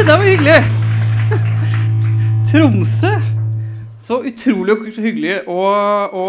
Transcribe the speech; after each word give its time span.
Det 0.00 0.14
var 0.16 0.22
hyggelig! 0.24 0.54
Tromsø. 2.48 3.10
Så 4.00 4.16
utrolig 4.30 4.94
hyggelig 4.96 5.34
å, 5.44 5.58
å 6.08 6.22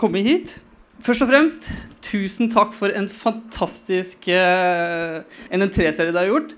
komme 0.00 0.22
hit. 0.24 0.54
Først 1.04 1.26
og 1.26 1.28
fremst, 1.28 1.68
tusen 2.00 2.48
takk 2.48 2.72
for 2.72 2.88
en 2.96 3.04
fantastisk 3.12 4.30
eh, 4.32 5.20
NN3-serie 5.52 6.08
dere 6.08 6.22
har 6.22 6.30
gjort. 6.30 6.54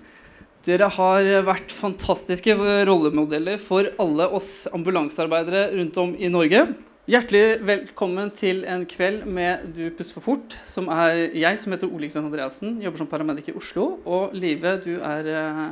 Dere 0.69 0.93
har 0.95 1.33
vært 1.51 1.75
fantastiske 1.75 2.55
rollemodeller 2.87 3.59
for 3.59 3.91
alle 3.99 4.31
oss 4.39 4.69
ambulansearbeidere 4.71 5.73
rundt 5.75 5.99
om 5.99 6.15
i 6.15 6.31
Norge. 6.31 6.69
Hjertelig 7.11 7.65
velkommen 7.67 8.29
til 8.39 8.61
en 8.71 8.85
kveld 8.87 9.25
med 9.27 9.65
Du 9.75 9.89
puster 9.97 10.15
for 10.15 10.23
fort, 10.29 10.53
som 10.69 10.87
er 10.95 11.33
jeg 11.35 11.59
som 11.59 11.73
heter 11.75 11.91
Ole 11.91 12.07
Kristian 12.07 12.29
Andreassen, 12.29 12.77
jobber 12.85 13.01
som 13.01 13.09
paramedic 13.11 13.49
i 13.51 13.55
Oslo. 13.59 13.87
Og 14.07 14.37
Live, 14.37 14.77
du 14.85 14.93
er 15.03 15.27
eh, 15.27 15.65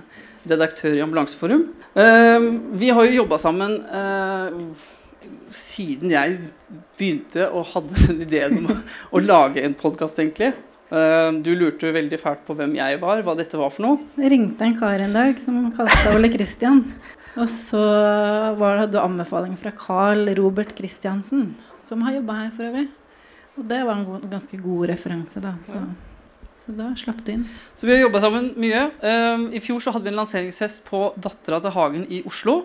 redaktør 0.51 0.97
i 0.97 1.03
Ambulanseforum. 1.05 1.63
Eh, 1.95 2.47
vi 2.81 2.89
har 2.91 3.07
jo 3.07 3.21
jobba 3.21 3.39
sammen 3.39 3.77
eh, 3.87 4.89
siden 5.55 6.17
jeg 6.17 6.41
begynte 6.99 7.47
og 7.53 7.71
hadde 7.71 8.09
ideen 8.27 8.59
om 8.65 8.73
å, 8.75 9.23
lage 9.23 9.63
en 9.63 9.79
podkast, 9.79 10.19
egentlig. 10.19 10.57
Du 10.89 11.53
lurte 11.53 11.93
veldig 11.93 12.19
fælt 12.19 12.47
på 12.49 12.55
hvem 12.57 12.73
jeg 12.81 12.99
var, 13.03 13.21
hva 13.23 13.35
dette 13.37 13.61
var 13.61 13.71
for 13.71 13.85
noe. 13.85 14.11
Det 14.17 14.33
ringte 14.33 14.65
en 14.65 14.75
kar 14.75 15.05
en 15.05 15.15
dag 15.15 15.39
som 15.39 15.67
kalte 15.77 16.01
seg 16.01 16.17
Ole 16.17 16.33
Kristian. 16.33 16.81
Og 17.39 17.47
så 17.51 17.81
var 18.59 18.81
det 18.91 19.01
anbefaling 19.01 19.55
fra 19.61 19.71
Carl 19.77 20.29
Robert 20.39 20.75
Christiansen, 20.79 21.53
som 21.81 22.03
har 22.07 22.17
jobba 22.19 22.41
her 22.43 22.53
for 22.57 22.69
øvrig. 22.69 22.89
Og 23.59 23.67
det 23.71 23.79
var 23.87 23.99
en 23.99 24.07
god, 24.07 24.27
ganske 24.31 24.59
god 24.63 24.89
referanse, 24.91 25.43
da. 25.43 25.55
Så, 25.67 25.81
så 26.59 26.75
da 26.79 26.89
slapp 26.99 27.23
du 27.27 27.33
inn. 27.37 27.47
Så 27.79 27.87
vi 27.87 27.95
har 27.95 28.05
jobba 28.05 28.23
sammen 28.23 28.53
mye. 28.59 28.85
Um, 29.03 29.49
I 29.55 29.63
fjor 29.63 29.83
så 29.83 29.95
hadde 29.95 30.09
vi 30.09 30.13
en 30.15 30.21
lanseringsfest 30.21 30.85
på 30.87 31.09
Dattera 31.19 31.61
til 31.65 31.75
Hagen 31.75 32.07
i 32.11 32.23
Oslo. 32.29 32.61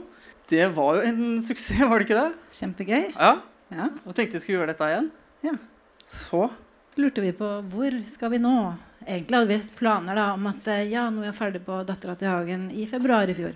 Det 0.50 0.68
var 0.76 1.00
jo 1.00 1.06
en 1.10 1.22
suksess, 1.42 1.82
var 1.90 2.02
det 2.02 2.10
ikke 2.10 2.20
det? 2.20 2.58
Kjempegøy. 2.60 3.06
Ja. 3.14 3.36
Ja. 3.74 3.90
Og 4.06 4.14
tenkte 4.14 4.38
vi 4.38 4.44
skulle 4.44 4.60
gjøre 4.60 4.74
dette 4.74 4.90
igjen. 4.92 5.14
ja. 5.48 5.56
Så 6.14 6.46
lurte 7.00 7.24
vi 7.24 7.32
på 7.34 7.48
hvor 7.72 7.96
skal 8.06 8.34
vi 8.36 8.40
nå. 8.44 8.58
Egentlig 9.08 9.40
hadde 9.40 9.50
vi 9.50 9.78
planer 9.80 10.18
da, 10.20 10.26
om 10.36 10.46
at 10.52 10.68
eh, 10.70 10.84
ja, 10.92 11.08
nå 11.10 11.24
er 11.24 11.32
vi 11.32 11.38
ferdig 11.38 11.62
på 11.66 11.80
Dattera 11.88 12.14
til 12.20 12.30
Hagen 12.30 12.68
i 12.72 12.86
februar 12.88 13.30
i 13.32 13.36
fjor. 13.38 13.56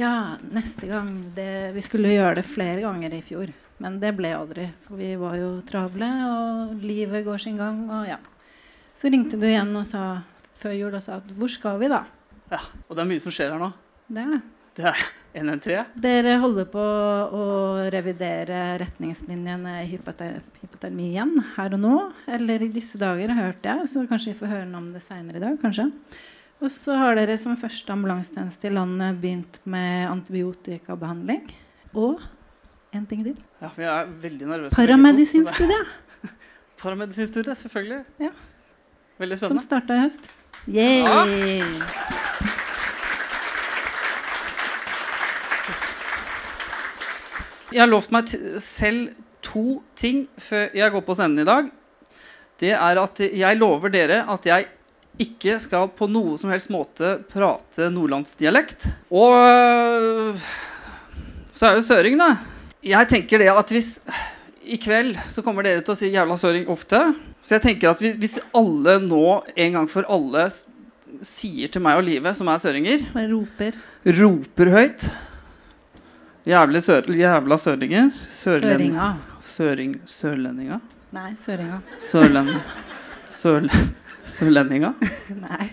Ja, 0.00 0.38
neste 0.54 0.88
gang. 0.88 1.10
Det, 1.36 1.72
vi 1.76 1.82
skulle 1.84 2.14
gjøre 2.14 2.38
det 2.40 2.46
flere 2.48 2.80
ganger 2.86 3.12
i 3.12 3.20
fjor. 3.24 3.50
Men 3.80 3.98
det 4.00 4.14
ble 4.16 4.30
aldri. 4.36 4.66
For 4.86 4.96
vi 5.00 5.12
var 5.20 5.36
jo 5.40 5.50
travle, 5.68 6.08
og 6.28 6.80
livet 6.84 7.24
går 7.26 7.42
sin 7.42 7.60
gang. 7.60 7.82
Og 7.92 8.08
ja. 8.08 8.16
Så 8.96 9.12
ringte 9.12 9.36
du 9.40 9.44
igjen 9.48 9.74
og 9.76 9.84
sa 9.88 10.22
før 10.60 10.76
jul 10.76 10.96
og 10.96 11.04
sa 11.04 11.18
at 11.20 11.36
hvor 11.36 11.52
skal 11.52 11.78
vi, 11.80 11.88
da? 11.92 12.04
ja. 12.50 12.60
Og 12.88 12.96
det 12.96 13.04
er 13.04 13.08
mye 13.12 13.22
som 13.22 13.32
skjer 13.34 13.52
her 13.54 13.60
nå. 13.60 13.70
Det 14.10 14.24
er 14.24 14.32
det. 14.34 14.40
Det 14.80 14.86
er 14.90 15.44
NN3. 15.44 15.76
Dere 16.02 16.34
holder 16.42 16.66
på 16.70 16.82
å 16.82 17.44
revidere 17.92 18.78
retningslinjene 18.80 19.76
i 19.84 19.88
hypoter 19.92 20.40
hypotermi 20.62 21.10
igjen 21.12 21.36
her 21.56 21.76
og 21.76 21.82
nå. 21.84 21.94
Eller 22.30 22.64
i 22.66 22.72
disse 22.72 22.98
dager, 23.00 23.32
hørte 23.36 23.74
jeg. 23.74 23.90
Så 23.92 24.04
kanskje 24.10 24.32
vi 24.32 24.40
får 24.40 24.52
høre 24.54 24.68
noe 24.70 24.84
om 24.84 24.92
det 24.94 25.04
seinere 25.04 25.40
i 25.40 25.44
dag. 25.44 25.58
kanskje. 25.62 25.90
Og 26.60 26.68
så 26.68 26.92
har 26.92 27.16
dere 27.16 27.38
som 27.40 27.56
første 27.56 27.92
ambulansetjeneste 27.94 28.68
i 28.68 28.74
landet 28.74 29.16
begynt 29.22 29.54
med 29.64 30.10
antibiotikabehandling. 30.10 31.46
Og 31.96 32.20
en 32.92 33.06
ting 33.08 33.22
til. 33.24 33.38
Ja, 33.62 33.70
vi 33.76 33.86
er 33.88 34.10
veldig 34.26 34.48
nervøse. 34.50 34.76
Paramedisinstudiet, 34.76 35.86
Paramedisinstudiet, 36.82 37.56
selvfølgelig. 37.56 38.02
Ja. 38.20 38.30
Veldig 39.20 39.38
spennende. 39.38 39.60
som 39.60 39.68
starta 39.68 39.96
i 39.96 40.02
høst. 40.04 40.28
Yay! 40.68 41.64
Jeg 47.70 47.80
har 47.84 47.88
lovt 47.88 48.10
meg 48.12 48.28
selv 48.60 49.14
to 49.40 49.80
ting 49.96 50.26
før 50.42 50.74
jeg 50.76 50.92
går 50.92 51.04
på 51.06 51.16
scenen 51.16 51.40
i 51.40 51.48
dag. 51.48 51.70
Det 52.60 52.74
er 52.76 53.00
at 53.00 53.22
jeg 53.24 53.56
lover 53.56 53.92
dere 53.94 54.24
at 54.28 54.48
jeg 54.50 54.66
ikke 55.20 55.58
skal 55.62 55.90
på 55.96 56.08
noe 56.10 56.38
som 56.40 56.50
helst 56.52 56.70
måte 56.72 57.18
prate 57.30 57.90
nordlandsdialekt. 57.92 58.86
Og 59.12 59.36
øh, 59.36 60.44
så 61.52 61.70
er 61.70 61.78
jo 61.78 61.84
søring, 61.84 62.18
da. 62.20 62.34
Jeg 62.86 63.08
tenker 63.10 63.42
det 63.42 63.50
at 63.52 63.72
hvis 63.74 63.98
I 64.64 64.78
kveld 64.80 65.16
så 65.28 65.42
kommer 65.44 65.66
dere 65.66 65.82
til 65.84 65.92
å 65.92 65.98
si 65.98 66.08
'jævla 66.12 66.36
søring' 66.40 66.68
ofte. 66.72 67.00
Så 67.42 67.56
jeg 67.56 67.62
tenker 67.64 67.90
at 67.90 68.00
hvis 68.00 68.38
alle 68.56 68.98
nå 69.00 69.42
en 69.56 69.72
gang 69.78 69.88
for 69.88 70.04
alle 70.08 70.46
sier 71.26 71.68
til 71.72 71.82
meg 71.82 71.98
og 71.98 72.04
Live, 72.06 72.32
som 72.36 72.48
er 72.48 72.60
søringer, 72.60 73.02
roper. 73.32 73.76
roper 74.06 74.70
høyt 74.72 75.08
Jævlig 76.48 76.80
sør, 76.82 77.02
Jævla 77.12 77.56
søringer. 77.60 78.10
Sørlend, 78.28 78.80
Søringa. 78.80 79.08
søring, 79.44 79.94
sørlendinga? 80.08 80.78
Nei, 81.12 81.34
søringa. 81.36 81.80
Sørlend, 82.00 82.54
sørle, 83.28 83.70
sørlendinga. 84.30 84.94
Nei. 85.44 85.68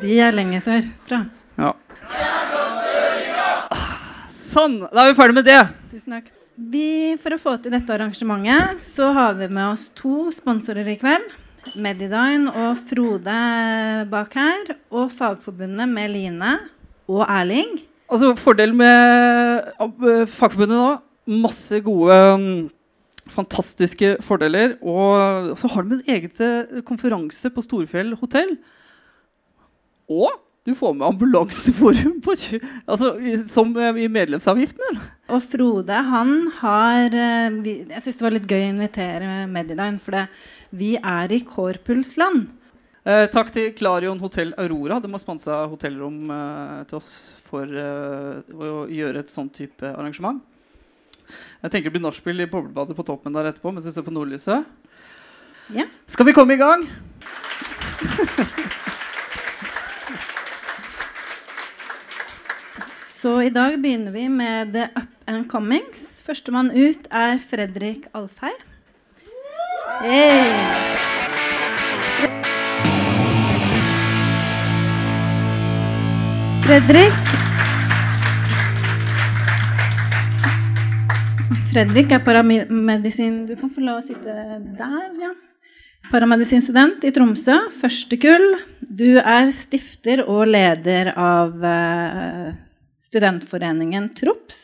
De 0.00 0.18
er 0.20 0.34
lenger 0.34 0.62
sørfra. 0.64 1.24
Ja. 1.60 1.74
Sånn! 4.34 4.80
Da 4.90 5.04
er 5.04 5.12
vi 5.12 5.18
ferdig 5.18 5.38
med 5.40 5.48
det. 5.48 5.60
Tusen 5.92 6.18
takk. 6.18 6.28
Vi, 6.54 7.16
for 7.18 7.34
å 7.34 7.40
få 7.40 7.56
til 7.58 7.74
dette 7.74 7.90
arrangementet, 7.90 8.78
så 8.82 9.08
har 9.16 9.34
vi 9.40 9.48
med 9.50 9.72
oss 9.72 9.88
to 9.98 10.28
sponsorer 10.34 10.86
i 10.92 10.98
kveld. 11.00 11.32
Medidine 11.80 12.52
og 12.52 12.76
Frode 12.86 13.38
bak 14.12 14.36
her. 14.38 14.76
Og 14.94 15.10
Fagforbundet 15.14 15.90
med 15.90 16.12
Line 16.12 16.52
og 17.10 17.24
Erling. 17.26 17.80
Altså, 18.06 18.34
Fordelen 18.38 18.78
med 18.78 19.72
uh, 19.80 20.22
Fagforbundet 20.30 20.76
nå 20.76 20.92
Masse 21.24 21.78
gode, 21.80 22.16
mm, 22.36 22.56
fantastiske 23.32 24.16
fordeler. 24.24 24.76
Og 24.82 25.54
så 25.60 25.70
har 25.72 25.84
de 25.84 25.98
en 25.98 26.16
egen 26.16 26.40
eh, 26.46 26.80
konferanse 26.86 27.50
på 27.52 27.64
Storfjell 27.64 28.14
hotell. 28.20 28.56
Og 30.10 30.32
du 30.64 30.72
får 30.76 30.94
med 30.96 31.06
ambulanseforum 31.10 32.20
på, 32.24 32.34
altså, 32.88 33.12
som 33.50 33.74
eh, 33.76 34.04
i 34.04 34.08
medlemsavgiften. 34.08 34.80
eller? 34.90 35.08
Og 35.34 35.44
Frode, 35.44 36.02
han 36.08 36.34
har 36.60 37.12
eh, 37.12 37.58
Jeg 37.64 38.04
syns 38.04 38.20
det 38.20 38.26
var 38.26 38.36
litt 38.36 38.50
gøy 38.50 38.62
å 38.62 38.74
invitere 38.74 39.46
Medidine, 39.50 40.00
for 40.00 40.16
det, 40.16 40.26
vi 40.72 40.94
er 41.00 41.32
i 41.32 41.42
Kårpulsland. 41.44 42.46
Eh, 43.04 43.26
takk 43.28 43.50
til 43.52 43.74
Klarion 43.76 44.20
Hotell 44.22 44.54
Aurora. 44.56 44.96
De 45.04 45.10
har 45.12 45.20
sponsa 45.20 45.66
hotellrom 45.68 46.22
eh, 46.32 46.78
til 46.88 46.96
oss 46.96 47.10
for 47.44 47.68
eh, 47.68 48.54
å 48.56 48.86
gjøre 48.88 49.20
et 49.20 49.32
sånn 49.32 49.50
type 49.52 49.84
arrangement. 49.90 50.40
Jeg 51.64 51.70
tenker 51.70 51.88
det 51.88 51.96
blir 51.96 52.04
nachspiel 52.04 52.44
i 52.44 52.50
boblebadet 52.50 52.96
på 52.96 53.06
toppen 53.06 53.36
der 53.36 53.50
etterpå 53.50 53.72
mens 53.72 53.88
vi 53.88 53.94
ser 53.94 54.06
på 54.06 54.14
nordlyset. 54.14 54.60
Ja. 55.72 55.86
Skal 56.06 56.28
vi 56.28 56.36
komme 56.36 56.54
i 56.54 56.60
gang? 56.60 56.80
Så 63.24 63.38
i 63.40 63.48
dag 63.48 63.78
begynner 63.80 64.12
vi 64.12 64.28
med 64.28 64.74
The 64.74 64.82
Up 65.00 65.12
and 65.26 65.46
Comings. 65.48 66.20
Førstemann 66.26 66.68
ut 66.68 67.06
er 67.08 67.38
Fredrik 67.40 68.04
Alfheim. 68.12 68.52
Hey. 70.02 70.52
Fredrik 76.66 77.53
Fredrik 81.74 82.12
er 82.14 82.20
paramedisin 82.22 83.40
Du 83.48 83.56
kan 83.58 83.70
få 83.72 83.82
lov 83.82 83.98
å 83.98 84.04
sitte 84.06 84.30
der, 84.78 85.08
ja. 85.18 85.32
Paramedisinstudent 86.06 87.02
i 87.02 87.10
Tromsø, 87.16 87.56
første 87.74 88.18
kull. 88.22 88.44
Du 88.78 89.16
er 89.18 89.48
stifter 89.56 90.22
og 90.22 90.44
leder 90.52 91.10
av 91.18 91.64
eh, 91.66 92.52
studentforeningen 93.02 94.06
TROPS. 94.14 94.60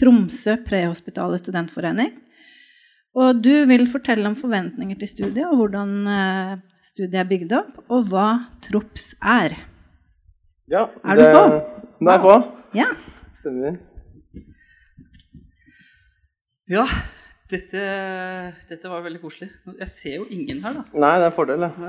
Tromsø 0.00 0.54
prehospitale 0.64 1.42
studentforening. 1.42 2.14
Og 3.20 3.44
du 3.44 3.52
vil 3.68 3.84
fortelle 3.90 4.24
om 4.30 4.38
forventninger 4.38 4.96
til 5.02 5.12
studiet, 5.12 5.44
og 5.50 5.60
hvordan 5.60 5.92
eh, 6.14 6.56
studiet 6.80 7.20
er 7.20 7.30
bygd 7.34 7.56
opp, 7.58 7.84
og 7.90 8.08
hva 8.14 8.30
TROPS 8.64 9.10
er. 9.20 9.58
Ja, 10.72 10.88
Er 11.04 11.20
du 11.20 11.26
på? 11.36 11.46
Nei, 12.08 12.18
på. 12.24 12.40
Ja. 12.78 12.88
Stemmer. 13.36 13.76
Ja, 16.70 16.84
dette, 17.50 17.80
dette 18.70 18.86
var 18.90 19.00
veldig 19.02 19.18
koselig. 19.18 19.48
Jeg 19.80 19.88
ser 19.90 20.14
jo 20.20 20.26
ingen 20.30 20.60
her, 20.62 20.70
da. 20.76 20.82
Nei, 20.94 21.18
det 21.18 21.24
er 21.24 21.30
en 21.32 21.34
fordel, 21.34 21.60
det. 21.66 21.72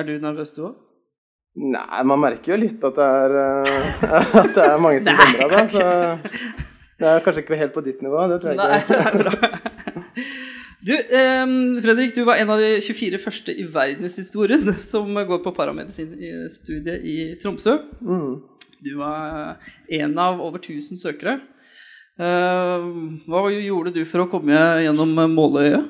Er 0.00 0.04
du 0.06 0.12
nervøs, 0.22 0.52
du 0.56 0.62
òg? 0.68 0.74
Nei, 1.60 2.02
man 2.06 2.20
merker 2.22 2.52
jo 2.54 2.58
litt 2.62 2.84
at 2.86 2.94
det 2.96 3.06
er, 3.20 3.30
eh, 3.40 3.66
at 4.40 4.52
det 4.54 4.62
er 4.64 4.78
mange 4.80 5.00
som 5.02 5.16
kommer 5.18 5.40
av 5.44 5.50
det. 5.52 5.64
Så 5.74 5.82
det 7.00 7.06
er 7.10 7.22
kanskje 7.26 7.42
ikke 7.42 7.58
helt 7.58 7.74
på 7.74 7.82
ditt 7.84 8.00
nivå, 8.06 8.18
det 8.30 8.38
tror 8.40 8.50
jeg 8.54 8.60
Nei, 8.60 8.78
ikke. 8.78 8.94
det 8.94 9.00
er 9.02 9.14
bra. 9.20 9.32
Du, 10.80 10.94
eh, 10.94 11.44
Fredrik, 11.84 12.14
du 12.16 12.22
var 12.24 12.38
en 12.40 12.50
av 12.54 12.58
de 12.62 12.70
24 12.80 13.18
første 13.20 13.52
i 13.52 13.66
verdenshistorien 13.74 14.64
som 14.80 15.10
går 15.12 15.42
på 15.44 15.52
paramedisinstudiet 15.58 16.98
i 17.04 17.36
Tromsø. 17.42 17.74
Mm. 18.00 18.40
Du 18.80 18.92
var 19.02 19.58
en 20.00 20.14
av 20.22 20.40
over 20.40 20.56
1000 20.62 20.96
søkere. 21.02 21.34
Eh, 22.20 22.82
hva 23.32 23.46
gjorde 23.48 23.94
du 23.94 24.02
for 24.04 24.26
å 24.26 24.28
komme 24.28 24.56
gjennom 24.84 25.14
måløyet? 25.32 25.86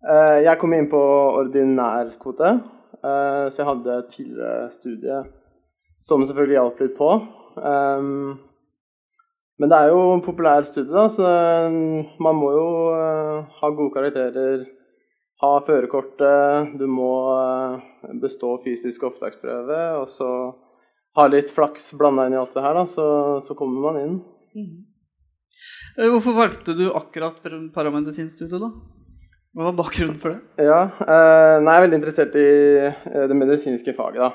Eh, 0.00 0.38
jeg 0.44 0.60
kom 0.60 0.74
inn 0.76 0.88
på 0.90 1.00
ordinær 1.00 2.10
kvote, 2.20 2.50
eh, 3.00 3.46
så 3.48 3.62
jeg 3.62 3.68
hadde 3.70 3.96
tidligere 4.12 4.68
studie 4.74 5.22
som 5.96 6.24
selvfølgelig 6.24 6.58
hjalp 6.58 6.82
litt 6.84 6.96
på. 6.98 7.10
Men 9.60 9.68
det 9.68 9.76
er 9.76 9.88
jo 9.92 10.12
en 10.14 10.22
populær 10.24 10.64
studie, 10.64 10.92
da, 10.92 11.06
så 11.12 11.24
man 12.24 12.36
må 12.36 12.52
jo 12.54 12.68
ha 13.60 13.70
gode 13.76 13.92
karakterer, 13.92 14.62
ha 15.42 15.50
førerkortet, 15.60 16.78
du 16.80 16.86
må 16.88 17.12
bestå 18.22 18.54
fysisk 18.64 19.04
opptaksprøve, 19.10 19.80
og 20.00 20.08
så 20.08 20.30
ha 21.16 21.26
litt 21.28 21.52
flaks 21.52 21.92
blanda 22.00 22.24
inn 22.28 22.38
i 22.38 22.40
alt 22.40 22.56
det 22.56 22.64
her, 22.64 22.80
da, 22.80 22.86
så, 22.88 23.10
så 23.44 23.56
kommer 23.58 23.90
man 23.90 24.00
inn. 24.00 24.16
Mm. 25.96 26.10
Hvorfor 26.14 26.36
valgte 26.36 26.74
du 26.78 26.86
akkurat 26.94 27.40
paramedisinstudiet, 27.74 28.60
da? 28.62 28.70
Hva 29.50 29.66
var 29.66 29.78
bakgrunnen 29.80 30.18
for 30.22 30.36
det? 30.36 30.66
Ja, 30.68 30.84
eh, 31.02 31.56
nei, 31.58 31.72
Jeg 31.74 31.80
er 31.80 31.84
veldig 31.86 31.98
interessert 31.98 32.36
i 32.38 32.50
det 33.30 33.36
medisinske 33.36 33.94
faget. 33.96 34.20
da. 34.22 34.30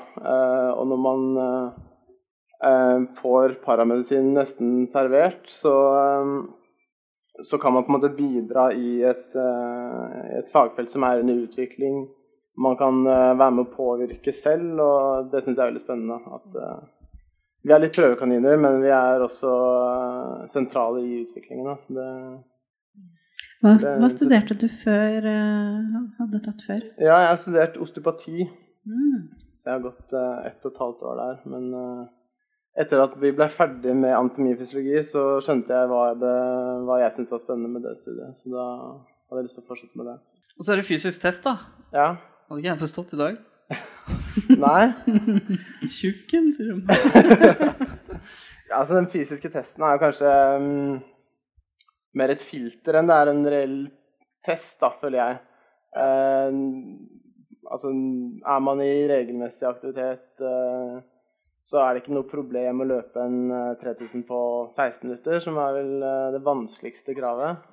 og 0.76 0.86
når 0.90 1.00
man 1.00 1.20
får 3.16 3.56
paramedisin 3.64 4.34
nesten 4.34 4.86
servert, 4.88 5.48
så, 5.48 5.72
så 7.42 7.58
kan 7.58 7.72
man 7.72 7.84
på 7.84 7.92
en 7.92 7.96
måte 7.98 8.16
bidra 8.16 8.72
i 8.72 9.02
et, 9.04 9.36
et 9.36 10.52
fagfelt 10.52 10.90
som 10.92 11.04
er 11.04 11.20
under 11.20 11.42
utvikling. 11.46 12.06
Man 12.56 12.76
kan 12.76 13.04
være 13.04 13.50
med 13.52 13.66
å 13.66 13.72
påvirke 13.76 14.32
selv, 14.32 14.80
og 14.80 15.32
det 15.32 15.44
syns 15.44 15.56
jeg 15.56 15.64
er 15.64 15.72
veldig 15.72 15.84
spennende. 15.84 16.20
At, 16.38 16.46
vi 17.66 17.74
er 17.74 17.82
litt 17.82 17.96
prøvekaniner, 17.96 18.58
men 18.62 18.78
vi 18.84 18.92
er 18.94 19.24
også 19.24 19.52
sentrale 20.50 21.02
i 21.02 21.22
utviklingen. 21.24 21.72
Så 21.82 21.96
det, 21.96 22.10
hva, 23.64 23.72
hva, 23.74 24.10
studerte 24.12 24.54
du 24.58 24.68
før? 24.70 25.26
hadde 26.20 26.42
tatt 26.44 26.62
før? 26.62 26.84
Ja, 27.00 27.16
jeg 27.24 27.32
har 27.32 27.40
studert 27.40 27.80
osteopati. 27.82 28.46
Mm. 28.86 29.32
Så 29.56 29.66
jeg 29.66 29.72
har 29.72 29.82
gått 29.82 30.14
ett 30.14 30.68
og 30.68 30.70
et 30.70 30.84
halvt 30.84 31.02
år 31.10 31.18
der. 31.22 31.40
Men 31.50 31.66
etter 32.76 33.02
at 33.02 33.16
vi 33.18 33.32
ble 33.34 33.48
ferdig 33.50 33.96
med 33.96 34.14
anatomifysiologi, 34.14 35.00
så 35.08 35.24
skjønte 35.42 35.74
jeg 35.74 35.90
hva, 35.90 36.06
det, 36.20 36.36
hva 36.86 37.00
jeg 37.02 37.14
syntes 37.16 37.34
var 37.34 37.42
spennende 37.42 37.72
med 37.72 37.86
det 37.88 37.96
studiet. 37.98 38.36
Så 38.36 38.52
da 38.52 38.66
hadde 39.26 39.42
jeg 39.42 39.48
lyst 39.48 39.58
til 39.58 39.64
å 39.64 39.68
fortsette 39.72 40.00
med 40.00 40.10
det. 40.12 40.16
Og 40.56 40.64
så 40.64 40.72
er 40.72 40.80
det 40.80 40.88
fysisk 40.88 41.24
test, 41.24 41.48
da. 41.48 41.56
Ja. 41.96 42.08
Hadde 42.46 42.62
ikke 42.62 42.70
jeg 42.74 42.82
forstått 42.84 43.16
i 43.16 43.20
dag? 43.24 43.40
Nei. 44.60 44.92
Tjukken, 45.96 46.48
sier 46.54 46.72
de. 46.72 46.96
ja, 48.68 48.78
altså 48.78 48.96
den 48.96 49.08
fysiske 49.10 49.50
testen 49.52 49.84
er 49.86 49.96
jo 49.96 50.02
kanskje 50.04 50.32
um, 50.60 50.96
mer 52.16 52.34
et 52.34 52.44
filter 52.44 53.00
enn 53.00 53.10
det 53.10 53.18
er 53.18 53.32
en 53.32 53.44
reell 53.56 53.76
test, 54.46 54.78
da, 54.82 54.92
føler 54.94 55.18
jeg. 55.20 55.42
Uh, 55.96 56.50
altså, 57.72 57.90
er 57.90 58.64
man 58.64 58.82
i 58.84 58.92
regelmessig 59.10 59.68
aktivitet 59.68 60.44
uh, 60.44 61.00
så 61.66 61.82
er 61.82 61.96
det 61.96 62.04
ikke 62.04 62.14
noe 62.14 62.30
problem 62.30 62.84
å 62.84 62.86
løpe 62.86 63.24
en 63.26 63.38
3000 63.80 64.22
på 64.28 64.38
16 64.70 65.08
minutter, 65.08 65.40
som 65.42 65.56
er 65.58 65.72
vel 65.74 65.88
det 66.36 66.44
vanskeligste 66.46 67.16
kravet. 67.16 67.64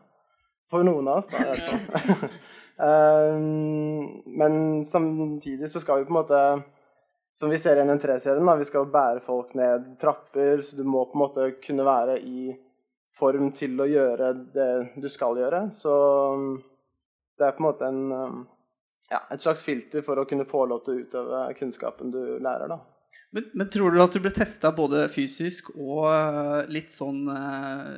For 0.73 0.81
noen 0.87 1.11
av 1.11 1.19
oss, 1.19 1.29
da. 1.29 1.43
fall. 2.77 3.41
Men 4.39 4.85
samtidig 4.85 5.69
så 5.71 5.79
skal 5.79 5.99
vi 5.99 6.05
på 6.09 6.13
en 6.13 6.19
måte, 6.19 6.41
som 7.33 7.49
vi 7.49 7.59
ser 7.61 7.77
i 7.77 7.85
NN3-serien, 7.85 8.57
vi 8.59 8.67
skal 8.67 8.91
bære 8.93 9.23
folk 9.23 9.53
ned 9.57 9.93
trapper, 10.01 10.61
så 10.61 10.77
du 10.77 10.83
må 10.83 11.05
på 11.05 11.17
en 11.17 11.23
måte 11.23 11.49
kunne 11.63 11.85
være 11.87 12.19
i 12.21 12.53
form 13.13 13.51
til 13.55 13.77
å 13.81 13.89
gjøre 13.89 14.31
det 14.53 14.71
du 15.01 15.09
skal 15.11 15.37
gjøre. 15.37 15.67
Så 15.75 15.93
det 17.37 17.47
er 17.47 17.55
på 17.57 17.63
en 17.63 17.67
måte 17.67 17.89
en, 17.89 18.41
ja, 19.11 19.21
et 19.33 19.43
slags 19.43 19.65
filter 19.65 20.05
for 20.05 20.21
å 20.21 20.27
kunne 20.29 20.47
få 20.49 20.65
lov 20.69 20.83
til 20.85 20.95
å 20.95 21.05
utøve 21.05 21.45
kunnskapen 21.59 22.13
du 22.13 22.23
lærer, 22.41 22.69
da. 22.71 22.81
Men, 23.29 23.49
men, 23.53 23.69
tror 23.69 23.93
du 23.93 23.99
at 24.01 24.13
du 24.13 24.21
ble 24.21 24.31
testa 24.33 24.71
både 24.73 25.07
fysisk 25.11 25.71
og 25.75 26.07
uh, 26.09 26.63
litt 26.69 26.93
sånn 26.93 27.27
eh, 27.29 27.91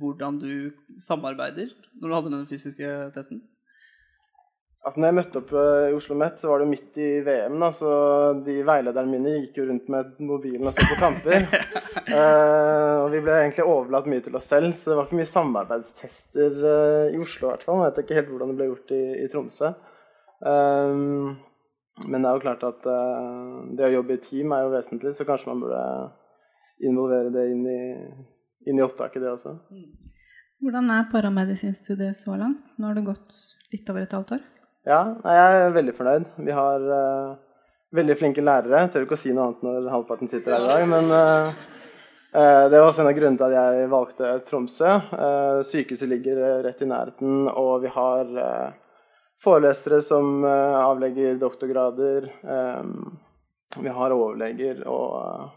hvordan 0.00 0.38
du 0.40 0.72
samarbeider 0.96 1.68
når 2.00 2.08
du 2.08 2.14
hadde 2.14 2.32
den 2.32 2.46
fysiske 2.48 2.88
testen? 3.12 3.42
Altså 4.84 5.00
når 5.00 5.08
jeg 5.08 5.16
møtte 5.16 5.40
opp 5.40 5.52
uh, 5.56 5.86
i 5.88 5.94
Oslo 5.96 6.16
Met, 6.20 6.36
så 6.36 6.50
var 6.50 6.60
det 6.60 6.68
midt 6.68 6.98
i 7.00 7.08
VM. 7.24 7.56
da, 7.62 7.70
Så 7.72 7.90
de 8.44 8.58
veilederne 8.68 9.08
mine 9.08 9.38
gikk 9.38 9.62
jo 9.62 9.64
rundt 9.70 9.88
med 9.92 10.10
mobilen 10.20 10.68
og 10.68 10.76
så 10.76 10.84
på 10.90 10.98
kamper. 11.00 11.46
og 13.04 13.08
vi 13.14 13.22
ble 13.24 13.38
egentlig 13.40 13.64
overlatt 13.64 14.10
mye 14.12 14.26
til 14.26 14.36
oss 14.36 14.50
selv, 14.52 14.74
så 14.76 14.92
det 14.92 14.98
var 14.98 15.08
ikke 15.08 15.22
mye 15.22 15.30
samarbeidstester 15.32 16.60
i 17.14 17.16
Oslo. 17.16 17.48
I 17.48 17.50
hvert 17.54 17.64
fall. 17.64 17.80
Jeg 17.80 17.88
vet 17.88 18.04
ikke 18.04 18.20
helt 18.20 18.30
hvordan 18.34 18.52
det 18.52 18.58
ble 18.60 18.68
gjort 18.68 18.94
i, 18.98 19.02
i 19.24 19.32
Tromsø. 19.32 19.72
Um, 20.44 21.36
men 22.10 22.24
det 22.24 22.28
er 22.28 22.36
jo 22.36 22.42
klart 22.42 22.64
at 22.66 22.86
uh, 22.90 23.64
det 23.76 23.86
å 23.86 23.92
jobbe 24.00 24.16
i 24.16 24.22
team 24.22 24.52
er 24.52 24.64
jo 24.66 24.72
vesentlig, 24.72 25.14
så 25.14 25.26
kanskje 25.28 25.52
man 25.52 25.62
burde 25.62 25.82
involvere 26.84 27.30
det 27.32 27.44
inn 27.52 27.62
i, 27.70 27.82
inn 28.68 28.80
i 28.80 28.84
opptaket, 28.84 29.22
det 29.22 29.30
også. 29.30 29.54
Hvordan 30.64 30.90
er 30.90 31.06
paramedisinstudiet 31.12 32.18
så 32.18 32.34
langt? 32.40 32.74
Nå 32.78 32.90
har 32.90 32.98
det 32.98 33.06
gått 33.06 33.38
litt 33.72 33.88
over 33.92 34.04
et 34.04 34.16
halvt 34.16 34.36
år. 34.38 34.44
Ja, 34.84 35.00
jeg 35.24 35.58
er 35.64 35.74
veldig 35.74 35.94
fornøyd. 35.96 36.26
Vi 36.44 36.54
har 36.54 36.82
uh, 36.84 37.36
veldig 37.96 38.16
flinke 38.20 38.44
lærere. 38.44 38.82
Tør 38.92 39.06
ikke 39.06 39.16
å 39.16 39.22
si 39.22 39.32
noe 39.32 39.48
annet 39.48 39.64
når 39.64 39.90
halvparten 39.94 40.28
sitter 40.30 40.56
her 40.56 40.66
i 40.66 40.70
dag, 40.72 40.86
men 40.92 41.10
uh, 41.10 41.64
det 42.34 42.76
var 42.76 42.88
også 42.88 43.04
en 43.04 43.08
av 43.08 43.16
grunnene 43.16 43.40
til 43.40 43.46
at 43.46 43.56
jeg 43.56 43.90
valgte 43.92 44.30
Tromsø. 44.48 44.94
Sykehuset 45.64 46.10
ligger 46.10 46.40
rett 46.66 46.80
i 46.82 46.88
nærheten, 46.90 47.44
og 47.46 47.84
vi 47.84 47.92
har 47.94 48.32
forelesere 49.40 50.02
som 50.02 50.44
uh, 50.44 50.84
avlegger 50.84 51.38
doktorgrader. 51.40 52.30
Um, 52.42 53.18
vi 53.80 53.88
har 53.88 54.14
overleger, 54.14 54.84
og 54.88 55.16
uh, 55.18 55.48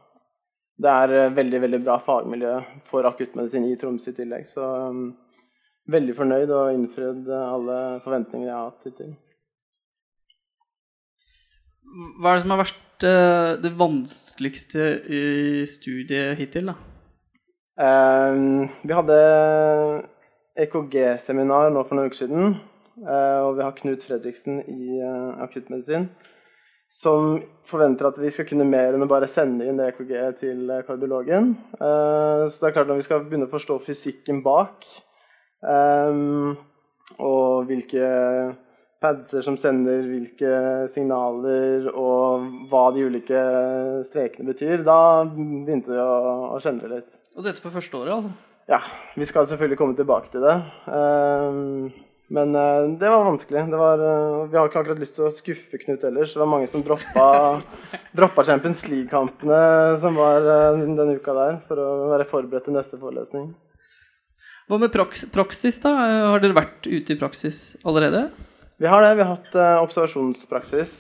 det 0.81 0.93
er 1.03 1.15
uh, 1.17 1.35
veldig 1.35 1.61
veldig 1.65 1.81
bra 1.85 1.97
fagmiljø 2.01 2.55
for 2.87 3.07
akuttmedisin 3.09 3.67
i 3.69 3.77
Tromsø 3.79 4.13
i 4.13 4.17
tillegg. 4.17 4.47
Så 4.49 4.65
um, 4.65 5.09
veldig 5.91 6.15
fornøyd 6.17 6.51
og 6.51 6.73
innfridd 6.75 7.29
alle 7.31 7.77
forventningene 8.03 8.49
jeg 8.49 8.57
har 8.57 8.67
hatt 8.67 8.89
hittil. 8.89 9.15
Hva 12.19 12.33
er 12.33 12.37
det 12.37 12.43
som 12.43 12.53
har 12.53 12.61
vært 12.65 12.83
det 13.63 13.71
vanskeligste 13.77 14.85
i 15.13 15.23
studiet 15.69 16.37
hittil, 16.39 16.73
da? 16.73 16.77
vi 17.77 18.95
hadde 18.97 19.17
EKG-seminar 20.57 21.69
nå 21.73 21.83
for 21.85 21.97
noen 21.97 22.09
uker 22.09 22.23
siden. 22.23 22.55
Eh, 22.97 23.39
og 23.45 23.57
vi 23.59 23.65
har 23.65 23.75
Knut 23.77 24.05
Fredriksen 24.07 24.63
i 24.65 24.97
eh, 24.97 25.43
akuttmedisin 25.43 26.09
som 26.89 27.35
forventer 27.67 28.07
at 28.07 28.17
vi 28.21 28.29
skal 28.31 28.45
kunne 28.47 28.65
mer 28.65 28.95
enn 28.95 29.03
å 29.03 29.09
bare 29.11 29.27
sende 29.29 29.65
inn 29.67 29.81
EKG 29.83 30.13
til 30.39 30.71
eh, 30.71 30.85
kardiologen. 30.87 31.51
Så 31.77 32.61
det 32.61 32.69
er 32.69 32.77
klart 32.77 32.89
når 32.89 33.01
vi 33.01 33.05
skal 33.09 33.25
begynne 33.25 33.49
å 33.49 33.51
forstå 33.51 33.77
fysikken 33.83 34.39
bak, 34.45 34.87
og 35.65 37.69
hvilke 37.69 38.07
padser 39.01 39.43
som 39.45 39.57
sender 39.59 40.05
hvilke 40.09 40.51
signaler, 40.89 41.87
og 41.93 42.47
hva 42.71 42.87
de 42.95 43.05
ulike 43.09 43.43
strekene 44.07 44.49
betyr, 44.49 44.83
da 44.85 44.99
begynte 45.27 45.93
det 45.93 46.01
å, 46.01 46.55
å 46.55 46.59
det 46.61 46.91
litt. 46.91 47.21
Og 47.37 47.45
dette 47.45 47.61
på 47.61 47.73
første 47.73 47.99
året, 47.99 48.17
altså? 48.17 48.33
Ja. 48.67 48.81
Vi 49.15 49.25
skal 49.25 49.47
selvfølgelig 49.47 49.79
komme 49.79 49.95
tilbake 49.95 50.31
til 50.33 50.43
det. 50.43 50.55
Men 52.27 52.55
uh, 52.55 52.89
det 52.99 53.07
var 53.07 53.23
vanskelig. 53.23 53.61
Det 53.71 53.77
var, 53.79 54.01
uh, 54.03 54.49
vi 54.51 54.57
har 54.57 54.67
ikke 54.67 54.81
akkurat 54.81 54.99
lyst 54.99 55.15
til 55.15 55.29
å 55.29 55.31
skuffe 55.31 55.79
Knut 55.79 56.01
ellers. 56.09 56.33
Det 56.35 56.41
var 56.41 56.49
mange 56.51 56.67
som 56.67 56.83
droppa, 56.83 57.27
droppa 58.17 58.43
Champions 58.49 58.83
League-kampene 58.91 59.61
som 60.01 60.19
var 60.19 60.43
uh, 60.43 60.75
denne 60.75 61.15
uka 61.15 61.37
der, 61.37 61.61
for 61.63 61.79
å 61.79 62.11
være 62.11 62.27
forberedt 62.27 62.67
til 62.67 62.75
neste 62.75 62.99
forelesning. 62.99 63.53
Hva 64.67 64.81
med 64.81 64.91
praksis, 64.91 65.79
da? 65.79 65.93
Har 66.33 66.43
dere 66.43 66.57
vært 66.57 66.89
ute 66.89 67.13
i 67.13 67.19
praksis 67.19 67.77
allerede? 67.87 68.25
Vi 68.77 68.89
har 68.91 69.01
det. 69.01 69.13
Vi 69.17 69.23
har 69.23 69.37
hatt 69.37 69.55
observasjonspraksis 69.85 70.91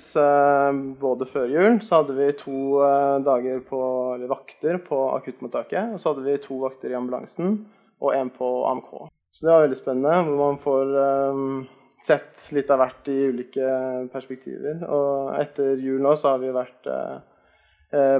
både 1.01 1.27
før 1.29 1.51
jul. 1.51 1.75
Så 1.83 1.99
hadde 1.99 2.15
vi 2.15 2.29
to 2.39 2.79
dager 3.27 3.59
på, 3.67 3.81
eller 4.15 4.31
vakter 4.31 4.79
på 4.81 5.01
akuttmottaket. 5.17 5.91
Og 5.93 5.99
så 5.99 6.13
hadde 6.13 6.23
vi 6.25 6.39
to 6.41 6.61
vakter 6.63 6.95
i 6.95 6.97
ambulansen 6.97 7.59
og 7.99 8.15
en 8.15 8.31
på 8.33 8.49
AMK. 8.71 8.93
Så 9.31 9.45
det 9.45 9.51
var 9.51 9.65
veldig 9.65 9.77
spennende, 9.77 10.23
hvor 10.25 10.39
man 10.39 10.59
får 10.61 10.95
um, 11.35 11.65
sett 12.01 12.47
litt 12.55 12.71
av 12.73 12.81
hvert 12.81 13.09
i 13.11 13.17
ulike 13.33 13.71
perspektiver. 14.13 14.79
Og 14.87 15.35
etter 15.41 15.77
jul 15.83 16.01
nå 16.01 16.15
så 16.17 16.33
har 16.33 16.41
vi 16.41 16.55
vært 16.55 16.89
uh, 16.89 17.19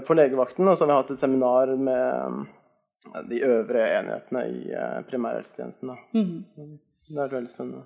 på 0.06 0.18
legevakten, 0.18 0.68
og 0.68 0.77
så 0.77 0.86
har 0.86 0.92
vi 0.92 1.00
hatt 1.00 1.16
et 1.16 1.22
seminar 1.22 1.74
med 1.80 2.46
de 3.30 3.42
øvre 3.46 3.86
enhetene 4.00 4.44
i 4.51 4.72
uh, 4.74 5.01
primærhelsetjenesten. 5.10 5.94
Mm. 6.13 6.77
det 7.08 7.22
er 7.24 7.36
veldig 7.36 7.51
spennende. 7.51 7.86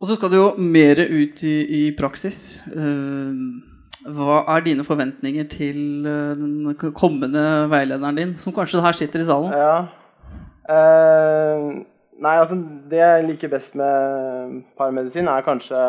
Og 0.00 0.10
så 0.10 0.18
skal 0.18 0.32
du 0.32 0.36
jo 0.36 0.48
mer 0.60 1.00
ut 1.00 1.40
i, 1.46 1.56
i 1.78 1.82
praksis. 1.96 2.60
Eh, 2.68 3.38
hva 4.12 4.42
er 4.52 4.64
dine 4.66 4.84
forventninger 4.86 5.48
til 5.50 6.06
eh, 6.06 6.34
den 6.36 6.76
kommende 6.94 7.42
veilederen 7.72 8.20
din, 8.20 8.34
som 8.38 8.54
kanskje 8.54 8.84
her 8.84 8.96
sitter 8.96 9.22
i 9.22 9.26
salen? 9.26 9.54
Ja. 9.56 9.78
Eh, 10.68 11.64
nei, 12.20 12.36
altså 12.36 12.58
det 12.90 13.00
jeg 13.00 13.26
liker 13.30 13.52
best 13.54 13.78
med 13.78 14.62
paramedisin, 14.78 15.30
er 15.32 15.46
kanskje 15.46 15.80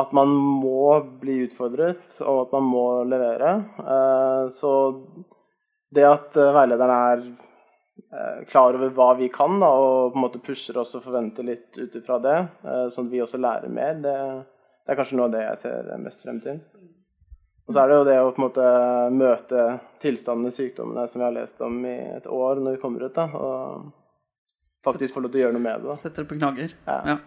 at 0.00 0.12
man 0.14 0.30
må 0.30 1.00
bli 1.22 1.40
utfordret, 1.48 2.04
og 2.20 2.44
at 2.44 2.54
man 2.58 2.68
må 2.68 2.86
levere. 3.08 3.56
Eh, 3.80 4.44
så 4.54 4.74
det 5.94 6.06
at 6.06 6.36
eh, 6.38 6.52
veilederen 6.54 6.92
er 6.94 7.22
eh, 7.24 8.42
klar 8.50 8.78
over 8.78 8.92
hva 8.94 9.08
vi 9.18 9.28
kan, 9.32 9.58
da, 9.62 9.70
og 9.70 10.12
på 10.12 10.20
en 10.20 10.24
måte 10.26 10.42
pusher 10.44 10.78
oss 10.80 10.94
og 10.98 11.04
forventer 11.06 11.46
litt 11.46 11.78
ut 11.78 11.96
ifra 11.98 12.20
det, 12.22 12.38
eh, 12.64 12.86
sånn 12.92 13.10
at 13.10 13.14
vi 13.14 13.22
også 13.24 13.40
lærer 13.42 13.72
mer, 13.74 13.98
det, 14.04 14.16
det 14.86 14.94
er 14.94 15.00
kanskje 15.00 15.18
noe 15.18 15.30
av 15.30 15.34
det 15.34 15.44
jeg 15.46 15.62
ser 15.64 15.90
mest 16.02 16.26
frem 16.26 16.42
til. 16.44 16.60
Og 17.70 17.74
så 17.74 17.84
er 17.84 17.90
det 17.90 17.96
jo 18.00 18.06
det 18.08 18.18
å 18.18 18.30
på 18.34 18.40
en 18.40 18.46
måte 18.48 18.68
møte 19.14 19.64
tilstandene, 20.02 20.50
sykdommene, 20.50 21.06
som 21.06 21.20
vi 21.20 21.26
har 21.28 21.36
lest 21.36 21.60
om 21.62 21.76
i 21.86 21.98
et 22.16 22.26
år 22.26 22.62
når 22.62 22.74
vi 22.74 22.82
kommer 22.82 23.04
ut, 23.06 23.14
da, 23.14 23.28
og 23.30 23.90
faktisk 24.86 25.14
få 25.14 25.22
lov 25.22 25.34
til 25.34 25.42
å 25.42 25.44
gjøre 25.44 25.58
noe 25.58 25.66
med 25.66 25.84
det. 25.84 25.90
da. 25.92 25.98
Setter 26.00 26.24
det 26.24 26.32
på 26.32 26.38
knager. 26.40 26.74
Ja. 26.88 26.98
Ja. 27.12 27.18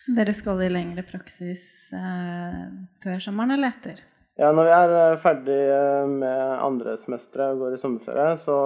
Så 0.00 0.14
dere 0.16 0.32
skal 0.32 0.60
i 0.64 0.70
lengre 0.72 1.04
praksis 1.04 1.62
eh, 1.92 2.60
før 3.02 3.20
sommeren 3.20 3.52
eller 3.56 3.72
etter? 3.74 4.00
Ja, 4.40 4.54
når 4.56 4.64
vi 4.64 4.70
er 4.72 4.92
eh, 4.96 5.18
ferdig 5.20 5.58
eh, 5.68 6.06
med 6.08 6.52
andre 6.64 6.94
semestre 6.96 7.50
og 7.52 7.58
går 7.60 7.74
i 7.76 7.80
sommerferie, 7.82 8.38
så 8.40 8.56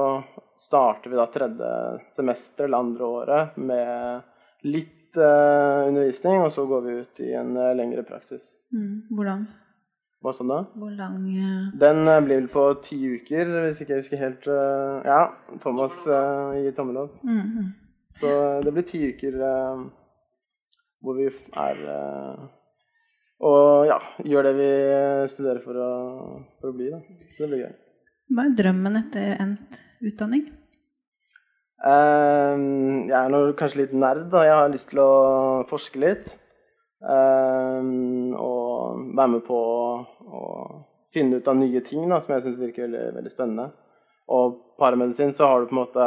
starter 0.60 1.10
vi 1.10 1.18
da 1.18 1.24
tredje 1.26 1.70
semester 2.06 2.68
eller 2.68 2.84
andre 2.84 3.08
året 3.16 3.56
med 3.58 4.68
litt 4.70 5.18
uh, 5.18 5.82
undervisning, 5.88 6.38
og 6.44 6.52
så 6.54 6.62
går 6.70 6.84
vi 6.86 6.94
ut 7.02 7.20
i 7.26 7.32
en 7.36 7.50
uh, 7.58 7.72
lengre 7.76 8.04
praksis. 8.06 8.52
Mm. 8.72 9.02
Hvordan? 9.18 9.44
Hva 10.22 10.32
sånn 10.38 10.54
da? 10.54 10.60
Hvor 10.78 10.94
lang 10.94 11.18
uh... 11.26 11.74
Den 11.82 12.06
blir 12.06 12.44
vel 12.44 12.48
på 12.54 12.68
ti 12.86 13.00
uker, 13.18 13.50
hvis 13.66 13.82
ikke 13.82 13.96
jeg 13.96 14.04
husker 14.06 14.22
helt 14.22 14.48
Ja, 14.48 15.20
Thomas 15.60 16.04
gir 16.06 16.78
tommel 16.78 17.02
opp. 17.02 17.18
mm, 17.26 17.44
mm. 17.58 17.70
Så 18.14 18.30
det 18.62 18.72
blir 18.72 18.86
ti 18.86 19.02
uker 19.10 19.42
hvor 21.02 21.18
vi 21.18 21.26
er 21.28 21.82
Og 23.42 23.88
ja, 23.88 23.98
gjør 24.24 24.46
det 24.48 24.52
vi 24.58 24.68
studerer 25.30 25.62
for 25.62 25.80
å, 25.80 25.88
for 26.60 26.70
å 26.70 26.76
bli, 26.76 26.90
da. 26.92 27.00
Så 27.34 27.44
det 27.44 27.50
blir 27.50 27.64
gøy. 27.64 27.72
Hva 28.34 28.46
er 28.46 28.54
drømmen 28.60 29.00
etter 29.00 29.34
endt 29.42 29.80
utdanning? 30.04 30.46
Um, 31.84 33.04
jeg 33.10 33.18
er 33.18 33.32
nå 33.32 33.42
kanskje 33.58 33.82
litt 33.82 33.94
nerd, 33.98 34.28
da. 34.32 34.46
Jeg 34.46 34.56
har 34.56 34.72
lyst 34.72 34.90
til 34.92 35.02
å 35.02 35.12
forske 35.68 36.00
litt. 36.00 36.32
Um, 37.04 38.32
og 38.38 39.10
være 39.12 39.32
med 39.34 39.42
på 39.44 39.58
å, 39.58 39.88
å 40.24 40.42
finne 41.12 41.38
ut 41.38 41.50
av 41.50 41.58
nye 41.58 41.82
ting 41.84 42.06
da, 42.08 42.22
som 42.24 42.32
jeg 42.34 42.46
syns 42.46 42.60
virker 42.62 42.86
veldig, 42.86 43.02
veldig 43.18 43.32
spennende. 43.32 43.66
Og 44.32 44.56
paramedisin 44.80 45.34
så 45.36 45.50
har 45.50 45.60
du 45.60 45.68
på 45.68 45.76
en 45.76 45.82
måte 45.82 46.06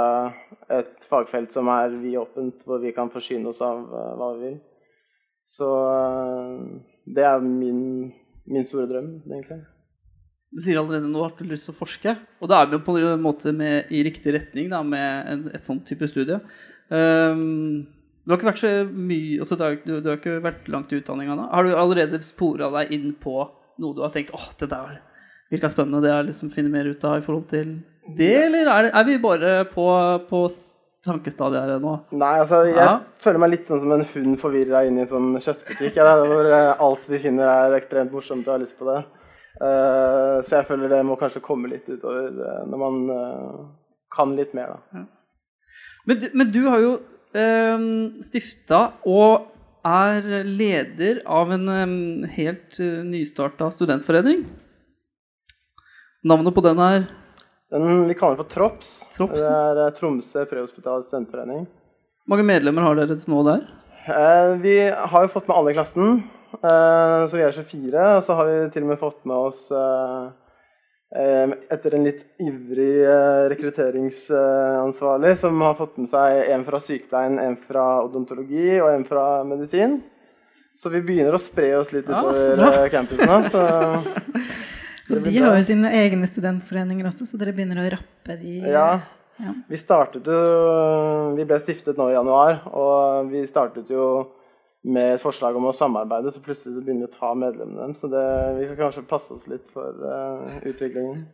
et 0.74 1.06
fagfelt 1.06 1.54
som 1.54 1.70
er 1.70 1.94
vidåpent, 2.02 2.66
hvor 2.66 2.82
vi 2.82 2.96
kan 2.96 3.12
forsyne 3.14 3.52
oss 3.52 3.62
av 3.62 3.84
eh, 3.86 4.16
hva 4.18 4.32
vi 4.34 4.48
vil. 4.48 4.58
Så 5.48 5.68
eh, 5.88 6.62
det 7.18 7.26
er 7.26 7.44
min, 7.44 7.82
min 8.50 8.68
store 8.68 8.90
drøm, 8.92 9.12
egentlig. 9.26 9.62
Du 10.48 10.64
sier 10.64 10.80
allerede 10.80 11.10
nå 11.12 11.24
at 11.26 11.36
du 11.38 11.44
har 11.44 11.52
lyst 11.52 11.68
til 11.68 11.76
å 11.76 11.82
forske, 11.82 12.16
og 12.40 12.50
da 12.52 12.62
er 12.62 12.70
vi 12.72 12.78
jo 12.78 12.86
på 12.86 12.96
en 13.00 13.24
måte 13.24 13.52
med, 13.56 13.92
i 13.92 14.04
riktig 14.08 14.34
retning 14.36 14.70
da, 14.72 14.80
med 14.84 15.32
en, 15.32 15.46
et 15.56 15.64
sånt 15.64 15.84
type 15.88 16.08
studie. 16.08 16.40
Um, 16.88 17.84
du 18.24 18.32
har 18.32 18.40
ikke 18.40 18.50
vært 18.50 18.62
så 18.62 18.72
mye 18.88 19.42
altså, 19.44 19.58
du, 19.60 19.92
du, 20.04 20.08
har 20.08 20.18
ikke 20.20 20.40
vært 20.44 20.70
langt 20.72 20.92
i 20.92 21.00
utdanninga 21.02 21.36
da. 21.40 21.50
Har 21.52 21.68
du 21.68 21.76
allerede 21.76 22.20
spora 22.24 22.72
deg 22.80 22.96
inn 22.96 23.12
på 23.20 23.36
noe 23.80 23.96
du 23.96 24.02
har 24.04 24.12
tenkt 24.12 24.34
åh, 24.36 24.50
det 24.60 24.72
der 24.72 24.98
virka 25.52 25.70
spennende, 25.72 26.02
det 26.04 26.12
har 26.12 26.24
jeg 26.24 26.32
liksom 26.34 26.52
funnet 26.52 26.74
mer 26.74 26.90
ut 26.92 27.06
av 27.08 27.20
i 27.20 27.24
forhold 27.24 27.46
til 27.52 27.78
det, 28.18 28.34
eller 28.48 28.68
er, 28.72 28.88
det, 28.88 28.92
er 28.96 29.06
vi 29.08 29.16
bare 29.24 29.52
på, 29.72 29.86
på 30.30 30.42
tankestadiet 31.08 31.64
her 31.64 31.76
ennå. 31.78 31.94
Nei, 32.12 32.34
altså, 32.44 32.62
jeg 32.68 32.78
Ja. 32.78 33.00
føler 33.24 33.42
meg 33.44 33.54
litt 33.56 33.70
sånn 33.70 33.82
som 33.82 33.92
en 33.96 34.06
hund 34.14 34.40
forvirra 34.42 34.86
inn 34.88 35.00
i 35.00 35.06
en 35.06 35.10
sånn 35.10 35.30
kjøttbutikk. 35.40 35.98
Ja, 35.98 36.18
hvor 36.24 36.46
eh, 36.46 36.76
alt 36.88 37.08
vi 37.10 37.20
finner 37.24 37.50
er 37.50 37.78
ekstremt 37.80 38.14
morsomt 38.14 38.48
og 38.48 38.58
har 38.58 38.64
lyst 38.64 38.78
på 38.80 38.88
det. 38.90 39.04
Uh, 39.58 40.38
så 40.46 40.60
jeg 40.60 40.68
føler 40.68 40.92
det 40.92 41.00
må 41.08 41.16
kanskje 41.18 41.42
komme 41.42 41.70
litt 41.72 41.88
utover 41.90 42.30
uh, 42.30 42.60
når 42.70 42.78
man 42.78 42.98
uh, 43.10 43.64
kan 44.14 44.36
litt 44.38 44.54
mer, 44.54 44.76
da. 44.76 45.06
Men 46.06 46.20
du, 46.22 46.28
men 46.38 46.52
du 46.54 46.60
har 46.70 46.84
jo 46.84 46.92
um, 47.34 47.88
stifta 48.22 48.84
og 49.10 49.48
er 49.88 50.44
leder 50.46 51.24
av 51.26 51.52
en 51.56 51.66
um, 51.74 51.98
helt 52.36 52.78
uh, 52.78 53.02
nystarta 53.08 53.72
studentforening. 53.74 54.46
Navnet 56.28 56.54
på 56.54 56.64
den 56.66 56.86
er 56.86 57.08
Den 57.72 58.08
vi 58.08 58.14
kaller 58.16 58.38
den 58.38 58.46
for 58.46 58.52
TROPS. 58.54 58.92
Tropsen. 59.18 59.44
Det 59.44 59.48
er 59.52 59.82
eh, 59.86 59.94
Tromsø 59.98 60.46
prehospital 60.48 61.04
studentforening. 61.04 61.66
mange 62.28 62.44
medlemmer 62.48 62.86
har 62.88 62.96
dere 62.96 63.18
til 63.20 63.34
nå 63.34 63.42
der? 63.48 63.66
Eh, 64.08 64.54
vi 64.64 64.76
har 64.88 65.26
jo 65.26 65.32
fått 65.34 65.48
med 65.50 65.58
alle 65.58 65.74
i 65.74 65.76
klassen, 65.76 66.22
eh, 66.62 67.22
så 67.28 67.36
vi 67.36 67.44
er 67.44 67.52
24. 67.52 68.06
Og 68.18 68.24
så 68.24 68.38
har 68.40 68.48
vi 68.48 68.58
til 68.72 68.86
og 68.88 68.92
med 68.94 69.02
fått 69.02 69.20
med 69.28 69.36
oss 69.50 69.66
eh, 69.76 70.30
eh, 71.20 71.56
etter 71.76 71.98
en 71.98 72.08
litt 72.08 72.24
ivrig 72.40 73.04
eh, 73.04 73.50
rekrutteringsansvarlig, 73.52 75.36
som 75.44 75.60
har 75.68 75.76
fått 75.80 76.00
med 76.00 76.08
seg 76.12 76.48
en 76.56 76.64
fra 76.68 76.80
sykepleien, 76.80 77.36
en 77.44 77.60
fra 77.60 77.88
odontologi 78.06 78.78
og 78.80 78.94
en 78.94 79.04
fra 79.08 79.28
medisin. 79.48 80.00
Så 80.78 80.92
vi 80.94 81.02
begynner 81.02 81.34
å 81.36 81.42
spre 81.42 81.72
oss 81.80 81.92
litt 81.92 82.08
utover 82.08 82.56
bra. 82.60 82.74
eh, 82.84 82.90
campusen. 82.94 83.48
Så 83.52 83.62
Og 85.08 85.22
de 85.24 85.36
har 85.40 85.56
jo 85.56 85.68
sine 85.68 85.92
egne 86.02 86.28
studentforeninger 86.28 87.08
også, 87.08 87.28
så 87.30 87.40
dere 87.40 87.54
begynner 87.56 87.80
å 87.80 87.92
rappe 87.98 88.36
de 88.42 88.58
ja. 88.66 88.90
Ja. 89.38 89.54
Vi 89.70 89.78
startet 89.78 90.26
jo 90.26 90.38
Vi 91.38 91.46
ble 91.46 91.60
stiftet 91.62 92.00
nå 92.00 92.10
i 92.10 92.16
januar, 92.16 92.64
og 92.74 93.30
vi 93.32 93.44
startet 93.50 93.92
jo 93.94 94.08
med 94.88 95.18
et 95.18 95.22
forslag 95.22 95.56
om 95.58 95.68
å 95.68 95.74
samarbeide, 95.76 96.32
så 96.32 96.42
plutselig 96.44 96.78
så 96.78 96.84
begynner 96.84 97.08
vi 97.08 97.10
å 97.10 97.18
ta 97.18 97.34
medlemmene 97.36 97.82
dem. 97.82 97.96
Så 97.98 98.08
det, 98.12 98.24
vi 98.56 98.68
skal 98.70 98.86
kanskje 98.86 99.04
passe 99.10 99.36
oss 99.36 99.48
litt 99.52 99.68
for 99.74 99.98
uh, 100.00 100.62
utviklingen. 100.62 101.26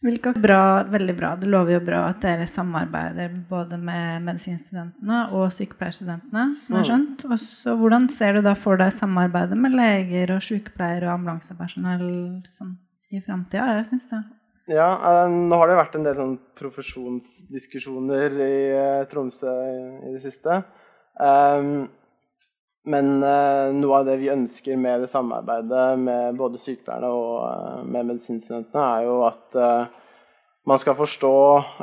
Hvilket 0.00 0.38
bra, 0.40 0.82
veldig 0.88 1.14
bra. 1.18 1.34
Det 1.36 1.48
lover 1.52 1.74
jo 1.74 1.80
bra 1.84 1.98
at 2.08 2.22
dere 2.22 2.46
samarbeider 2.48 3.34
både 3.50 3.76
med 3.76 4.24
medisinstudentene 4.24 5.18
og 5.36 5.50
sykepleierstudentene, 5.52 6.44
som 6.56 6.76
jeg 6.76 6.80
har 6.80 6.88
skjønt. 6.88 7.24
Og 7.28 7.36
så 7.42 7.74
hvordan 7.76 8.08
ser 8.12 8.38
du 8.38 8.46
da 8.46 8.54
for 8.56 8.80
deg 8.80 8.94
samarbeidet 8.96 9.58
med 9.60 9.76
leger 9.76 10.32
og 10.32 10.44
sykepleiere 10.46 11.10
og 11.10 11.18
ambulansepersonell 11.18 12.06
sånn, 12.48 12.78
i 13.12 13.20
framtida? 13.20 13.74
Jeg 13.76 13.90
syns 13.90 14.08
det. 14.14 14.22
Ja, 14.70 14.88
eh, 15.10 15.36
nå 15.50 15.60
har 15.60 15.68
det 15.68 15.78
vært 15.82 15.96
en 15.98 16.08
del 16.08 16.16
sånn 16.16 16.36
profesjonsdiskusjoner 16.56 18.40
i 18.40 18.52
eh, 18.72 19.06
Tromsø 19.10 19.52
i, 19.52 20.14
det 20.14 20.22
siste. 20.22 20.62
Ehm, 21.20 21.90
men 22.88 23.18
uh, 23.20 23.68
noe 23.76 23.98
av 23.98 24.06
det 24.08 24.16
vi 24.22 24.30
ønsker 24.32 24.78
med 24.80 25.02
det 25.04 25.10
samarbeidet 25.10 25.98
med 26.00 26.38
både 26.38 26.60
sykepleierne 26.60 27.10
og 27.12 27.34
uh, 27.44 27.82
med 27.84 28.08
medisinstudentene, 28.08 28.84
er 28.84 29.08
jo 29.08 29.18
at 29.26 29.58
uh, 29.60 29.98
man 30.70 30.78
skal 30.78 30.94
forstå, 30.94 31.34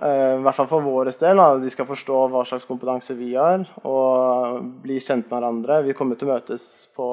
i 0.06 0.42
hvert 0.46 0.56
fall 0.56 0.68
for 0.70 0.86
vår 0.86 1.10
del, 1.10 1.40
de 1.60 1.72
skal 1.74 1.88
forstå 1.90 2.20
hva 2.32 2.44
slags 2.46 2.68
kompetanse 2.70 3.16
vi 3.18 3.32
har, 3.34 3.66
og 3.90 4.62
bli 4.84 5.00
kjent 5.02 5.26
med 5.26 5.34
hverandre. 5.34 5.80
Vi 5.84 5.96
kommer 5.98 6.16
til 6.16 6.30
å 6.30 6.36
møtes 6.36 6.86
på, 6.96 7.08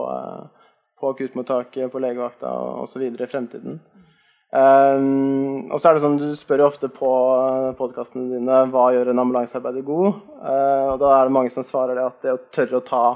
på 1.01 1.15
akuttmottaket, 1.15 1.89
på 1.91 2.03
legevakta 2.05 2.53
osv. 2.85 3.09
i 3.09 3.27
fremtiden. 3.27 3.81
Um, 4.55 5.67
og 5.75 5.81
så 5.83 5.89
er 5.89 5.97
det 5.97 6.05
sånn, 6.05 6.19
Du 6.21 6.29
spør 6.39 6.63
jo 6.63 6.67
ofte 6.69 6.87
på 6.93 7.09
podkastene 7.75 8.37
dine 8.37 8.61
hva 8.71 8.85
gjør 8.95 9.11
en 9.11 9.23
ambulansearbeider 9.25 9.83
god. 9.89 10.21
Uh, 10.39 10.93
og 10.93 11.01
Da 11.03 11.15
er 11.17 11.27
det 11.27 11.35
mange 11.35 11.51
som 11.51 11.67
svarer 11.67 11.99
det 11.99 12.05
at 12.07 12.21
det 12.23 12.37
å 12.37 12.43
tørre 12.55 12.79
å 12.79 12.85
ta 12.87 13.07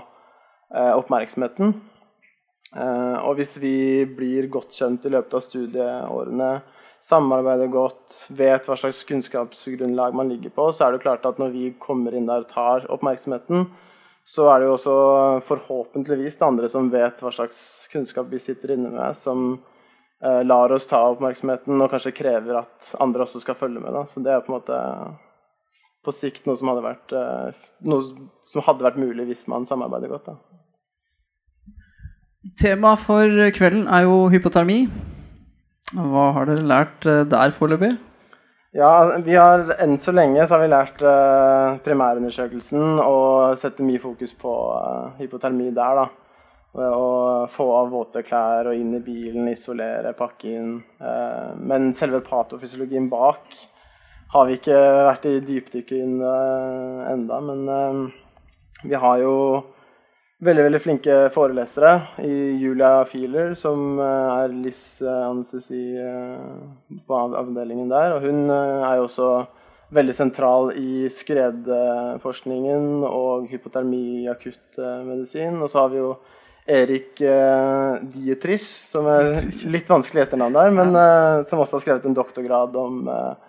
oppmerksomheten. 0.68 1.72
Uh, 2.76 3.16
og 3.24 3.38
hvis 3.38 3.54
vi 3.62 4.04
blir 4.04 4.50
godt 4.52 4.76
kjent 4.76 5.06
i 5.08 5.12
løpet 5.14 5.38
av 5.38 5.40
studieårene, 5.40 6.48
samarbeider 7.00 7.70
godt, 7.72 8.12
vet 8.36 8.66
hva 8.68 8.76
slags 8.76 9.04
kunnskapsgrunnlag 9.08 10.16
man 10.16 10.28
ligger 10.28 10.52
på, 10.52 10.66
så 10.74 10.86
er 10.86 10.94
det 10.94 11.04
klart 11.04 11.24
at 11.28 11.38
når 11.40 11.54
vi 11.54 11.70
kommer 11.80 12.16
inn 12.16 12.28
der 12.28 12.44
og 12.44 12.50
tar 12.50 12.88
oppmerksomheten, 12.92 13.68
så 14.28 14.48
er 14.52 14.60
det 14.60 14.68
jo 14.68 14.74
også 14.74 14.96
forhåpentligvis 15.46 16.36
det 16.36 16.44
andre 16.44 16.68
som 16.68 16.90
vet 16.92 17.22
hva 17.24 17.32
slags 17.32 17.60
kunnskap 17.92 18.28
vi 18.28 18.40
sitter 18.42 18.74
inne 18.74 18.90
med, 18.92 19.16
som 19.16 19.54
eh, 20.20 20.42
lar 20.44 20.74
oss 20.74 20.90
ta 20.90 21.00
oppmerksomheten 21.14 21.80
og 21.80 21.88
kanskje 21.94 22.12
krever 22.18 22.60
at 22.60 22.90
andre 23.00 23.24
også 23.24 23.40
skal 23.40 23.56
følge 23.56 23.80
med. 23.80 23.94
Da. 23.96 24.04
Så 24.04 24.20
det 24.20 24.34
er 24.34 24.44
på 24.44 24.52
en 24.52 24.58
måte 24.58 24.82
på 26.04 26.12
sikt 26.12 26.44
noe 26.44 26.60
som 26.60 26.68
hadde 26.74 26.84
vært, 26.84 27.16
eh, 27.16 27.64
noe 27.88 28.28
som 28.44 28.66
hadde 28.68 28.84
vært 28.90 29.00
mulig 29.00 29.30
hvis 29.30 29.46
man 29.48 29.64
samarbeider 29.70 30.12
godt. 30.12 30.28
Da. 30.28 30.57
Temaet 32.56 33.00
for 33.02 33.50
kvelden 33.52 33.88
er 33.92 34.06
jo 34.06 34.28
hypotermi. 34.32 34.82
Hva 35.96 36.28
har 36.36 36.48
dere 36.48 36.68
lært 36.68 37.08
eh, 37.08 37.24
der 37.28 37.52
foreløpig? 37.54 37.90
Ja, 38.76 38.90
vi 39.24 39.34
har 39.34 39.64
enn 39.80 39.96
så 40.00 40.12
lenge 40.12 40.44
så 40.44 40.54
har 40.56 40.62
vi 40.62 40.68
lært 40.70 41.00
uh, 41.00 41.78
primærundersøkelsen 41.82 43.00
og 43.00 43.56
setter 43.56 43.86
mye 43.86 44.00
fokus 44.02 44.34
på 44.36 44.52
uh, 44.76 45.14
hypotermi 45.18 45.70
der, 45.72 46.02
da. 46.02 46.08
Å 46.78 47.46
få 47.50 47.64
av 47.74 47.88
våte 47.90 48.20
klær 48.22 48.68
og 48.70 48.76
inn 48.76 48.92
i 48.94 49.00
bilen, 49.02 49.48
isolere, 49.50 50.12
pakke 50.14 50.50
inn. 50.52 50.74
Men 51.64 51.88
selve 51.96 52.20
patofysiologien 52.22 53.08
bak 53.10 53.56
har 54.34 54.46
vi 54.46 54.58
ikke 54.60 54.76
vært 55.08 55.26
i 55.26 55.32
dypdykket 55.48 56.04
inn 56.04 56.20
enda, 56.20 57.40
men 57.48 58.12
vi 58.84 59.00
har 59.00 59.16
jo 59.24 59.32
veldig 60.44 60.64
veldig 60.68 60.80
flinke 60.82 61.14
forelesere 61.34 61.92
i 62.22 62.34
Julia 62.62 63.02
Feeler, 63.08 63.54
som 63.58 63.98
eh, 63.98 64.42
er 64.44 64.54
Liss 64.54 65.00
anestesi 65.02 65.82
eh, 65.98 66.98
på 67.06 67.22
avdelingen 67.40 67.90
der. 67.90 68.14
Og 68.16 68.26
hun 68.28 68.44
eh, 68.46 68.84
er 68.86 69.00
jo 69.00 69.08
også 69.08 69.30
veldig 69.94 70.14
sentral 70.14 70.72
i 70.76 71.08
skredforskningen 71.10 73.06
og 73.08 73.48
hypotermi 73.50 74.02
i 74.22 74.28
akuttmedisin. 74.30 75.58
Og 75.62 75.72
så 75.72 75.82
har 75.82 75.94
vi 75.94 76.02
jo 76.02 76.12
Erik 76.68 77.22
eh, 77.24 77.98
Dietrich, 78.12 78.66
som 78.92 79.08
er 79.08 79.40
litt 79.72 79.88
vanskelig 79.88 80.26
etternavn 80.26 80.58
der, 80.58 80.74
men 80.76 80.92
eh, 80.92 81.42
som 81.48 81.62
også 81.64 81.78
har 81.78 81.86
skrevet 81.86 82.06
en 82.06 82.16
doktorgrad 82.16 82.76
om 82.76 83.08
eh, 83.08 83.47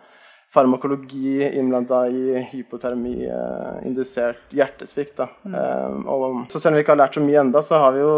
farmakologi 0.53 1.50
innblanda 1.53 2.08
i 2.10 2.48
hypotermi-indusert 2.51 4.38
eh, 4.38 4.58
hjertesvikt. 4.58 5.20
Mm. 5.46 5.56
Um, 5.56 6.08
og, 6.10 6.46
så 6.50 6.60
selv 6.60 6.74
om 6.74 6.77
vi 6.79 6.82
ikke 6.86 6.96
har 6.96 7.03
lært 7.03 7.18
så 7.18 7.24
mye 7.24 7.41
enda, 7.44 7.62
så 7.65 7.82
har 7.84 7.91
vi 7.94 8.01
jo 8.01 8.13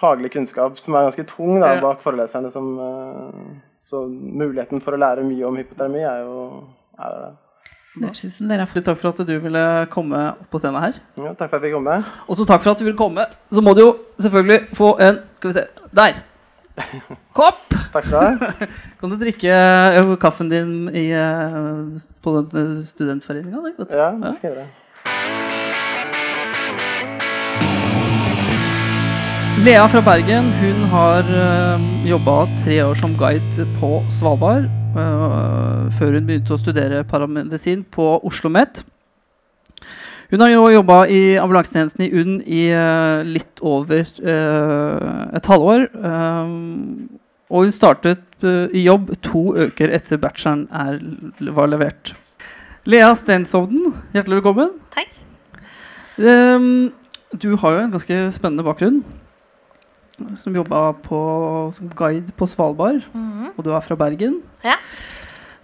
faglig 0.00 0.32
kunnskap 0.34 0.78
som 0.80 0.94
er 0.96 1.06
ganske 1.06 1.26
tung 1.30 1.60
da, 1.62 1.76
bak 1.82 2.02
foreleserne. 2.02 2.50
Som, 2.50 2.72
uh, 2.80 3.30
så 3.80 3.96
muligheten 4.10 4.82
for 4.82 4.92
å 4.96 5.00
lære 5.00 5.26
mye 5.28 5.46
om 5.46 5.56
hypotermi 5.60 6.02
er 6.02 6.18
jo 6.26 6.34
er 7.00 7.14
det. 7.14 7.30
Takk 7.90 8.98
for 9.00 9.10
at 9.10 9.22
du 9.26 9.32
ville 9.42 9.62
komme 9.90 10.18
opp 10.30 10.50
på 10.52 10.60
scenen 10.62 10.82
her. 10.84 10.98
Ja, 11.18 11.32
takk 11.34 11.50
for 11.50 11.58
at 11.58 11.64
jeg 11.64 11.72
fikk 11.72 11.78
komme. 11.80 11.96
Og 12.28 12.38
som 12.38 12.46
takk 12.46 12.62
for 12.62 12.70
at 12.74 12.82
du 12.82 12.86
ville 12.86 12.98
komme, 12.98 13.26
så 13.50 13.62
må 13.66 13.74
du 13.74 13.82
jo 13.82 13.92
selvfølgelig 14.18 14.60
få 14.78 14.92
en 15.02 15.22
Skal 15.38 15.50
vi 15.50 15.56
se 15.58 15.64
Der! 15.98 16.20
Kopp! 17.36 17.62
Takk 17.92 18.04
skal 18.06 18.14
du 18.14 18.44
ha. 18.44 18.68
Kan 19.00 19.12
du 19.12 19.16
drikke 19.20 19.54
uh, 20.00 20.12
kaffen 20.20 20.50
din 20.50 20.90
i, 20.94 21.10
uh, 21.14 21.88
på 22.24 22.36
studentforeninga? 22.86 23.74
Ja, 23.90 24.10
det 24.16 24.34
skal 24.38 24.50
jeg 24.50 24.56
gjøre. 24.56 24.68
Lea 29.60 29.82
fra 29.92 30.00
Bergen 30.00 30.52
hun 30.56 30.86
har 30.92 31.26
uh, 31.28 31.88
jobba 32.08 32.36
tre 32.62 32.80
år 32.86 32.96
som 32.96 33.16
guide 33.18 33.66
på 33.80 33.98
Svalbard. 34.14 34.70
Før 34.90 36.16
hun 36.16 36.24
begynte 36.26 36.56
å 36.56 36.58
studere 36.58 37.04
paramedisin 37.06 37.84
på 37.94 38.16
Oslo 38.18 38.50
OsloMet. 38.50 38.82
Hun 40.30 40.38
har 40.44 40.52
jo 40.52 40.68
jobba 40.70 40.96
i 41.10 41.20
ambulansetjenesten 41.42 42.04
i 42.06 42.10
UNN 42.14 42.34
i 42.46 42.60
uh, 42.70 43.26
litt 43.26 43.58
over 43.66 44.04
uh, 44.22 45.24
et 45.34 45.48
halvår. 45.50 45.88
Um, 45.98 47.08
og 47.50 47.64
hun 47.64 47.74
startet 47.74 48.22
uh, 48.46 48.70
i 48.70 48.84
jobb 48.84 49.10
to 49.26 49.42
uker 49.58 49.90
etter 49.90 50.20
bacheloren 50.22 50.68
er, 50.70 51.00
var 51.56 51.72
levert. 51.72 52.12
Lea 52.86 53.08
Stensovden, 53.18 53.90
hjertelig 54.14 54.38
velkommen. 54.38 54.70
Takk. 54.94 55.18
Um, 56.22 56.92
du 57.34 57.50
har 57.58 57.74
jo 57.74 57.82
en 57.82 57.92
ganske 57.96 58.20
spennende 58.38 58.68
bakgrunn. 58.70 59.02
Som 60.38 60.54
jobba 60.54 60.92
som 61.74 61.90
guide 61.96 62.30
på 62.38 62.46
Svalbard. 62.46 63.02
Mm 63.12 63.28
-hmm. 63.32 63.50
Og 63.56 63.64
du 63.64 63.70
er 63.72 63.80
fra 63.80 63.96
Bergen. 63.96 64.42
Ja. 64.64 64.78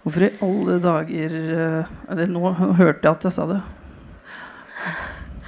Hvorfor 0.03 0.21
i 0.21 0.29
alle 0.41 0.81
dager 0.83 1.29
Eller 2.09 2.25
nå 2.25 2.51
hørte 2.51 2.99
jeg 3.03 3.11
at 3.11 3.23
jeg 3.23 3.31
sa 3.31 3.45
det. 3.47 3.61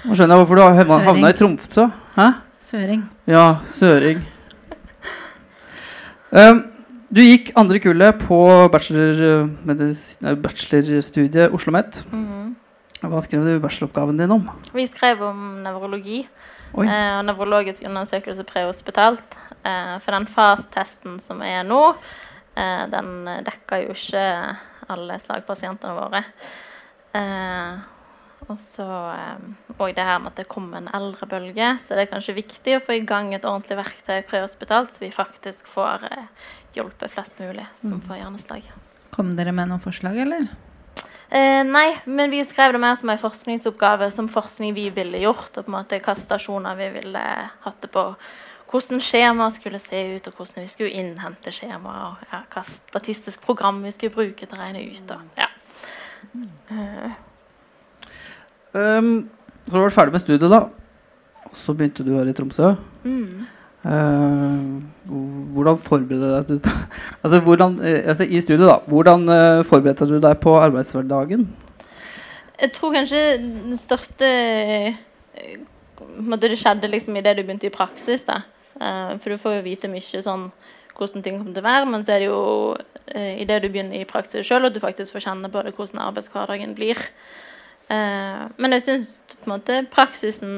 Nå 0.06 0.16
skjønner 0.16 0.36
jeg 0.36 0.44
hvorfor 0.44 0.60
du 0.60 0.64
har 0.64 1.06
havna 1.06 1.30
i 1.30 1.38
Tromsø. 1.38 1.88
Hæ? 2.16 2.28
Søring. 2.70 3.04
Ja, 3.28 3.46
søring. 3.66 4.22
Um, 6.32 6.62
du 7.10 7.22
gikk 7.24 7.52
andre 7.58 7.80
kullet 7.82 8.20
på 8.22 8.38
bachelor, 8.70 9.50
bachelorstudiet 10.44 11.50
Oslo 11.50 11.56
OsloMet. 11.56 12.06
Mm 12.12 12.26
-hmm. 12.28 13.10
Hva 13.10 13.22
skrev 13.22 13.44
du 13.44 13.60
bacheloroppgaven 13.60 14.18
din 14.18 14.32
om? 14.32 14.50
Vi 14.74 14.88
skrev 14.88 15.22
om 15.22 15.38
nevrologi. 15.64 16.28
Eh, 16.78 17.18
og 17.18 17.26
nevrologisk 17.26 17.84
undersøkelse 17.88 18.44
prehospitalt. 18.44 19.38
Eh, 19.66 20.00
for 20.00 20.12
den 20.12 20.28
FAS-testen 20.28 21.20
som 21.20 21.42
er 21.42 21.64
nå, 21.64 21.96
eh, 22.58 22.86
den 22.92 23.26
dekker 23.46 23.86
jo 23.86 23.96
ikke 23.96 24.56
alle 24.90 25.20
slagpasientene 25.20 25.94
våre. 25.94 26.24
Eh, 27.14 27.80
og 28.48 28.56
så 28.62 28.86
òg 29.76 29.92
det 29.98 30.06
her 30.08 30.22
med 30.24 30.32
at 30.32 30.40
det 30.40 30.48
kommer 30.52 30.80
en 30.80 30.92
eldrebølge, 30.96 31.74
så 31.84 31.98
det 31.98 32.06
er 32.06 32.14
kanskje 32.14 32.38
viktig 32.40 32.78
å 32.78 32.84
få 32.86 32.96
i 32.98 33.04
gang 33.08 33.34
et 33.36 33.46
ordentlig 33.48 33.78
verktøy 33.82 34.24
prehospitalt, 34.30 34.94
så 34.94 35.04
vi 35.04 35.12
faktisk 35.14 35.68
får 35.70 36.08
hjelpe 36.08 36.58
hjulpet 36.74 37.12
flest 37.12 37.40
mulig 37.40 37.66
som 37.78 37.98
mm. 37.98 38.02
får 38.08 38.20
hjerneslag. 38.22 38.72
Kom 39.14 39.32
dere 39.38 39.54
med 39.56 39.72
noen 39.72 39.84
forslag, 39.84 40.18
eller? 40.22 40.50
Eh, 41.30 41.62
nei, 41.66 41.88
men 42.06 42.32
vi 42.34 42.42
skrev 42.46 42.74
det 42.74 42.82
mer 42.82 42.98
som 42.98 43.10
en 43.12 43.22
forskningsoppgave, 43.22 44.10
som 44.14 44.30
forskning 44.32 44.76
vi 44.78 44.90
ville 44.94 45.22
gjort. 45.24 45.52
Og 45.58 45.66
på 45.66 45.70
en 45.70 45.78
måte 45.78 45.98
hvilke 45.98 46.16
stasjoner 46.18 46.78
vi 46.80 46.92
ville 47.00 47.24
hatt 47.66 47.82
det 47.84 47.92
på. 47.94 48.06
Hvordan 48.70 49.02
skjemaet 49.02 49.58
skulle 49.58 49.82
se 49.82 50.02
ut, 50.16 50.30
og 50.30 50.38
hvordan 50.38 50.66
vi 50.66 50.72
skulle 50.72 51.02
innhente 51.02 51.54
skjemaer. 51.54 52.12
Og 52.12 52.34
ja, 52.34 52.44
hva 52.54 52.66
statistisk 52.66 53.46
program 53.46 53.82
vi 53.86 53.94
skulle 53.96 54.16
bruke 54.16 54.46
til 54.46 54.58
å 54.58 54.62
regne 54.62 54.86
ut. 54.86 55.16
Og, 55.16 55.42
ja. 55.42 55.50
Uh, 56.70 57.10
Um, 58.74 59.30
så 59.70 59.78
var 59.78 59.90
du 59.90 59.96
ferdig 59.96 60.14
med 60.14 60.24
studiet, 60.24 60.52
da. 60.52 60.62
Så 61.58 61.74
begynte 61.74 62.06
du 62.06 62.14
her 62.18 62.30
i 62.30 62.34
Tromsø. 62.34 62.76
Mm. 63.04 63.48
Uh, 63.80 64.82
hvordan 65.56 65.78
forberedte 65.80 66.58
du 66.60 66.70
altså, 67.24 67.40
hvordan, 67.40 67.80
eh, 67.80 68.04
altså, 68.06 68.24
I 68.24 68.42
studiet, 68.42 68.68
da. 68.68 68.78
Hvordan 68.86 69.30
uh, 69.30 69.66
forberedte 69.66 70.06
du 70.06 70.20
deg 70.20 70.38
på 70.38 70.58
arbeidshverdagen? 70.60 71.48
Jeg 72.62 72.72
tror 72.76 72.94
kanskje 72.94 73.22
den 73.38 73.78
største 73.78 74.28
måtte 76.20 76.50
Det 76.50 76.58
skjedde 76.60 76.90
liksom 76.92 77.16
idet 77.16 77.38
du 77.38 77.44
begynte 77.44 77.68
i 77.68 77.74
praksis. 77.74 78.26
da 78.28 78.42
uh, 78.82 79.18
For 79.20 79.30
du 79.30 79.38
får 79.38 79.60
jo 79.60 79.68
vite 79.68 79.92
mye 79.92 80.24
sånn 80.24 80.50
hvordan 81.00 81.24
ting 81.24 81.38
kommer 81.40 81.56
til 81.56 81.64
å 81.64 81.70
være, 81.70 81.86
men 81.88 82.02
så 82.04 82.12
er 82.12 82.20
det 82.20 82.28
jo 82.28 82.40
uh, 82.76 83.36
idet 83.40 83.62
du 83.64 83.70
begynner 83.70 84.02
i 84.02 84.08
praksis 84.08 84.44
sjøl, 84.44 84.68
at 84.68 84.76
du 84.76 84.82
faktisk 84.84 85.16
får 85.16 85.30
kjenne 85.30 85.52
på 85.52 85.62
det, 85.64 85.72
hvordan 85.78 86.02
arbeidshverdagen 86.10 86.76
blir. 86.76 87.00
Uh, 87.90 88.46
men 88.62 88.76
jeg 88.78 88.86
syns 88.86 89.14
på 89.40 89.48
en 89.48 89.56
måte 89.56 89.76
praksisen 89.90 90.56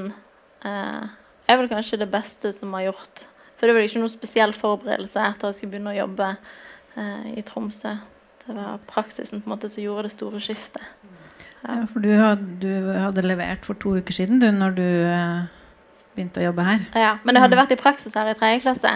eh, 0.65 1.03
er 1.51 1.59
vel 1.59 1.69
kanskje 1.69 1.99
det 2.01 2.09
beste 2.11 2.49
som 2.55 2.73
har 2.73 2.89
gjort. 2.89 3.25
For 3.59 3.69
det 3.69 3.75
var 3.77 3.85
ikke 3.85 4.01
noe 4.01 4.11
spesiell 4.11 4.55
forberedelse 4.57 5.21
etter 5.21 5.47
at 5.47 5.51
jeg 5.51 5.59
skulle 5.59 5.75
begynne 5.75 5.93
å 5.93 5.99
jobbe 5.99 6.29
eh, 6.33 7.27
i 7.37 7.43
Tromsø. 7.45 7.93
Det 8.41 8.55
var 8.57 8.81
praksisen 8.89 9.43
på 9.43 9.49
en 9.49 9.53
måte 9.53 9.69
som 9.69 9.83
gjorde 9.83 10.07
det 10.09 10.15
store 10.15 10.41
skiftet. 10.41 10.87
Ja, 11.61 11.75
ja 11.77 11.85
for 11.91 12.01
du 12.01 12.09
hadde, 12.09 12.47
du 12.63 12.71
hadde, 12.89 13.25
levert 13.27 13.67
for 13.69 13.77
to 13.77 13.93
uker 14.01 14.17
siden 14.17 14.41
du, 14.41 14.49
når 14.55 14.73
du 14.79 14.87
begynte 16.15 16.41
å 16.41 16.47
jobbe 16.49 16.65
her. 16.65 16.87
Ja, 16.97 17.13
men 17.21 17.37
jeg 17.37 17.45
hadde 17.45 17.59
mm. 17.59 17.61
vært 17.61 17.75
i 17.77 17.81
praksis 17.83 18.17
her 18.17 18.31
i 18.33 18.37
tredje 18.39 18.63
klasse. 18.65 18.95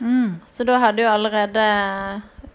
Mm. 0.00 0.40
Så 0.50 0.66
da 0.66 0.80
hadde 0.82 1.04
jo 1.04 1.12
allerede 1.12 1.64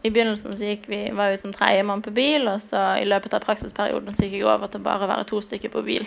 i 0.05 0.11
begynnelsen 0.13 0.53
så 0.57 0.75
vi, 0.87 0.99
var 1.13 1.31
vi 1.33 1.37
som 1.41 1.53
tredjemann 1.53 2.01
på 2.05 2.11
bil, 2.13 2.47
og 2.51 2.61
så 2.61 2.91
i 3.01 3.05
løpet 3.09 3.33
av 3.33 3.41
praksisperioden 3.41 4.13
så 4.13 4.27
gikk 4.27 4.37
jeg 4.37 4.45
over 4.45 4.69
til 4.69 4.83
bare 4.85 5.07
å 5.07 5.09
være 5.09 5.25
to 5.31 5.39
stykker 5.41 5.73
på 5.73 5.81
bil. 5.87 6.05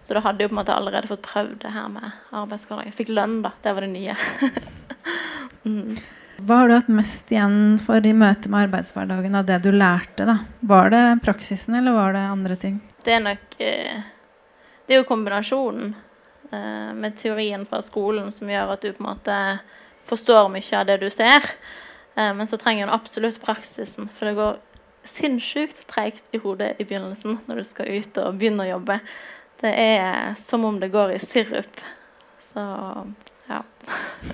Så 0.00 0.16
da 0.16 0.20
hadde 0.24 0.44
jeg 0.44 0.50
på 0.50 0.54
en 0.54 0.60
måte 0.60 0.76
allerede 0.76 1.08
fått 1.08 1.24
prøvd 1.24 1.58
det 1.62 1.72
her 1.72 1.88
med 1.92 2.04
arbeidshverdag. 2.36 2.90
Jeg 2.90 2.98
fikk 2.98 3.12
lønn, 3.16 3.40
da. 3.44 3.54
Det 3.64 3.74
var 3.76 3.86
det 3.86 3.90
nye. 3.94 4.16
mm. 5.68 5.96
Hva 6.40 6.60
har 6.62 6.68
du 6.68 6.74
hatt 6.76 6.92
mest 6.92 7.32
igjen 7.32 7.58
for 7.80 8.04
i 8.04 8.14
møte 8.16 8.52
med 8.52 8.66
arbeidshverdagen 8.68 9.40
av 9.40 9.48
det 9.48 9.58
du 9.64 9.70
lærte? 9.72 10.28
da? 10.28 10.38
Var 10.60 10.92
det 10.92 11.02
praksisen, 11.24 11.76
eller 11.80 11.96
var 11.96 12.16
det 12.16 12.28
andre 12.36 12.60
ting? 12.60 12.78
Det 13.04 13.16
er 13.16 13.24
nok 13.24 13.60
eh, 13.64 14.00
Det 14.84 14.96
er 14.96 15.02
jo 15.02 15.08
kombinasjonen 15.08 15.92
eh, 16.52 16.92
med 16.96 17.16
teorien 17.20 17.64
fra 17.68 17.80
skolen 17.84 18.32
som 18.32 18.52
gjør 18.52 18.74
at 18.76 18.84
du 18.84 18.92
på 18.92 19.04
en 19.04 19.12
måte 19.14 19.36
forstår 20.08 20.48
mye 20.52 20.80
av 20.80 20.88
det 20.88 21.00
du 21.04 21.08
ser. 21.12 21.44
Eh, 22.20 22.34
men 22.34 22.46
så 22.46 22.56
trenger 22.60 22.86
en 22.86 22.94
absolutt 22.94 23.40
praksisen, 23.42 24.08
for 24.14 24.28
det 24.28 24.36
går 24.38 24.58
sinnssykt 25.04 25.86
treigt 25.88 26.24
i 26.36 26.40
hodet 26.42 26.74
i 26.78 26.84
begynnelsen 26.84 27.38
når 27.46 27.62
du 27.62 27.64
skal 27.64 27.88
ut 27.88 28.20
og 28.20 28.36
begynne 28.40 28.66
å 28.66 28.72
jobbe. 28.74 29.00
Det 29.60 29.72
er 29.72 30.34
som 30.40 30.64
om 30.68 30.76
det 30.80 30.90
går 30.92 31.14
i 31.16 31.20
sirup. 31.22 31.80
Så 32.44 32.62
ja. 33.48 33.62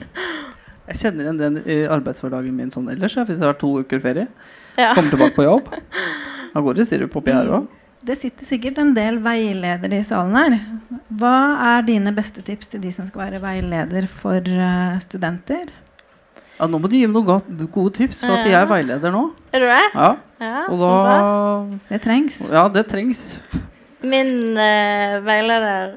jeg 0.91 1.01
kjenner 1.03 1.27
igjen 1.27 1.41
den 1.41 1.59
i 1.63 1.81
arbeidshverdagen 1.91 2.55
min 2.57 2.73
sånn 2.75 2.91
ellers, 2.93 3.19
hvis 3.19 3.39
jeg 3.39 3.47
har 3.47 3.59
to 3.61 3.77
uker 3.83 4.03
ferie. 4.03 4.29
Ja. 4.77 4.93
Kommer 4.97 5.15
tilbake 5.15 5.39
på 5.39 5.49
jobb. 5.49 5.75
Da 6.57 6.63
går 6.65 6.79
det 6.79 6.87
sirup 6.89 7.13
oppi 7.19 7.35
her 7.37 7.51
òg. 7.53 7.65
Det 8.09 8.15
sitter 8.17 8.47
sikkert 8.49 8.79
en 8.81 8.95
del 8.97 9.19
veiledere 9.21 9.99
i 10.01 10.05
salen 10.07 10.39
her. 10.39 10.55
Hva 11.21 11.35
er 11.67 11.83
dine 11.85 12.15
beste 12.17 12.41
tips 12.47 12.71
til 12.73 12.81
de 12.81 12.93
som 12.97 13.05
skal 13.05 13.27
være 13.27 13.41
veileder 13.43 14.07
for 14.09 14.41
eh, 14.41 14.95
studenter? 15.05 15.69
Ja, 16.57 16.67
nå 16.71 16.79
må 16.81 16.89
du 16.89 16.97
gi 16.97 17.05
meg 17.05 17.27
noen 17.27 17.67
gode 17.73 17.93
tips, 17.99 18.23
for 18.25 18.39
at 18.39 18.47
jeg 18.49 18.57
er 18.57 18.69
veileder 18.71 19.13
nå. 19.13 19.27
Er 19.53 19.65
du 19.65 19.67
det? 19.69 19.83
Ja, 19.93 20.11
Ja, 20.41 20.63
og 20.69 20.81
da 20.81 20.93
Det 21.89 22.03
trengs. 22.05 22.39
Ja, 22.53 22.67
det 22.73 22.87
trengs. 22.91 23.41
Min 24.07 24.57
eh, 24.61 25.17
veileder 25.25 25.97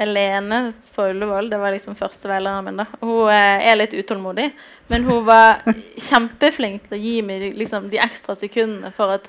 Elene 0.00 0.72
på 0.94 1.08
Ullevål, 1.10 1.50
det 1.50 1.58
var 1.58 1.74
liksom 1.74 1.96
første 1.98 2.30
veilederen 2.30 2.66
min, 2.66 2.82
da. 2.82 2.86
Hun 3.02 3.30
eh, 3.30 3.66
er 3.70 3.78
litt 3.78 3.94
utålmodig, 3.94 4.48
men 4.90 5.06
hun 5.06 5.24
var 5.26 5.62
kjempeflink 6.08 6.88
til 6.88 6.96
å 6.98 7.00
gi 7.02 7.16
meg 7.26 7.46
liksom, 7.58 7.90
de 7.92 8.00
ekstra 8.02 8.36
sekundene 8.38 8.92
for 8.96 9.16
at 9.18 9.28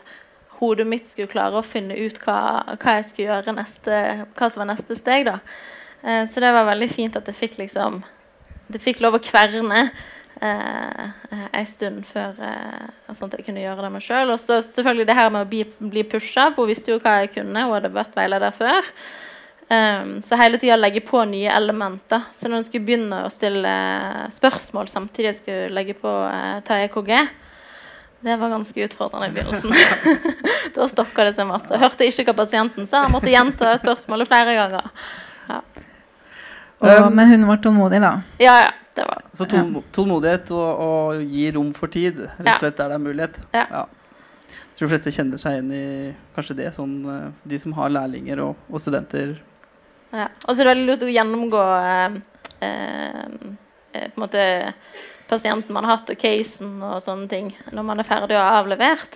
hodet 0.61 0.85
mitt 0.87 1.09
skulle 1.09 1.29
klare 1.31 1.57
å 1.57 1.65
finne 1.65 1.97
ut 1.97 2.17
hva, 2.25 2.39
hva 2.77 2.97
jeg 2.99 3.09
skulle 3.09 3.29
gjøre 3.31 3.55
neste, 3.57 4.01
hva 4.37 4.49
som 4.49 4.61
var 4.63 4.69
neste 4.73 4.97
steg, 4.97 5.25
da. 5.29 5.39
Eh, 6.05 6.23
så 6.29 6.41
det 6.43 6.53
var 6.53 6.69
veldig 6.69 6.89
fint 6.93 7.17
at 7.17 7.29
jeg 7.29 7.37
fikk 7.37 7.59
liksom 7.61 8.01
Det 8.71 8.79
fikk 8.81 9.01
lov 9.03 9.17
å 9.17 9.21
kverne 9.21 9.89
eh, 10.41 11.47
en 11.51 11.67
stund 11.69 12.06
før 12.10 12.38
eh, 12.45 12.86
sånn 13.12 13.32
at 13.32 13.39
jeg 13.39 13.47
kunne 13.47 13.63
gjøre 13.63 13.86
det 13.86 13.91
meg 13.93 14.06
sjøl. 14.06 14.34
Og 14.34 14.39
så 14.41 14.62
selvfølgelig 14.65 15.08
det 15.10 15.17
her 15.17 15.34
med 15.34 15.45
å 15.45 15.49
bli, 15.49 15.65
bli 15.93 16.06
pusha. 16.08 16.49
For 16.51 16.65
hun 16.65 16.71
visste 16.71 16.93
jo 16.93 17.01
hva 17.01 17.21
jeg 17.21 17.36
kunne. 17.38 17.67
Hun 17.67 17.75
hadde 17.77 17.93
vært 17.95 18.17
veileder 18.17 18.56
før. 18.56 18.89
Um, 19.71 20.17
så 20.19 20.36
hele 20.36 20.60
tida 20.60 20.75
legge 20.75 20.99
på 21.08 21.21
nye 21.30 21.51
elementer. 21.56 22.25
Så 22.36 22.49
når 22.49 22.60
hun 22.60 22.65
skulle 22.67 22.88
begynne 22.89 23.21
å 23.23 23.32
stille 23.32 23.75
spørsmål 24.36 24.89
samtidig 24.91 25.30
jeg 25.30 25.38
skulle 25.38 25.71
legge 25.77 25.95
på 26.01 26.12
eh, 26.27 26.58
ta 26.67 26.82
EKG 26.84 27.13
det 28.21 28.36
var 28.38 28.51
ganske 28.51 28.84
utfordrende 28.86 29.32
i 29.32 29.34
begynnelsen. 29.34 29.71
da 30.75 30.86
stokka 30.91 31.23
det 31.25 31.32
seg 31.39 31.47
masse. 31.49 31.73
Hørte 31.82 32.06
ikke 32.06 32.27
hva 32.27 32.36
pasienten 32.43 32.86
sa. 32.86 33.08
Måtte 33.10 33.32
gjenta 33.34 33.71
spørsmålet 33.82 34.30
flere 34.30 34.58
ganger. 34.60 34.91
Og, 35.49 35.82
Um, 36.82 37.12
men 37.13 37.27
hun 37.30 37.43
var 37.45 37.60
tålmodig, 37.62 37.99
da. 38.01 38.10
Ja, 38.41 38.56
ja. 38.63 38.69
Det 38.95 39.06
var 39.08 39.23
Så 39.34 39.47
tålmodighet 39.95 40.51
og, 40.51 40.82
og 40.84 41.21
gi 41.32 41.45
rom 41.56 41.71
for 41.77 41.91
tid, 41.91 42.25
rett 42.39 42.58
og 42.58 42.63
slett 42.65 42.80
der 42.80 42.91
det 42.91 42.97
er 42.97 43.04
mulighet. 43.06 43.39
Ja. 43.56 43.86
Jeg 44.51 44.75
tror 44.75 44.88
de 44.88 44.91
fleste 44.95 45.13
kjenner 45.15 45.39
seg 45.39 45.56
igjen 45.56 45.71
i 45.77 45.86
kanskje 46.36 46.58
det, 46.58 46.71
sånn 46.75 46.97
eh, 47.08 47.30
de 47.47 47.60
som 47.62 47.75
har 47.77 47.93
lærlinger 47.93 48.41
og, 48.43 48.65
og 48.67 48.82
studenter. 48.84 49.38
Ja. 50.12 50.27
Og 50.47 50.51
så 50.51 50.58
er 50.60 50.65
det 50.65 50.71
veldig 50.73 50.88
lurt 50.89 51.06
å 51.06 51.12
gjennomgå 51.13 51.62
eh, 51.77 52.17
eh, 52.67 53.21
eh, 53.93 54.10
på 54.10 54.19
en 54.19 54.25
måte 54.25 54.43
pasienten 55.32 55.71
man 55.71 55.88
har 55.88 55.99
hatt, 56.01 56.12
og 56.12 56.19
casen 56.19 56.82
og 56.84 56.99
sånne 57.06 57.30
ting 57.32 57.54
når 57.71 57.88
man 57.88 58.04
er 58.04 58.10
ferdig 58.10 58.36
og 58.36 58.58
avlevert. 58.60 59.15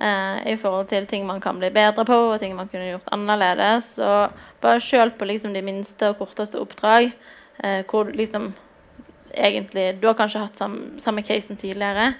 Eh, 0.00 0.54
I 0.54 0.56
forhold 0.56 0.88
til 0.88 1.04
ting 1.10 1.26
man 1.28 1.42
kan 1.44 1.58
bli 1.60 1.68
bedre 1.74 2.06
på, 2.08 2.16
og 2.30 2.38
ting 2.40 2.54
man 2.56 2.70
kunne 2.72 2.94
gjort 2.94 3.10
annerledes. 3.12 3.92
Og 4.00 4.40
bare 4.62 4.80
sjøl 4.80 5.12
på 5.18 5.28
liksom 5.28 5.52
de 5.56 5.64
minste 5.66 6.08
og 6.08 6.22
korteste 6.22 6.60
oppdrag, 6.60 7.12
eh, 7.60 7.82
hvor 7.90 8.08
liksom 8.08 8.54
egentlig 9.34 10.00
Du 10.00 10.06
har 10.08 10.16
kanskje 10.18 10.44
hatt 10.44 10.56
sam, 10.56 10.76
samme 11.02 11.22
casen 11.26 11.58
tidligere, 11.60 12.12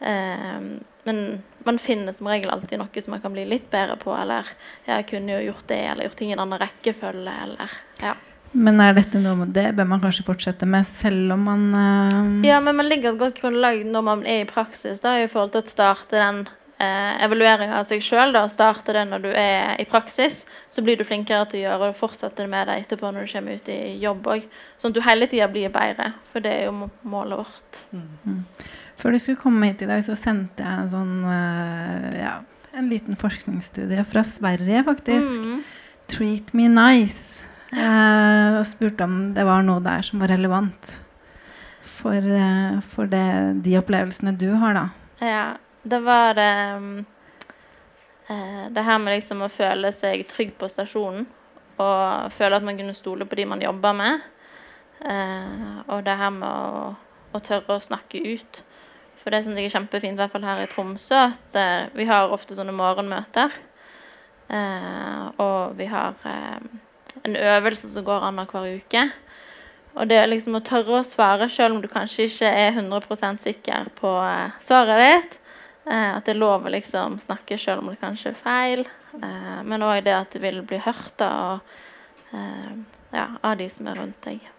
eh, 0.00 0.60
men 1.04 1.24
man 1.64 1.78
finner 1.78 2.12
som 2.12 2.28
regel 2.28 2.52
alltid 2.52 2.80
noe 2.80 3.02
som 3.02 3.14
man 3.16 3.22
kan 3.24 3.32
bli 3.32 3.44
litt 3.48 3.66
bedre 3.72 3.96
på, 4.00 4.12
eller 4.16 4.48
jeg 4.86 5.08
kunne 5.10 5.36
jo 5.36 5.50
gjort 5.50 5.66
det, 5.68 5.80
eller 5.90 6.08
gjort 6.08 6.16
ting 6.20 6.30
i 6.32 6.36
en 6.36 6.44
annen 6.44 6.60
rekkefølge, 6.60 7.34
eller 7.46 7.76
ja. 8.02 8.14
Men 8.54 8.78
er 8.78 8.92
dette 8.94 9.18
noe 9.18 9.34
med 9.40 9.50
det 9.56 9.72
bør 9.74 9.88
man 9.90 10.02
kanskje 10.02 10.26
fortsette 10.28 10.66
med 10.70 10.86
selv 10.86 11.34
om 11.34 11.48
man 11.48 11.64
eh, 11.74 12.50
Ja, 12.50 12.60
men 12.62 12.76
man 12.78 12.88
ligger 12.88 13.12
et 13.12 13.22
godt 13.22 13.40
grunnlag 13.42 13.82
når 13.88 14.06
man 14.06 14.26
er 14.26 14.44
i 14.44 14.50
praksis, 14.50 15.02
da, 15.02 15.16
i 15.18 15.30
forhold 15.30 15.56
til 15.56 15.64
å 15.64 15.72
starte 15.72 16.20
den 16.20 16.44
eh, 16.78 17.24
evalueringa 17.24 17.78
av 17.80 17.88
seg 17.88 18.02
sjøl. 18.04 18.36
Starte 18.52 18.94
det 18.96 19.04
når 19.08 19.24
du 19.24 19.30
er 19.30 19.74
i 19.80 19.86
praksis, 19.88 20.42
så 20.68 20.84
blir 20.84 20.98
du 20.98 21.04
flinkere 21.06 21.46
til 21.50 21.62
å 21.62 21.66
gjøre 21.68 21.90
og 21.92 21.98
fortsette 21.98 22.46
med 22.50 22.68
det 22.70 22.80
etterpå 22.84 23.12
når 23.12 23.26
du 23.26 23.34
kommer 23.34 23.60
ut 23.60 23.70
i 23.72 23.80
jobb 24.02 24.32
òg. 24.36 24.48
Sånn 24.78 24.94
at 24.94 24.98
du 24.98 25.04
hele 25.06 25.30
tida 25.30 25.48
blir 25.52 25.72
bedre, 25.74 26.12
for 26.32 26.44
det 26.44 26.56
er 26.58 26.66
jo 26.68 26.90
målet 27.02 27.44
vårt. 27.44 27.80
Før 29.00 29.14
du 29.14 29.20
skulle 29.22 29.40
komme 29.40 29.70
hit 29.70 29.84
i 29.84 29.90
dag, 29.90 30.04
så 30.06 30.16
sendte 30.18 30.64
jeg 30.64 30.84
en 30.84 30.92
sånn 30.92 31.16
eh, 31.28 32.20
ja, 32.22 32.36
en 32.74 32.90
liten 32.90 33.18
forskningsstudie 33.18 34.04
fra 34.08 34.24
Sverige, 34.26 34.84
faktisk. 34.86 35.40
Mm. 35.40 35.64
'Treat 36.04 36.52
me 36.52 36.68
nice'. 36.68 37.44
Eh, 37.74 38.58
og 38.60 38.66
spurte 38.68 39.02
om 39.02 39.32
det 39.34 39.42
var 39.46 39.64
noe 39.66 39.82
der 39.82 40.04
som 40.06 40.20
var 40.22 40.30
relevant 40.30 40.92
for, 41.82 42.14
eh, 42.14 42.76
for 42.94 43.10
det, 43.10 43.62
de 43.64 43.78
opplevelsene 43.80 44.34
du 44.38 44.52
har, 44.60 44.76
da. 44.76 44.84
Ja, 45.24 45.46
det 45.84 46.00
var 46.04 46.36
det 46.38 46.50
um, 46.74 47.06
eh, 48.28 48.66
Det 48.72 48.84
her 48.84 48.98
med 48.98 49.16
liksom 49.16 49.44
å 49.44 49.52
føle 49.52 49.92
seg 49.92 50.26
trygg 50.30 50.54
på 50.58 50.68
stasjonen. 50.72 51.26
Og 51.74 52.32
føle 52.32 52.56
at 52.56 52.64
man 52.64 52.78
kunne 52.78 52.94
stole 52.94 53.26
på 53.26 53.38
de 53.38 53.48
man 53.50 53.62
jobber 53.62 53.96
med. 53.98 54.30
Uh, 55.04 55.82
og 55.88 56.04
det 56.06 56.16
her 56.16 56.32
med 56.32 56.48
å, 56.48 56.94
å 57.34 57.42
tørre 57.44 57.76
å 57.76 57.82
snakke 57.82 58.22
ut. 58.24 58.62
For 59.20 59.32
det 59.32 59.44
jeg 59.44 59.66
er 59.66 59.72
kjempefint, 59.72 60.18
i 60.18 60.20
hvert 60.20 60.32
fall 60.32 60.44
her 60.44 60.62
i 60.62 60.68
Tromsø, 60.70 61.30
at 61.30 61.56
uh, 61.56 61.92
vi 61.96 62.06
har 62.08 62.32
ofte 62.32 62.56
sånne 62.56 62.76
morgenmøter. 62.76 63.52
Eh, 64.48 65.26
og 65.40 65.76
vi 65.78 65.86
har 65.88 66.14
eh, 66.24 66.58
en 67.24 67.36
øvelse 67.36 67.88
som 67.92 68.04
går 68.04 68.26
annenhver 68.28 68.76
uke. 68.76 69.08
Og 69.94 70.10
det 70.10 70.20
liksom 70.28 70.58
å 70.58 70.64
tørre 70.64 71.00
å 71.00 71.06
svare 71.06 71.48
selv 71.48 71.76
om 71.76 71.82
du 71.82 71.88
kanskje 71.88 72.26
ikke 72.28 72.50
er 72.50 72.74
100% 72.74 73.42
sikker 73.44 73.90
på 73.98 74.12
eh, 74.26 74.54
svaret 74.60 75.04
ditt. 75.04 75.40
Eh, 75.84 76.10
at 76.16 76.24
det 76.24 76.34
er 76.34 76.40
lov 76.40 76.64
å 76.64 76.72
liksom 76.72 77.18
snakke 77.20 77.58
selv 77.60 77.82
om 77.82 77.92
det 77.92 78.00
kanskje 78.00 78.32
er 78.32 78.40
feil. 78.40 78.84
Eh, 79.18 79.60
men 79.66 79.84
òg 79.84 80.04
det 80.06 80.16
at 80.16 80.32
du 80.32 80.40
vil 80.42 80.62
bli 80.66 80.80
hørt 80.84 81.12
da, 81.20 81.30
og, 81.52 81.76
eh, 82.32 82.72
ja, 83.14 83.28
av 83.42 83.58
de 83.60 83.68
som 83.68 83.88
er 83.90 84.00
rundt 84.00 84.20
deg. 84.26 84.50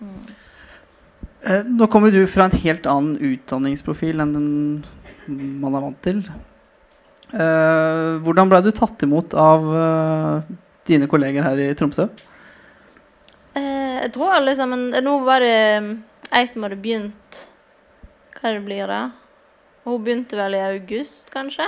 Mm. 0.00 0.26
nå 1.78 1.86
kommer 1.88 2.10
du 2.12 2.26
fra 2.28 2.44
en 2.44 2.58
helt 2.60 2.84
annen 2.90 3.16
utdanningsprofil 3.16 4.20
enn 4.20 4.32
den 4.34 4.50
man 5.62 5.74
er 5.74 5.84
vant 5.86 6.02
til. 6.04 6.20
Eh, 7.32 8.18
hvordan 8.22 8.50
ble 8.50 8.60
du 8.62 8.70
tatt 8.76 9.02
imot 9.06 9.34
av 9.34 9.64
dine 10.86 11.08
kolleger 11.10 11.46
her 11.46 11.62
i 11.62 11.74
Tromsø? 11.74 12.08
Eh, 13.56 14.02
jeg 14.02 14.12
tror 14.14 14.36
alle 14.36 14.54
sammen 14.56 14.90
Nå 15.04 15.18
var 15.24 15.40
det 15.40 15.52
jeg 15.56 15.94
ei 16.36 16.48
som 16.50 16.66
hadde 16.66 16.76
begynt 16.82 17.38
Hva 18.36 18.52
det 18.52 18.64
blir 18.66 18.90
da? 18.90 19.00
Hun 19.86 20.02
begynte 20.02 20.34
vel 20.34 20.56
i 20.58 20.64
august, 20.66 21.28
kanskje. 21.30 21.66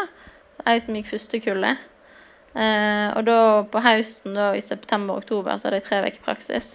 Ei 0.67 0.81
som 0.83 0.97
gikk 0.99 1.13
første 1.13 1.39
kullet. 1.43 1.85
Eh, 2.59 3.09
og 3.15 3.23
da 3.29 3.37
på 3.71 3.83
høsten, 3.85 4.35
da, 4.35 4.51
i 4.57 4.65
september-oktober, 4.65 5.55
så 5.55 5.69
hadde 5.69 5.79
jeg 5.79 5.87
tre 5.87 6.01
uker 6.03 6.25
praksis. 6.25 6.73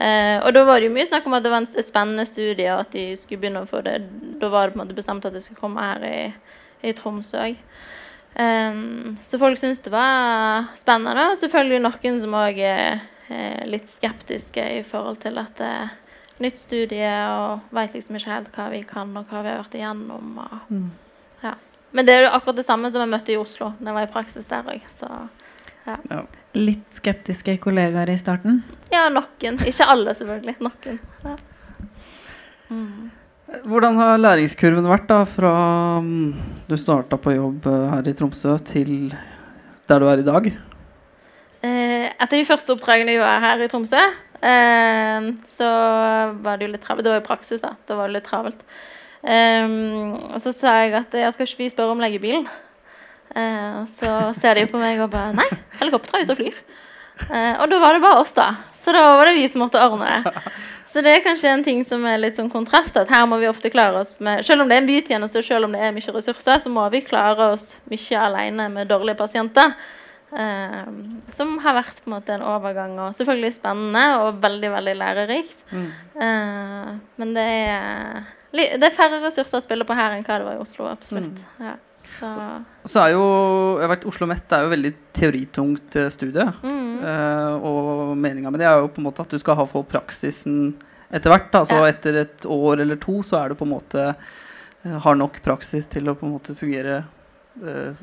Eh, 0.00 0.38
og 0.40 0.54
da 0.56 0.62
var 0.64 0.80
det 0.80 0.88
jo 0.88 0.94
mye 0.94 1.08
snakk 1.10 1.26
om 1.28 1.36
at 1.36 1.44
det 1.44 1.52
var 1.52 1.66
et 1.66 1.86
spennende 1.90 2.24
studie, 2.28 2.70
og 2.72 2.86
at 2.86 2.96
de 2.96 3.04
skulle 3.20 3.42
begynne 3.42 3.66
å 3.66 3.68
få 3.68 3.82
det 3.84 3.98
Da 4.40 4.48
var 4.48 4.68
det 4.68 4.76
på 4.76 4.78
en 4.78 4.84
måte 4.86 4.96
bestemt 4.96 5.28
at 5.28 5.36
det 5.36 5.44
skulle 5.44 5.60
komme 5.60 5.84
her 5.84 6.08
i, 6.08 6.18
i 6.88 6.96
Tromsø 6.96 7.44
òg. 7.50 7.62
Um, 8.38 9.16
så 9.24 9.38
folk 9.40 9.58
syntes 9.58 9.80
det 9.82 9.92
var 9.92 10.70
spennende. 10.78 11.32
Og 11.34 11.40
selvfølgelig 11.40 11.84
noen 11.84 12.20
som 12.22 12.36
òg 12.38 12.60
er, 12.64 13.00
litt 13.68 13.90
skeptiske 13.92 14.62
i 14.78 14.84
forhold 14.88 15.18
til 15.20 15.36
at 15.36 15.58
er 15.60 15.90
nytt 16.44 16.60
studie 16.62 17.10
og 17.32 17.74
veit 17.74 17.94
liksom 17.96 18.18
ikke 18.18 18.32
helt 18.32 18.54
hva 18.54 18.68
vi 18.72 18.82
kan 18.86 19.10
og 19.18 19.26
hva 19.30 19.42
vi 19.44 19.52
har 19.52 19.60
vært 19.62 19.76
igjennom. 19.78 20.38
Og, 20.44 20.78
ja. 21.42 21.54
Men 21.96 22.08
det 22.08 22.14
er 22.14 22.26
jo 22.26 22.32
akkurat 22.36 22.60
det 22.60 22.66
samme 22.68 22.90
som 22.92 23.02
jeg 23.04 23.12
møtte 23.12 23.34
i 23.34 23.38
Oslo 23.40 23.72
da 23.78 23.90
jeg 23.90 23.98
var 23.98 24.08
i 24.08 24.12
praksis 24.12 24.50
der 24.50 24.72
òg. 24.74 24.88
Så 24.92 25.08
Litt 26.58 26.90
skeptiske 26.92 27.54
kollegaer 27.64 28.10
i 28.12 28.18
starten. 28.20 28.62
ja, 28.92 29.06
noen. 29.08 29.60
Ikke 29.64 29.86
alle, 29.88 30.12
selvfølgelig. 30.16 30.58
Noen. 30.60 30.98
Ja. 31.24 31.36
Hvordan 33.64 33.96
har 33.96 34.20
læringskurven 34.20 34.84
vært 34.90 35.06
da 35.08 35.22
fra 35.24 35.52
mm, 36.04 36.32
du 36.68 36.76
starta 36.76 37.16
på 37.16 37.32
jobb 37.32 37.66
eh, 37.70 37.84
her 37.94 38.10
i 38.10 38.12
Tromsø, 38.16 38.58
til 38.60 39.14
der 39.88 40.02
du 40.02 40.08
er 40.10 40.20
i 40.20 40.26
dag? 40.26 40.50
Eh, 41.64 42.04
etter 42.12 42.36
de 42.36 42.44
første 42.44 42.74
oppdragene 42.74 43.14
jeg 43.14 43.22
gjorde 43.22 43.46
her 43.46 43.64
i 43.64 43.70
Tromsø, 43.72 44.02
så 44.38 45.68
var 46.44 46.58
det 46.58 46.68
jo 46.68 46.72
litt 46.74 46.84
travelt. 46.84 47.04
Det 47.04 47.12
var 47.12 47.20
jo 47.20 47.26
praksis, 47.26 47.62
da. 47.64 47.72
Da 47.88 47.98
var 47.98 48.10
det 48.10 48.18
litt 48.18 48.28
travelt. 48.28 48.60
Eh, 49.22 49.66
og 50.30 50.38
så 50.44 50.52
sa 50.54 50.76
jeg 50.84 50.94
at 50.94 51.16
jeg 51.18 51.34
skal 51.34 51.48
ikke 51.48 51.62
vi 51.64 51.70
spørre 51.72 51.96
om 51.96 52.02
leiebilen. 52.02 52.46
Eh, 53.34 53.80
så 53.90 54.32
ser 54.38 54.60
de 54.60 54.68
på 54.70 54.80
meg 54.80 55.02
og 55.04 55.10
bare 55.12 55.34
Nei, 55.36 55.48
helikopteret 55.82 56.22
er 56.22 56.28
ute 56.28 56.36
og 56.36 56.42
flyr. 56.42 56.62
Og 57.58 57.64
da 57.66 57.78
var 57.82 57.96
det 57.96 58.02
bare 58.04 58.22
oss, 58.22 58.36
da. 58.36 58.52
Så 58.78 58.94
da 58.94 59.02
var 59.18 59.26
det 59.26 59.38
vi 59.40 59.48
som 59.50 59.64
måtte 59.64 59.82
ordne 59.82 60.20
det. 60.22 60.42
Så 60.88 61.02
det 61.04 61.12
er 61.12 61.24
kanskje 61.24 61.50
en 61.52 61.64
ting 61.64 61.82
som 61.84 62.04
er 62.08 62.16
litt 62.20 62.38
sånn 62.38 62.48
kontrast. 62.50 62.96
At 62.96 63.10
her 63.12 63.26
må 63.28 63.36
vi 63.42 63.48
ofte 63.50 63.70
klare 63.72 64.00
oss 64.00 64.14
med 64.24 64.44
Selv 64.46 64.64
om 64.64 64.70
det 64.70 64.78
er 64.78 64.82
en 64.82 64.88
bytjeneste, 64.88 65.42
selv 65.44 65.68
om 65.68 65.74
det 65.76 65.82
er 65.84 65.92
mye 65.94 66.14
ressurser, 66.14 66.62
så 66.62 66.72
må 66.72 66.86
vi 66.94 67.02
klare 67.04 67.50
oss 67.52 67.74
mye 67.92 68.22
alene 68.22 68.68
med 68.72 68.88
dårlige 68.88 69.18
pasienter. 69.18 69.74
Eh, 70.28 70.88
som 71.32 71.54
har 71.64 71.74
vært 71.78 72.02
på 72.04 72.10
en 72.10 72.16
måte 72.18 72.34
en 72.34 72.42
overgang, 72.44 72.98
og 73.00 73.14
selvfølgelig 73.16 73.54
spennende 73.56 74.02
og 74.20 74.40
veldig 74.42 74.70
veldig 74.74 74.96
lærerikt. 75.00 75.62
Eh, 75.72 76.90
men 77.16 77.34
det 77.36 77.44
er, 77.48 78.24
det 78.52 78.82
er 78.90 78.96
færre 78.96 79.22
ressurser 79.24 79.56
å 79.60 79.64
spille 79.64 79.86
på 79.88 79.96
her 79.96 80.12
enn 80.18 80.24
hva 80.26 80.36
det 80.38 80.44
var 80.50 80.58
i 80.58 80.64
Oslo. 80.64 80.88
absolutt. 80.92 81.40
Ja. 81.60 81.76
Så, 82.18 82.28
Så 82.88 83.00
er 83.04 83.10
jo 83.12 83.24
jeg 83.78 83.84
har 83.84 83.90
vært 83.96 84.06
Oslo 84.08 84.26
Met 84.26 84.52
er 84.56 84.62
jo 84.64 84.70
veldig 84.72 84.92
teoritungt 85.16 85.96
eh, 85.96 86.08
studie. 86.12 86.46
mm, 86.62 86.84
Eh, 86.98 87.54
og 87.62 88.16
meninga 88.18 88.50
med 88.50 88.58
det 88.58 88.66
er 88.66 88.80
jo 88.80 88.88
på 88.90 88.98
en 88.98 89.04
måte 89.06 89.22
at 89.22 89.30
du 89.30 89.38
skal 89.38 89.54
ha 89.54 89.64
få 89.70 89.84
praksisen 89.86 90.74
etter 91.14 91.30
hvert. 91.30 91.52
Da. 91.52 91.60
Så 91.64 91.76
Ja. 91.78 91.84
etter 91.92 92.16
et 92.24 92.42
år 92.48 92.80
eller 92.82 92.96
to 92.96 93.20
så 93.22 93.38
er 93.44 93.48
du 93.50 93.54
på 93.54 93.62
en 93.68 93.70
måte 93.76 94.16
eh, 94.84 94.98
har 94.98 95.14
nok 95.14 95.38
praksis 95.44 95.86
til 95.86 96.08
å 96.10 96.16
på 96.18 96.26
en 96.26 96.32
måte 96.34 96.56
fungere 96.58 97.04
eh, 97.62 97.94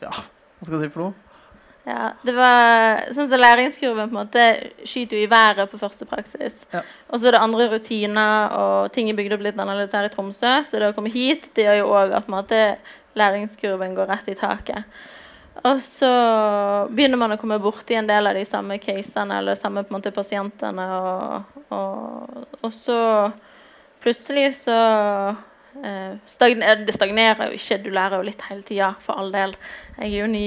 Ja, 0.00 0.12
hva 0.64 0.72
skal 0.72 0.80
jeg 0.80 0.90
si 0.90 0.96
for 0.96 1.06
noe? 1.06 1.24
Ja, 1.84 2.14
det 2.24 2.32
var 2.32 3.02
sånn 3.12 3.28
som 3.28 3.40
Læringskurven 3.42 4.08
på 4.08 4.14
en 4.14 4.16
måte 4.22 4.44
skyter 4.88 5.18
jo 5.18 5.26
i 5.26 5.28
været 5.28 5.68
på 5.68 5.80
første 5.80 6.06
praksis. 6.08 6.62
Ja. 6.72 6.80
Og 7.12 7.20
så 7.20 7.28
er 7.28 7.36
det 7.36 7.42
andre 7.44 7.66
rutiner, 7.74 8.54
og 8.56 8.94
ting 8.94 9.10
er 9.10 9.18
bygd 9.18 9.36
opp 9.36 9.44
litt 9.44 9.58
annerledes 9.60 9.92
her 9.92 10.08
i 10.08 10.12
Tromsø. 10.12 10.54
Så 10.64 10.80
det 10.80 10.88
å 10.88 10.96
komme 10.96 11.12
hit 11.12 11.50
det 11.56 11.66
gjør 11.66 11.82
jo 11.82 11.90
òg 11.92 12.14
at 12.16 12.24
på 12.24 12.32
en 12.32 12.38
måte, 12.38 12.62
læringskurven 13.14 13.92
går 13.94 14.08
rett 14.10 14.32
i 14.32 14.38
taket. 14.38 14.96
Og 15.62 15.78
så 15.84 16.08
begynner 16.90 17.20
man 17.20 17.36
å 17.36 17.38
komme 17.38 17.60
borti 17.62 17.94
en 17.94 18.08
del 18.08 18.26
av 18.26 18.34
de 18.34 18.42
samme 18.48 18.80
casene 18.82 19.38
eller 19.38 19.58
samme 19.58 19.84
på 19.84 19.92
en 19.92 19.98
måte 20.00 20.14
pasientene. 20.16 20.88
Og, 20.96 21.60
og, 21.76 22.48
og 22.64 22.72
så 22.74 22.98
plutselig 24.02 24.54
så 24.64 24.78
stagner, 26.26 26.84
Det 26.86 26.94
stagnerer 26.94 27.48
jo 27.48 27.58
ikke, 27.58 27.78
du 27.82 27.90
lærer 27.90 28.16
jo 28.20 28.28
litt 28.28 28.42
hele 28.48 28.62
tida, 28.62 28.94
for 29.00 29.18
all 29.18 29.32
del. 29.34 29.56
Jeg 29.98 30.12
er 30.12 30.20
jo 30.20 30.30
ny. 30.30 30.46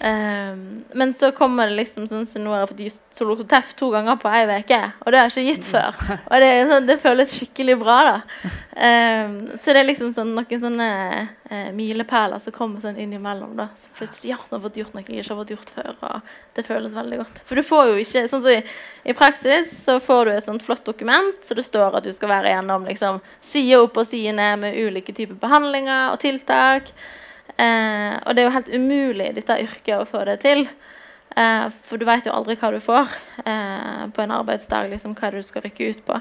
Eh, 0.00 0.56
men 0.92 1.12
så 1.12 1.30
kommer 1.32 1.66
det 1.66 1.78
liksom 1.78 2.04
sånn 2.08 2.26
som 2.28 2.44
nå 2.44 2.52
har 2.52 2.64
jeg 2.64 2.68
fått 2.72 2.82
gitt 2.84 3.16
Solokoteff 3.16 3.70
to 3.78 3.88
ganger 3.94 4.18
på 4.20 4.28
ei 4.28 4.44
uke, 4.60 4.80
og 5.00 5.12
det 5.12 5.20
har 5.22 5.30
jeg 5.30 5.46
ikke 5.46 5.54
gitt 5.54 5.68
før. 5.70 6.02
Og 6.28 6.42
det, 6.42 6.50
sånn, 6.68 6.88
det 6.90 6.98
føles 7.00 7.32
skikkelig 7.32 7.78
bra, 7.80 7.96
da. 8.10 8.52
Um, 8.76 9.36
så 9.56 9.72
det 9.72 9.80
er 9.80 9.88
liksom 9.88 10.10
sånn, 10.12 10.34
noen 10.36 10.60
sånne 10.60 10.88
uh, 11.48 11.70
milepæler 11.72 12.42
som 12.44 12.52
kommer 12.52 12.84
sånn 12.84 12.98
innimellom. 13.00 13.54
da 13.56 13.70
Som 13.80 13.94
plutselig 13.96 14.34
ja, 14.34 14.38
har 14.50 14.60
fått 14.66 14.76
gjort 14.82 14.92
noe 14.92 15.06
jeg 15.06 15.22
ikke 15.22 15.32
har 15.32 15.40
fått 15.40 15.54
gjort 15.54 15.74
før. 15.78 15.92
Og 16.10 16.56
det 16.58 16.66
føles 16.68 16.96
veldig 16.98 17.22
godt. 17.22 17.40
For 17.48 17.56
du 17.56 17.64
får 17.64 17.92
jo 17.94 17.98
ikke 18.04 18.26
sånn 18.28 18.44
som 18.44 18.52
i, 18.52 18.60
i 19.08 19.16
praksis 19.16 19.72
så 19.80 19.96
får 20.04 20.26
du 20.28 20.34
et 20.34 20.48
sånt 20.48 20.66
flott 20.66 20.84
dokument 20.84 21.40
så 21.40 21.56
det 21.56 21.64
står 21.64 21.96
at 21.96 22.04
du 22.04 22.12
skal 22.12 22.34
være 22.36 22.52
gjennom 22.52 22.84
liksom, 22.84 23.22
side 23.40 23.80
opp 23.80 23.96
og 24.02 24.10
side 24.12 24.36
ned 24.36 24.60
med 24.60 24.76
ulike 24.76 25.16
typer 25.16 25.40
behandlinger 25.40 26.12
og 26.12 26.20
tiltak. 26.20 26.92
Eh, 27.56 28.14
og 28.26 28.34
det 28.36 28.42
er 28.42 28.48
jo 28.50 28.56
helt 28.58 28.74
umulig 28.74 29.30
i 29.30 29.36
dette 29.38 29.56
yrket 29.64 29.96
å 30.02 30.08
få 30.08 30.24
det 30.28 30.40
til. 30.44 30.66
Eh, 31.36 31.66
for 31.88 32.00
du 32.00 32.04
vet 32.08 32.26
jo 32.28 32.34
aldri 32.36 32.56
hva 32.60 32.70
du 32.74 32.78
får 32.84 33.10
eh, 33.44 34.04
på 34.12 34.22
en 34.24 34.34
arbeidsdag, 34.36 34.90
liksom 34.92 35.16
hva 35.18 35.32
du 35.34 35.42
skal 35.44 35.64
rykke 35.64 35.90
ut 35.92 36.02
på. 36.08 36.20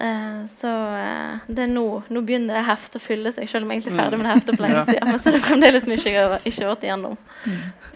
Eh, 0.00 0.40
så 0.50 0.72
eh, 0.98 1.44
det 1.46 1.66
er 1.66 1.70
nå, 1.70 1.86
nå 2.10 2.22
begynner 2.26 2.58
det 2.58 2.66
heftet 2.66 2.98
å 3.00 3.04
fylle 3.04 3.32
seg, 3.32 3.48
selv 3.50 3.64
om 3.66 3.72
jeg 3.72 3.82
egentlig 3.82 3.94
er 3.94 4.02
ferdig 4.02 4.20
med 4.20 4.26
det 4.28 4.34
heftet 4.34 4.56
for 4.58 4.66
lenge 4.66 4.84
siden. 4.88 5.10
Men 5.12 5.22
så 5.22 5.30
er 5.30 5.36
det 5.38 5.44
fremdeles 5.46 5.88
mye 5.90 6.02
jeg 6.02 6.18
har 6.34 6.48
ikke 6.50 6.68
vært 6.72 6.86
igjennom. 6.88 7.16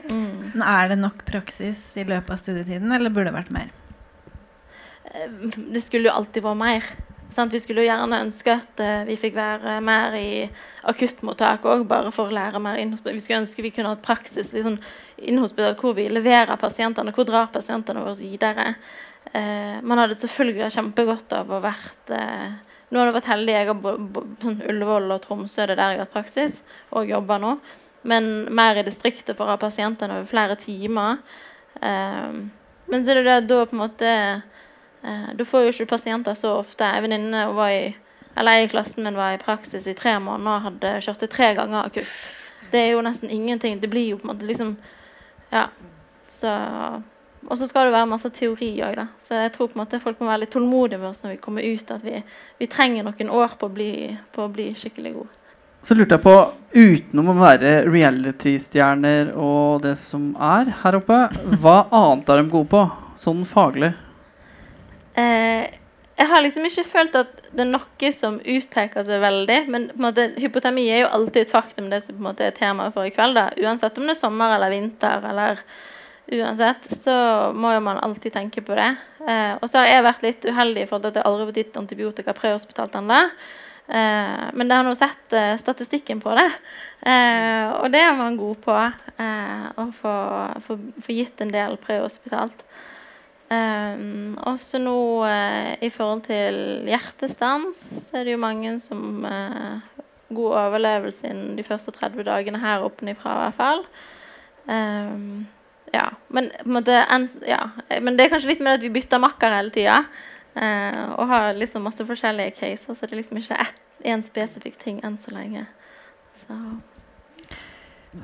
Mm. 0.08 0.62
Er 0.64 0.88
det 0.92 0.98
nok 1.02 1.24
praksis 1.28 1.82
i 2.00 2.06
løpet 2.08 2.32
av 2.32 2.40
studietiden, 2.40 2.92
eller 2.96 3.12
burde 3.12 3.32
det 3.32 3.38
vært 3.40 3.52
mer? 3.58 3.72
Eh, 5.10 5.28
Det 5.74 5.82
skulle 5.84 6.08
jo 6.08 6.16
alltid 6.16 6.46
vært 6.46 6.60
mer. 6.62 6.88
Sant? 7.30 7.52
Vi 7.52 7.60
skulle 7.60 7.82
jo 7.84 7.90
gjerne 7.90 8.22
ønske 8.24 8.54
at 8.56 8.80
uh, 8.80 9.02
vi 9.04 9.16
fikk 9.20 9.34
være 9.36 9.78
mer 9.84 10.14
i 10.16 10.46
akuttmottak 10.88 11.66
òg, 11.68 11.84
bare 11.88 12.12
for 12.14 12.30
å 12.30 12.34
lære 12.34 12.60
mer 12.62 12.80
innhospital. 12.80 13.18
Vi 13.18 13.24
skulle 13.24 13.42
ønske 13.42 13.64
vi 13.64 13.72
kunne 13.74 13.92
hatt 13.92 14.04
praksis 14.04 14.54
i 14.56 14.64
sånn 14.64 14.78
innhospital 15.18 15.76
hvor 15.80 15.96
vi 15.98 16.08
leverer 16.08 16.56
pasientene, 16.60 17.12
hvor 17.12 17.28
drar 17.28 17.50
pasientene 17.52 18.04
våre 18.06 18.16
videre. 18.16 18.70
Uh, 19.34 19.76
man 19.84 20.00
hadde 20.00 20.16
selvfølgelig 20.16 20.72
kjempegodt 20.72 21.36
av 21.36 21.52
å 21.52 21.60
vært 21.64 22.14
uh, 22.16 22.48
Nå 22.88 23.02
har 23.02 23.10
jeg 23.10 23.14
vært 23.18 23.26
heldig, 23.28 23.52
jeg 23.52 23.66
har 23.68 23.96
sånn 24.40 24.62
Ullevål 24.72 25.10
og 25.12 25.18
Tromsø, 25.20 25.66
det 25.68 25.74
er 25.74 25.76
der 25.76 25.90
jeg 25.92 25.98
har 25.98 26.06
hatt 26.06 26.14
praksis 26.14 26.54
og 26.96 27.10
jobber 27.10 27.42
nå. 27.42 27.50
Men 28.08 28.30
mer 28.56 28.80
i 28.80 28.84
distriktet 28.86 29.36
for 29.36 29.44
å 29.44 29.52
ha 29.52 29.60
pasientene 29.60 30.16
over 30.16 30.30
flere 30.30 30.56
timer. 30.56 31.18
Men 32.88 33.04
så 33.04 33.12
er 33.12 33.20
det 33.20 33.34
da 33.50 33.58
på 33.68 33.76
en 33.76 33.82
måte 33.82 34.14
Du 35.38 35.44
får 35.46 35.64
jo 35.64 35.72
ikke 35.72 35.92
pasienter 35.94 36.34
så 36.34 36.56
ofte. 36.58 36.84
En 36.84 37.04
venninne 37.06 37.44
var 37.54 37.70
i 37.70 37.82
eller 38.38 38.54
jeg 38.54 38.68
i 38.68 38.70
klassen 38.70 39.02
min 39.02 39.18
var 39.18 39.34
i 39.34 39.40
praksis 39.42 39.86
i 39.90 39.96
tre 39.98 40.14
måneder 40.22 40.60
og 40.60 40.66
hadde 40.68 41.20
det 41.24 41.30
tre 41.32 41.52
ganger 41.58 41.88
akutt. 41.88 42.10
Det 42.70 42.80
er 42.80 42.92
jo 42.92 43.02
nesten 43.02 43.32
ingenting. 43.34 43.80
Det 43.80 43.90
blir 43.90 44.12
jo 44.12 44.18
på 44.18 44.28
en 44.28 44.34
måte 44.34 44.46
liksom 44.46 44.76
Ja. 45.50 45.68
Så 46.28 46.48
Og 47.48 47.58
så 47.58 47.66
skal 47.68 47.86
det 47.86 47.92
være 47.92 48.06
masse 48.06 48.28
teori 48.30 48.82
òg, 48.82 48.94
da. 48.96 49.06
Så 49.18 49.34
jeg 49.34 49.52
tror 49.52 49.68
på 49.68 49.78
en 49.78 49.84
måte 49.84 50.00
folk 50.00 50.20
må 50.20 50.26
være 50.26 50.40
litt 50.40 50.50
tålmodige 50.50 50.98
med 50.98 51.08
oss 51.08 51.22
når 51.22 51.30
vi 51.30 51.36
kommer 51.36 51.62
ut. 51.62 51.90
At 51.90 52.04
vi, 52.04 52.22
vi 52.58 52.66
trenger 52.66 53.04
noen 53.04 53.30
år 53.30 53.54
på 53.58 53.66
å 53.66 53.72
bli, 53.72 54.18
på 54.32 54.42
å 54.42 54.48
bli 54.48 54.74
skikkelig 54.74 55.12
gode. 55.14 55.28
Så 55.82 55.94
lurte 55.94 56.18
jeg 56.18 56.22
på, 56.22 56.34
utenom 56.74 57.30
å 57.30 57.38
være 57.38 57.84
reality-stjerner 57.86 59.30
og 59.36 59.82
det 59.82 59.94
som 59.96 60.34
er 60.36 60.74
her 60.82 60.98
oppe, 60.98 61.28
hva 61.62 61.86
annet 61.94 62.28
er 62.28 62.42
de 62.42 62.50
gode 62.50 62.68
på, 62.68 62.82
sånn 63.16 63.46
faglig? 63.46 63.94
Eh, 65.18 65.66
jeg 66.18 66.26
har 66.32 66.42
liksom 66.42 66.64
ikke 66.66 66.86
følt 66.86 67.16
at 67.18 67.44
det 67.54 67.62
er 67.62 67.70
noe 67.70 68.10
som 68.14 68.40
utpeker 68.42 69.04
seg 69.06 69.20
veldig. 69.22 69.58
Men 69.70 69.90
måte, 70.00 70.32
hypotermi 70.40 70.88
er 70.90 71.04
jo 71.04 71.12
alltid 71.18 71.44
et 71.44 71.54
faktum, 71.54 71.92
det 71.92 72.02
som 72.04 72.16
på 72.16 72.22
en 72.22 72.30
måte 72.32 72.48
er 72.48 72.56
temaet 72.56 72.96
for 72.96 73.06
i 73.06 73.14
kveld. 73.14 73.38
da. 73.38 73.52
Uansett 73.62 73.98
om 73.98 74.08
det 74.08 74.16
er 74.16 74.20
sommer 74.22 74.56
eller 74.56 74.74
vinter 74.74 75.28
eller 75.30 75.62
uansett, 76.28 76.90
så 76.92 77.14
må 77.56 77.72
jo 77.72 77.84
man 77.84 78.00
alltid 78.02 78.34
tenke 78.34 78.64
på 78.66 78.76
det. 78.76 78.90
Eh, 79.22 79.54
og 79.60 79.70
så 79.70 79.80
har 79.80 79.92
jeg 79.92 80.08
vært 80.08 80.26
litt 80.26 80.50
uheldig 80.50 80.84
i 80.84 80.90
forhold 80.90 81.06
til 81.06 81.14
at 81.14 81.20
jeg 81.20 81.28
aldri 81.28 81.44
har 81.44 81.50
fått 81.52 81.62
gitt 81.62 81.80
antibiotika 81.80 82.34
prehospitalt 82.36 82.98
ennå. 83.00 83.22
Eh, 83.88 84.44
men 84.52 84.66
jeg 84.66 84.74
har 84.74 84.84
nå 84.84 84.94
sett 84.98 85.38
eh, 85.38 85.54
statistikken 85.60 86.20
på 86.20 86.34
det, 86.36 86.50
eh, 87.08 87.70
og 87.78 87.88
det 87.94 88.02
er 88.04 88.18
man 88.18 88.36
god 88.36 88.60
på. 88.66 88.76
Eh, 89.22 89.64
å 89.80 89.88
få, 90.02 90.14
få, 90.66 90.78
få 91.06 91.16
gitt 91.16 91.40
en 91.40 91.54
del 91.54 91.78
prehospitalt. 91.80 92.66
Um, 93.48 94.34
også 94.44 94.76
nå 94.82 94.96
uh, 95.24 95.72
i 95.80 95.88
forhold 95.88 96.26
til 96.26 96.84
hjertestans, 96.84 97.80
så 98.04 98.20
er 98.20 98.26
det 98.26 98.34
jo 98.34 98.42
mange 98.42 98.74
som 98.82 99.24
uh, 99.24 99.80
God 100.28 100.56
overlevelse 100.66 101.30
innen 101.30 101.54
de 101.56 101.64
første 101.64 101.94
30 101.96 102.26
dagene 102.28 102.60
her 102.60 102.84
oppe 102.84 103.08
ifra, 103.08 103.32
i 103.32 103.46
hvert 103.46 103.56
fall. 103.56 103.80
Um, 104.68 105.46
ja, 105.94 106.10
men, 106.28 106.50
måte, 106.68 106.92
en, 107.08 107.24
ja. 107.48 107.62
men 108.04 108.18
det 108.18 108.26
er 108.26 108.34
kanskje 108.34 108.52
litt 108.52 108.60
med 108.64 108.76
at 108.76 108.84
vi 108.84 108.92
bytter 108.92 109.22
makker 109.22 109.56
hele 109.56 109.72
tida. 109.72 110.02
Uh, 110.58 111.14
og 111.16 111.30
har 111.30 111.56
liksom 111.56 111.86
masse 111.86 112.04
forskjellige 112.04 112.58
caser, 112.58 112.92
så 112.92 113.06
det 113.06 113.16
er 113.16 113.22
liksom 113.22 113.40
ikke 113.40 113.64
én 114.08 114.24
spesifikk 114.26 114.76
ting 114.82 115.00
enn 115.06 115.16
så 115.20 115.32
lenge. 115.32 115.64
Så. 116.42 116.58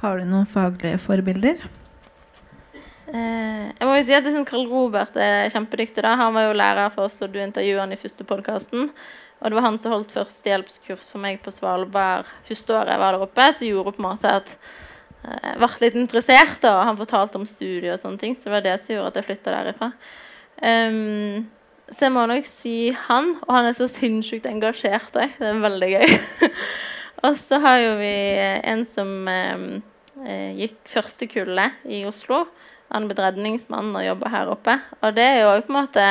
Har 0.02 0.20
du 0.20 0.28
noen 0.28 0.48
faglige 0.48 1.00
forbilder? 1.00 1.64
Eh, 3.12 3.66
jeg 3.68 3.84
må 3.84 3.98
jo 3.98 4.04
si 4.06 4.14
at 4.16 4.24
jeg 4.24 4.32
syns 4.32 4.48
Karl 4.48 4.64
Robert 4.70 5.16
er 5.20 5.50
kjempedyktig. 5.52 6.02
da. 6.02 6.14
Han 6.20 6.34
var 6.36 6.48
jo 6.48 6.56
lærer 6.56 6.94
for 6.94 7.08
oss, 7.08 7.20
og 7.22 7.32
du 7.32 7.40
intervjuet 7.42 7.82
han 7.82 7.92
i 7.92 8.00
første 8.00 8.24
podkasten. 8.24 8.90
Og 9.40 9.50
det 9.50 9.58
var 9.58 9.66
han 9.66 9.78
som 9.78 9.92
holdt 9.92 10.14
førstehjelpskurs 10.14 11.10
for 11.12 11.20
meg 11.20 11.42
på 11.44 11.52
Svalbard 11.52 12.28
første 12.46 12.72
året 12.72 12.94
jeg 12.94 13.02
var 13.02 13.16
der 13.16 13.26
oppe. 13.26 13.48
Som 13.52 13.68
gjorde 13.68 13.92
på 13.96 14.00
en 14.02 14.08
måte 14.08 14.30
at 14.40 14.54
eh, 15.24 15.50
jeg 15.50 15.58
ble 15.60 15.72
litt 15.82 15.98
interessert, 16.00 16.56
da, 16.64 16.78
han 16.88 17.00
fortalte 17.00 17.40
om 17.40 17.48
studiet 17.48 17.92
og 17.96 18.00
sånne 18.00 18.22
ting. 18.22 18.38
Så 18.38 18.48
det 18.48 18.56
var 18.56 18.64
det 18.64 18.78
som 18.80 18.96
gjorde 18.96 19.12
at 19.12 19.20
jeg 19.20 19.28
flytta 19.28 19.58
derifra. 19.58 19.92
Um, 20.64 21.44
så 21.90 22.06
jeg 22.06 22.14
må 22.14 22.24
nok 22.30 22.46
si 22.48 22.76
han, 23.08 23.34
og 23.44 23.50
han 23.52 23.68
er 23.68 23.74
så 23.76 23.88
sinnssykt 23.90 24.46
engasjert 24.48 25.16
òg. 25.20 25.34
Det 25.36 25.50
er 25.50 25.64
veldig 25.66 25.90
gøy. 25.92 26.14
og 27.26 27.34
så 27.36 27.60
har 27.60 27.82
jo 27.82 27.96
vi 28.00 28.14
en 28.72 28.86
som 28.88 29.10
um, 29.28 29.66
eh, 30.24 30.54
gikk 30.62 30.78
første 30.88 31.28
kullet 31.28 31.84
i 31.84 32.06
Oslo. 32.08 32.46
Han 32.94 33.10
er 33.10 33.20
redningsmann 33.26 33.92
og 33.98 34.04
jobber 34.06 34.30
her 34.30 34.50
oppe. 34.52 34.78
Og 35.02 35.14
det 35.16 35.24
er 35.26 35.40
jo 35.42 35.52
på 35.66 35.72
en 35.74 35.78
måte 35.80 36.08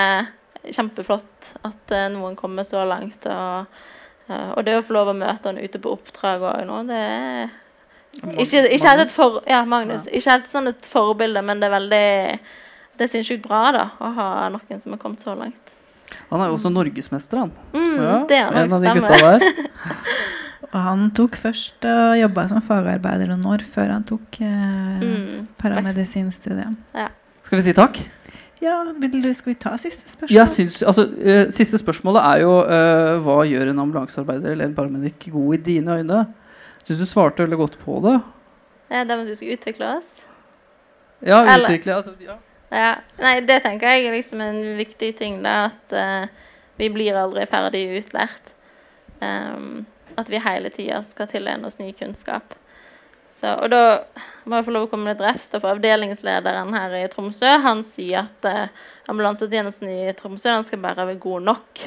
kjempeflott 0.63 1.53
at 1.67 1.93
eh, 1.95 2.09
noen 2.13 2.35
kommer 2.39 2.67
så 2.67 2.83
langt. 2.87 3.25
Og, 3.27 3.81
eh, 4.27 4.49
og 4.53 4.63
det 4.67 4.77
å 4.79 4.83
få 4.85 4.95
lov 4.97 5.11
å 5.13 5.17
møte 5.17 5.49
han 5.49 5.59
ute 5.61 5.79
på 5.83 5.93
oppdrag 5.95 6.43
òg 6.49 6.65
nå, 6.67 6.81
det 6.91 6.99
er 7.03 7.53
ikke, 8.37 8.67
ikke 8.75 8.89
helt 8.91 9.05
et 9.07 9.13
for, 9.13 9.39
ja, 9.49 9.63
Magnus. 9.65 10.05
Ikke 10.11 10.35
helt 10.35 10.51
sånn 10.51 10.69
et 10.69 10.85
forbilde, 10.85 11.41
men 11.45 11.63
det 11.63 11.69
er 11.69 11.73
veldig 11.79 12.05
Det 12.93 13.07
er 13.07 13.09
sinnssykt 13.09 13.41
bra 13.47 13.63
da 13.73 13.85
å 13.97 14.11
ha 14.19 14.27
noen 14.53 14.81
som 14.83 14.93
har 14.93 15.01
kommet 15.01 15.23
så 15.23 15.33
langt. 15.33 15.71
Han 16.29 16.43
er 16.43 16.51
jo 16.51 16.59
også 16.59 16.69
norgesmester, 16.69 17.39
han. 17.41 17.51
Mm, 17.73 17.95
Ja, 17.97 18.17
det 18.29 18.37
er 18.37 18.59
en 18.61 18.75
av 18.75 18.83
de 18.83 18.93
gutta 18.99 19.17
der. 19.17 19.47
Og 20.73 20.79
han 20.81 21.09
tok 21.13 21.35
først 21.37 21.85
og 21.85 22.15
jobba 22.17 22.47
som 22.49 22.61
fagarbeider 22.65 23.29
noen 23.29 23.45
år 23.53 23.61
før 23.67 23.91
han 23.93 24.03
tok 24.09 24.39
eh, 24.41 25.03
Mm. 25.03 25.47
paramedisinstudiet. 25.61 26.77
Skal 27.43 27.59
vi 27.59 27.63
si 27.67 27.73
takk? 27.77 27.99
Ja, 28.63 28.77
vil 28.97 29.17
du, 29.21 29.27
skal 29.35 29.51
vi 29.53 29.57
ta 29.59 29.73
siste 29.77 30.07
spørsmål? 30.09 30.47
Syns, 30.47 30.77
altså, 30.87 31.03
eh, 31.19 31.49
siste 31.51 31.77
spørsmålet 31.77 32.23
er 32.23 32.41
jo 32.45 32.53
eh, 32.63 33.17
hva 33.25 33.41
gjør 33.45 33.69
en 33.73 33.79
ambulansearbeider 33.83 34.53
eller 34.55 34.65
en 34.69 34.75
paramedic 34.77 35.27
god 35.33 35.57
i 35.57 35.61
dine 35.65 35.97
øyne? 35.99 36.21
Syns 36.87 36.99
du 37.03 37.05
svarte 37.05 37.43
veldig 37.43 37.57
godt 37.59 37.77
på 37.83 37.99
det. 38.07 38.15
Ja, 38.89 39.03
det 39.03 39.17
med 39.17 39.21
at 39.25 39.27
du 39.27 39.35
skal 39.35 39.53
utvikle 39.57 39.91
oss. 39.97 40.09
Ja, 41.23 41.43
utvikle 41.43 41.95
altså, 41.95 42.15
ja. 42.23 42.39
Ja, 42.73 42.95
nei, 43.21 43.35
det 43.45 43.61
tenker 43.63 43.91
jeg 43.93 44.07
er 44.07 44.15
liksom 44.15 44.41
en 44.41 44.77
viktig 44.79 45.11
ting, 45.19 45.41
da. 45.43 45.67
At 45.69 45.93
eh, 45.93 46.27
vi 46.79 46.89
blir 46.89 47.13
aldri 47.19 47.45
ferdig 47.51 47.83
utlært. 47.99 48.53
Ehm, 49.21 49.83
at 50.19 50.29
vi 50.29 50.41
hele 50.43 50.71
tida 50.73 51.01
skal 51.05 51.29
tilegne 51.31 51.69
oss 51.69 51.79
ny 51.79 51.91
kunnskap. 51.97 52.55
Så, 53.33 53.49
og 53.49 53.71
da 53.73 53.81
må 54.45 54.59
jeg 54.59 54.67
få 54.67 54.73
lov 54.75 54.85
å 54.85 54.91
komme 54.91 55.09
med 55.09 55.17
et 55.17 55.25
refs 55.25 55.49
avdelingslederen 55.57 56.73
her 56.75 56.93
i 56.99 57.07
Tromsø. 57.09 57.49
Han 57.65 57.81
sier 57.87 58.27
at 58.27 58.47
eh, 58.49 58.85
ambulansetjenesten 59.09 59.89
i 59.89 60.13
Tromsø 60.17 60.51
den 60.51 60.65
skal 60.67 60.81
bare 60.83 61.07
være 61.07 61.21
god 61.23 61.47
nok. 61.49 61.83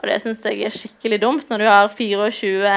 Og 0.00 0.08
det 0.08 0.16
syns 0.22 0.40
jeg 0.44 0.62
er 0.64 0.72
skikkelig 0.72 1.18
dumt 1.20 1.50
når 1.50 1.60
du 1.60 1.68
har 1.68 1.90
24 1.92 2.74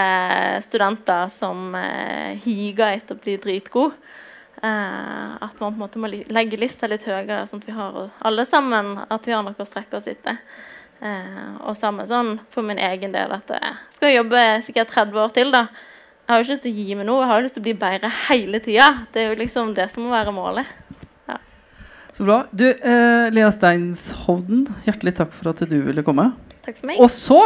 studenter 0.65 1.29
som 1.31 1.75
eh, 1.79 2.39
higer 2.43 2.97
etter 2.97 3.15
å 3.15 3.23
bli 3.23 3.37
dritgod. 3.43 3.95
Eh, 4.63 5.31
at 5.43 5.59
man 5.59 5.73
på 5.73 5.75
en 5.75 5.81
måte 5.83 5.99
må 5.99 6.07
legge 6.07 6.59
lista 6.59 6.87
litt 6.87 7.03
høyere, 7.07 7.41
sånn 7.47 7.63
at 7.63 7.67
vi 7.67 7.75
har 7.75 7.97
alle 8.23 8.45
sammen 8.47 8.95
at 9.03 9.27
vi 9.27 9.35
har 9.35 9.43
noe 9.43 9.59
å 9.59 9.67
strekke 9.67 9.99
oss 9.99 10.07
etter. 10.11 10.39
Eh, 11.03 11.55
og 11.67 11.75
samme 11.75 12.05
sånn 12.07 12.37
for 12.53 12.63
min 12.63 12.79
egen 12.79 13.11
del 13.11 13.33
at 13.35 13.49
jeg 13.51 13.73
skal 13.91 14.13
jobbe 14.13 14.43
sikkert 14.63 14.93
30 14.93 15.19
år 15.19 15.33
til, 15.35 15.51
da. 15.51 15.67
Jeg 16.23 16.31
har 16.31 16.39
jo 16.39 16.45
ikke 16.45 16.55
lyst 16.55 16.63
til 16.63 16.71
å 16.71 16.83
gi 16.85 16.95
meg 16.95 17.07
noe, 17.09 17.19
jeg 17.19 17.29
har 17.29 17.39
jo 17.41 17.45
lyst 17.47 17.57
til 17.57 17.63
å 17.63 17.67
bli 17.67 17.73
bedre 17.81 18.11
hele 18.29 18.61
tida. 18.63 18.87
Det 19.11 19.21
er 19.21 19.33
jo 19.33 19.41
liksom 19.41 19.73
det 19.75 19.89
som 19.91 20.05
må 20.05 20.13
være 20.13 20.31
målet. 20.35 20.79
Så 22.13 22.23
bra. 22.27 22.43
Du, 22.53 22.67
eh, 22.69 23.31
Lea 23.33 23.49
Steinshovden, 23.51 24.67
hjertelig 24.85 25.15
takk 25.17 25.31
for 25.33 25.49
at 25.49 25.63
du 25.65 25.79
ville 25.81 26.03
komme. 26.05 26.29
Takk 26.61 26.77
for 26.77 26.87
meg. 26.91 26.99
Og 27.01 27.09
så 27.09 27.41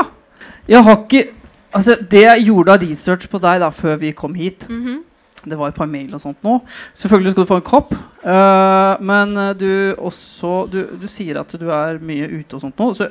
Jeg 0.68 0.84
har 0.84 0.98
ikke 0.98 1.30
Altså, 1.74 1.96
det 2.00 2.22
jeg 2.22 2.46
gjorde 2.48 2.74
av 2.74 2.82
research 2.82 3.28
på 3.30 3.40
deg 3.44 3.60
da 3.60 3.70
før 3.70 3.98
vi 4.00 4.12
kom 4.12 4.34
hit 4.34 4.68
Mhm. 4.70 5.04
Det 5.48 5.58
var 5.58 5.68
et 5.68 5.76
par 5.76 5.86
mail 5.86 6.14
og 6.14 6.20
sånt 6.20 6.44
nå. 6.44 6.62
Selvfølgelig 6.96 7.32
skal 7.32 7.44
du 7.44 7.48
få 7.48 7.56
en 7.56 7.62
kopp. 7.62 7.94
Uh, 8.26 8.98
men 9.00 9.38
eh, 9.38 9.54
du 9.54 9.96
også 9.96 10.70
du, 10.72 10.98
du 11.02 11.08
sier 11.08 11.40
at 11.40 11.52
du 11.60 11.70
er 11.70 12.00
mye 12.00 12.28
ute 12.28 12.56
og 12.56 12.62
sånt 12.62 12.78
nå. 12.78 12.94
Så 12.98 13.08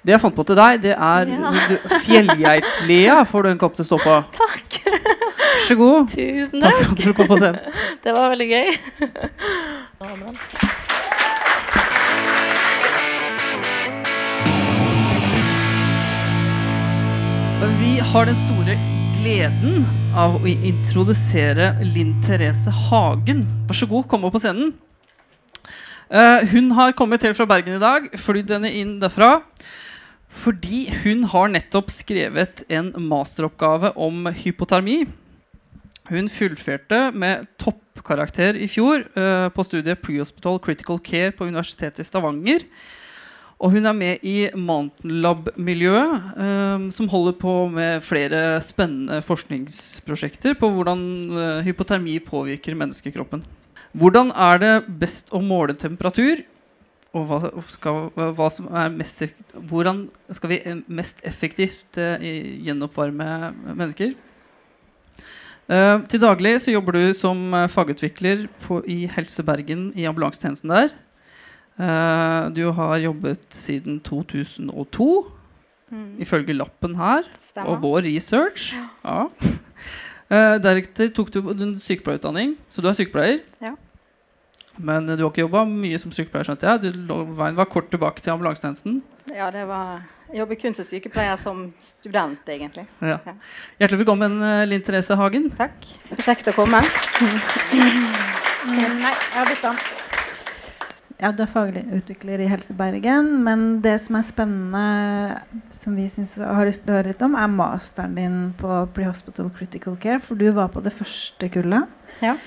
det 0.00 0.14
jeg 0.14 0.20
fant 0.22 0.36
på 0.36 0.44
til 0.48 0.56
deg, 0.56 0.80
det 0.80 0.94
er 0.96 1.28
Ja. 1.28 1.50
Fjellgeit-Lea 2.06 3.18
får 3.28 3.42
du 3.44 3.48
en 3.50 3.58
kopp 3.60 3.74
til 3.76 3.84
å 3.84 3.88
stå 3.90 3.98
på. 4.00 4.14
Takk. 4.38 4.78
Vær 4.90 5.66
så 5.66 5.76
god. 5.76 6.08
Tusen 6.14 6.62
Takk 6.62 6.72
takk. 6.72 6.84
for 6.84 6.92
at 6.94 7.02
du 7.04 7.12
kom 7.18 7.28
på 7.28 7.36
scenen. 7.40 7.58
Det 8.04 8.14
var 8.16 8.32
veldig 8.32 8.48
gøy. 8.48 8.68
Amen 10.00 10.38
Vi 17.80 17.98
har 18.00 18.24
den 18.26 18.38
store 18.40 18.76
gleden 19.18 19.84
av 20.16 20.38
å 20.40 20.48
introdusere 20.48 21.74
Linn 21.92 22.14
Therese 22.24 22.72
Hagen. 22.88 23.44
Vær 23.68 23.76
så 23.76 23.88
god, 23.90 24.08
kom 24.08 24.24
opp 24.24 24.38
på 24.38 24.40
scenen. 24.42 24.72
Uh, 26.10 26.40
hun 26.50 26.72
har 26.74 26.96
kommet 26.98 27.22
helt 27.22 27.36
fra 27.38 27.46
Bergen 27.46 27.76
i 27.76 27.82
dag, 27.82 28.08
flydd 28.18 28.50
henne 28.56 28.72
inn 28.74 28.96
derfra. 29.02 29.42
Fordi 30.30 30.84
hun 31.02 31.24
har 31.32 31.50
nettopp 31.50 31.90
skrevet 31.92 32.62
en 32.70 32.92
masteroppgave 33.10 33.90
om 33.98 34.28
hypotermi. 34.30 35.02
Hun 36.10 36.30
fullførte 36.30 37.10
med 37.14 37.46
toppkarakter 37.60 38.56
i 38.58 38.68
fjor 38.70 39.04
uh, 39.18 39.50
på 39.54 39.66
studiet 39.66 40.00
Prehospital 40.02 40.58
Critical 40.62 40.98
Care 41.02 41.34
på 41.34 41.46
Universitetet 41.50 42.02
i 42.02 42.06
Stavanger. 42.06 42.64
Og 43.60 43.74
hun 43.74 43.84
er 43.84 43.92
med 43.92 44.22
i 44.24 44.48
Mountain 44.56 45.18
Lab-miljøet, 45.20 46.30
uh, 46.38 46.88
som 46.94 47.10
holder 47.12 47.36
på 47.38 47.54
med 47.74 48.06
flere 48.06 48.60
spennende 48.64 49.20
forskningsprosjekter 49.26 50.56
på 50.58 50.70
hvordan 50.74 51.02
uh, 51.34 51.42
hypotermi 51.66 52.16
påvirker 52.26 52.78
menneskekroppen. 52.78 53.44
Hvordan 53.98 54.30
er 54.30 54.62
det 54.62 54.74
best 55.02 55.34
å 55.34 55.42
måle 55.42 55.74
temperatur? 55.74 56.42
Og 57.16 57.26
hva 57.26 57.50
skal, 57.66 58.10
hva 58.14 58.48
som 58.54 58.68
er 58.70 58.90
mest, 58.94 59.54
hvordan 59.66 60.04
skal 60.30 60.52
vi 60.52 60.60
eh, 60.62 60.82
mest 60.86 61.24
effektivt 61.26 61.98
eh, 61.98 62.22
gjenoppvarme 62.62 63.50
mennesker? 63.66 64.14
Eh, 65.70 65.96
til 66.10 66.22
daglig 66.22 66.56
så 66.62 66.74
jobber 66.74 66.98
du 66.98 67.16
som 67.18 67.42
eh, 67.54 67.66
fagutvikler 67.70 68.46
på, 68.62 68.78
i 68.86 69.08
Helse 69.10 69.42
Bergen 69.46 69.88
i 69.98 70.06
ambulansetjenesten 70.06 70.70
der. 70.70 70.94
Eh, 71.80 72.50
du 72.54 72.62
har 72.78 72.96
jobbet 73.02 73.46
siden 73.58 73.98
2002, 74.06 75.10
ifølge 76.22 76.54
lappen 76.54 76.94
her, 76.94 77.26
og 77.64 77.80
vår 77.82 78.06
research. 78.06 78.70
Ja. 79.04 79.26
Eh, 80.30 80.60
deretter 80.62 81.08
tok 81.10 81.32
du 81.34 81.40
en 81.50 81.72
sykepleierutdanning, 81.74 82.52
så 82.70 82.78
du 82.78 82.86
er 82.86 82.94
sykepleier. 82.94 83.40
Ja. 83.58 83.72
Men 84.78 85.06
du 85.06 85.22
har 85.22 85.30
ikke 85.30 85.42
jobba 85.44 85.64
mye 85.68 85.98
som 86.00 86.12
sykepleier, 86.14 86.46
skjønte 86.46 86.68
jeg. 86.68 86.80
Du, 86.84 87.00
lå- 87.10 87.24
veien 87.36 87.56
var 87.58 87.66
kort 87.68 87.90
tilbake 87.92 88.22
til 88.24 88.32
ambulansetjenesten. 88.32 89.00
Ja, 89.34 89.50
det 89.50 89.66
var 89.68 90.00
Jeg 90.30 90.38
jobber 90.44 90.54
kun 90.62 90.74
som 90.78 90.84
sykepleier 90.86 91.36
som 91.42 91.64
student, 91.82 92.46
egentlig. 92.48 92.86
Ja. 93.02 93.18
Ja. 93.26 93.34
Hjertelig 93.80 94.04
velkommen, 94.04 94.36
eh, 94.46 94.62
Linn 94.70 94.82
Therese 94.86 95.16
Hagen. 95.18 95.50
Takk. 95.58 95.74
Kjekt 96.22 96.46
å 96.52 96.54
komme. 96.54 96.80
Nei, 98.70 99.10
jeg 99.10 99.34
har 99.34 99.50
bytta. 99.50 99.72
Ja, 101.20 101.32
du 101.36 101.42
er 101.44 101.50
faglig 101.52 101.82
utvikler 101.98 102.40
i 102.40 102.46
Helse 102.48 102.72
Bergen, 102.78 103.26
men 103.44 103.64
det 103.84 103.98
som 104.00 104.16
er 104.16 104.24
spennende, 104.24 104.84
som 105.74 105.96
vi 105.98 106.06
synes, 106.08 106.32
har 106.40 106.64
lyst 106.64 106.86
til 106.86 106.94
å 106.94 106.96
høre 106.96 107.10
litt 107.12 107.20
om, 107.26 107.34
er 107.36 107.50
masteren 107.52 108.14
din 108.16 108.38
på 108.56 108.78
Prehospital 108.96 109.50
Critical 109.52 109.98
Care, 110.00 110.22
for 110.24 110.40
du 110.40 110.46
var 110.56 110.70
på 110.72 110.80
det 110.80 110.94
første 110.96 111.50
kullet. 111.52 111.84
Ja. 112.24 112.38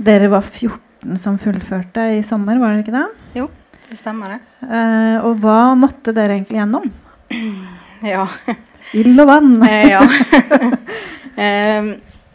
Dere 0.00 0.26
var 0.32 0.42
14 0.42 0.80
som 1.20 1.38
fullførte 1.40 2.04
i 2.18 2.22
sommer, 2.26 2.58
var 2.60 2.74
det 2.74 2.84
ikke 2.84 2.96
det? 2.96 3.06
Jo, 3.38 3.48
Det 3.90 3.98
stemmer, 3.98 4.36
det. 4.36 4.66
Eh, 4.68 5.16
og 5.26 5.40
hva 5.42 5.74
måtte 5.78 6.14
dere 6.14 6.36
egentlig 6.38 6.60
gjennom? 6.60 6.90
Ja. 8.00 8.22
Ild 8.96 9.20
og 9.20 9.28
vann. 9.28 9.50
Eh, 9.68 9.90
ja. 9.90 10.00
eh, 11.44 11.90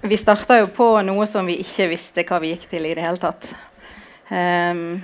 vi 0.06 0.18
starta 0.18 0.60
jo 0.60 0.68
på 0.70 0.90
noe 1.02 1.26
som 1.26 1.48
vi 1.50 1.58
ikke 1.64 1.88
visste 1.90 2.26
hva 2.28 2.38
vi 2.44 2.52
gikk 2.54 2.68
til 2.70 2.86
i 2.86 2.94
det 2.94 3.02
hele 3.02 3.18
tatt. 3.18 3.48
Em, 4.30 5.02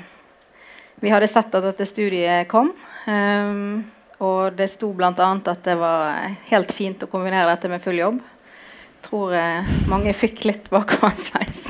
vi 1.02 1.10
hadde 1.10 1.30
sett 1.30 1.54
at 1.58 1.65
dette 1.65 1.88
studiet 1.89 2.45
kom, 2.52 2.69
em, 3.10 3.82
og 4.21 4.54
det 4.58 4.69
sto 4.69 4.91
bl.a. 4.93 5.12
at 5.17 5.63
det 5.65 5.76
var 5.82 6.30
helt 6.52 6.74
fint 6.78 7.02
å 7.02 7.10
kombinere 7.10 7.50
dette 7.50 7.71
med 7.71 7.82
full 7.82 7.97
jobb. 7.97 8.21
Jeg 8.21 9.08
Tror 9.10 9.34
eh, 9.34 9.71
mange 9.89 10.13
fikk 10.13 10.45
litt 10.45 10.69
bakoversveis. 10.69 11.61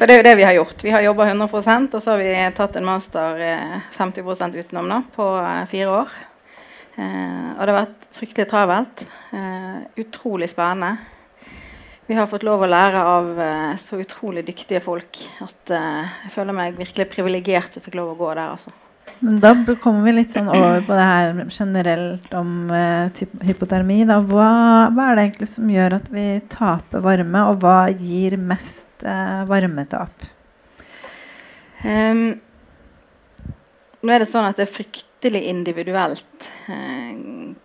For 0.00 0.08
det 0.08 0.14
er 0.14 0.22
jo 0.22 0.24
det 0.24 0.38
vi 0.38 0.44
har 0.48 0.54
gjort. 0.56 0.80
Vi 0.80 0.92
har 0.94 1.02
jobba 1.04 1.26
100% 1.28 1.92
og 1.92 2.00
så 2.00 2.14
har 2.14 2.20
vi 2.22 2.30
tatt 2.56 2.76
en 2.80 2.86
master 2.88 3.42
eh, 3.44 3.74
50 3.98 4.54
utenom 4.56 4.88
nå, 4.88 5.02
på 5.12 5.26
eh, 5.36 5.66
fire 5.68 5.90
år. 5.92 6.14
Eh, 6.96 7.50
og 7.52 7.60
det 7.60 7.74
har 7.74 7.78
vært 7.82 8.06
fryktelig 8.16 8.46
travelt. 8.48 9.04
Eh, 9.36 9.76
utrolig 10.00 10.48
spennende. 10.48 10.94
Vi 12.08 12.16
har 12.16 12.32
fått 12.32 12.48
lov 12.48 12.64
å 12.64 12.72
lære 12.72 13.04
av 13.12 13.44
eh, 13.44 13.76
så 13.76 14.00
utrolig 14.00 14.48
dyktige 14.48 14.80
folk 14.80 15.20
at 15.44 15.76
eh, 15.76 16.18
jeg 16.24 16.32
føler 16.38 16.56
meg 16.56 16.80
virkelig 16.80 17.10
privilegert 17.12 17.76
som 17.76 17.84
fikk 17.84 18.00
lov 18.00 18.14
å 18.14 18.18
gå 18.24 18.32
der. 18.32 18.56
Altså. 18.56 18.72
Men 19.20 19.36
da 19.44 19.52
kommer 19.84 20.08
vi 20.08 20.16
litt 20.16 20.32
sånn 20.32 20.48
over 20.48 20.80
på 20.80 20.96
det 20.96 21.08
her 21.12 21.42
generelt 21.44 22.38
om 22.40 22.70
eh, 22.72 23.26
hypotermi. 23.52 24.06
Hva, 24.08 24.52
hva 24.96 25.10
er 25.10 25.20
det 25.20 25.28
egentlig 25.28 25.54
som 25.58 25.68
gjør 25.68 26.00
at 26.00 26.08
vi 26.08 26.30
taper 26.48 27.04
varme, 27.04 27.50
og 27.52 27.60
hva 27.60 27.82
gir 27.92 28.40
mest 28.40 28.86
eh, 28.86 28.89
varmetap? 29.02 30.26
Um, 31.80 32.34
nå 34.00 34.14
er 34.14 34.22
det 34.22 34.30
sånn 34.30 34.46
at 34.48 34.56
det 34.56 34.64
er 34.64 34.72
fryktelig 34.72 35.42
individuelt 35.50 36.46
eh, 36.72 37.16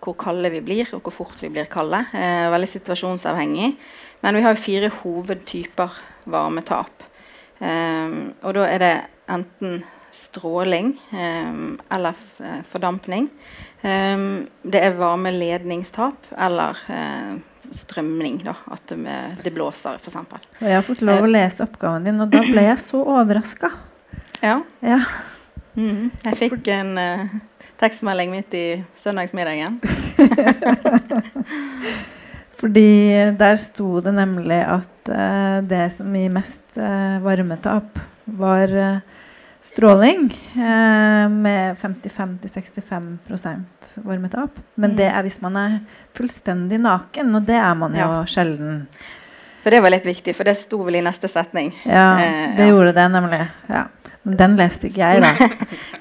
hvor 0.03 0.17
kalde 0.19 0.51
vi 0.51 0.59
blir, 0.65 0.89
og 0.95 1.05
hvor 1.05 1.15
fort 1.15 1.39
vi 1.39 1.51
blir 1.53 1.69
kalde. 1.71 2.01
Eh, 2.11 2.47
veldig 2.51 2.67
situasjonsavhengig. 2.73 3.69
Men 4.23 4.35
vi 4.35 4.43
har 4.43 4.55
jo 4.55 4.63
fire 4.65 4.89
hovedtyper 4.99 5.99
varmetap. 6.31 7.05
Eh, 7.63 8.17
og 8.43 8.57
da 8.57 8.67
er 8.67 8.83
det 8.83 8.95
enten 9.31 9.79
stråling 10.15 10.93
ehm, 11.15 11.77
eller 11.91 12.19
eh, 12.43 12.61
fordampning. 12.71 13.29
Ehm, 13.87 14.45
det 14.63 14.83
er 14.83 14.99
varmeledningstap 14.99 16.29
eller 16.35 16.83
eh, 16.91 17.35
strømning. 17.73 18.39
Da, 18.45 18.55
at 18.73 18.93
det, 19.43 19.53
blåser, 19.55 19.97
f.eks. 20.01 20.17
Jeg 20.61 20.75
har 20.77 20.85
fått 20.85 21.03
lov 21.05 21.25
å 21.25 21.31
lese 21.31 21.65
oppgaven 21.65 22.05
din, 22.07 22.21
og 22.21 22.31
da 22.33 22.43
ble 22.45 22.67
jeg 22.67 22.81
så 22.83 23.01
overraska. 23.15 23.71
Ja. 24.43 24.59
Ja. 24.85 25.01
Mm, 25.75 26.11
Jeg 26.23 26.37
fikk 26.39 26.69
en 26.71 26.93
uh, 26.99 27.25
tekstmelding 27.81 28.31
midt 28.31 28.53
i 28.55 28.65
søndagsmiddagen. 29.01 29.79
Fordi 32.59 32.89
der 33.37 33.57
sto 33.59 33.99
det 34.01 34.13
nemlig 34.15 34.61
at 34.63 35.11
uh, 35.11 35.59
det 35.65 35.89
som 35.97 36.13
gir 36.15 36.31
mest 36.33 36.79
uh, 36.79 37.19
varmetap, 37.25 37.99
var 38.25 38.71
eh, 38.73 39.01
stråling 39.65 40.27
eh, 40.55 41.29
med 41.33 41.77
55-65% 41.81 43.57
varmetap. 44.05 44.59
Men 44.75 44.95
det 44.97 45.07
er 45.09 45.23
hvis 45.25 45.41
man 45.41 45.55
er 45.59 45.77
fullstendig 46.15 46.79
naken, 46.83 47.33
og 47.39 47.45
det 47.47 47.57
er 47.57 47.75
man 47.79 47.95
jo 47.97 48.05
Ja. 48.05 48.23
sjelden. 48.29 48.87
For 49.63 49.73
det 49.73 49.81
var 49.81 49.89
litt 49.89 50.05
viktig, 50.05 50.35
for 50.37 50.43
det 50.45 50.53
sto 50.59 50.83
vel 50.85 50.95
i 50.99 51.01
neste 51.01 51.27
setning. 51.27 51.71
Ja, 51.85 52.19
Eh, 52.21 52.55
det 52.57 52.67
ja. 52.67 52.69
gjorde 52.69 52.93
det 52.93 53.07
nemlig. 53.11 53.47
Ja. 53.69 53.85
Men 54.23 54.37
den 54.37 54.55
leste 54.57 54.87
ikke 54.87 55.01
jeg, 55.01 55.21
da. 55.21 55.49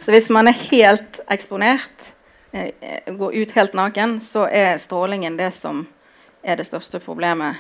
Så 0.01 0.11
hvis 0.15 0.29
man 0.31 0.49
er 0.49 0.53
helt 0.71 1.21
eksponert, 1.31 2.13
eh, 2.53 2.71
eh, 2.83 3.15
går 3.17 3.35
ut 3.35 3.51
helt 3.57 3.73
naken, 3.75 4.19
så 4.21 4.47
er 4.51 4.79
strålingen 4.79 5.37
det 5.39 5.53
som 5.55 5.87
er 6.45 6.57
det 6.57 6.67
største 6.67 7.01
problemet. 7.01 7.57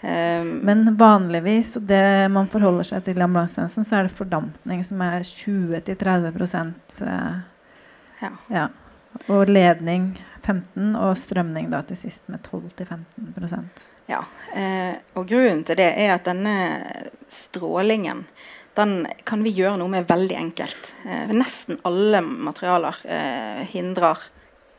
Um, 0.00 0.60
Men 0.64 0.96
vanligvis, 0.96 1.74
og 1.76 1.84
det 1.88 2.30
man 2.32 2.48
forholder 2.48 2.86
seg 2.88 3.04
til 3.04 3.20
i 3.20 3.24
ambulansetjenesten, 3.26 3.84
så 3.84 3.98
er 3.98 4.08
det 4.08 4.16
fordampning 4.16 4.80
som 4.86 5.02
er 5.04 5.26
20-30 5.26 7.04
eh, 7.04 7.34
Ja. 8.20 8.30
ja. 8.48 8.66
Og 9.28 9.48
ledning 9.48 10.14
15, 10.40 10.94
og 10.96 11.18
strømning 11.18 11.68
da 11.72 11.82
til 11.84 11.98
sist 12.00 12.28
med 12.32 12.40
12-15% 12.48 13.84
Ja, 14.08 14.22
eh, 14.56 14.96
og 15.14 15.28
grunnen 15.28 15.64
til 15.68 15.76
det 15.78 15.90
er 15.92 16.14
at 16.16 16.24
denne 16.24 16.56
strålingen 17.28 18.24
den 18.78 19.06
kan 19.26 19.42
vi 19.44 19.52
gjøre 19.52 19.76
noe 19.80 19.90
med 19.90 20.06
veldig 20.08 20.36
enkelt. 20.38 20.92
Eh, 21.04 21.32
nesten 21.34 21.80
alle 21.84 22.22
materialer 22.22 22.96
eh, 23.04 23.64
hindrer 23.68 24.22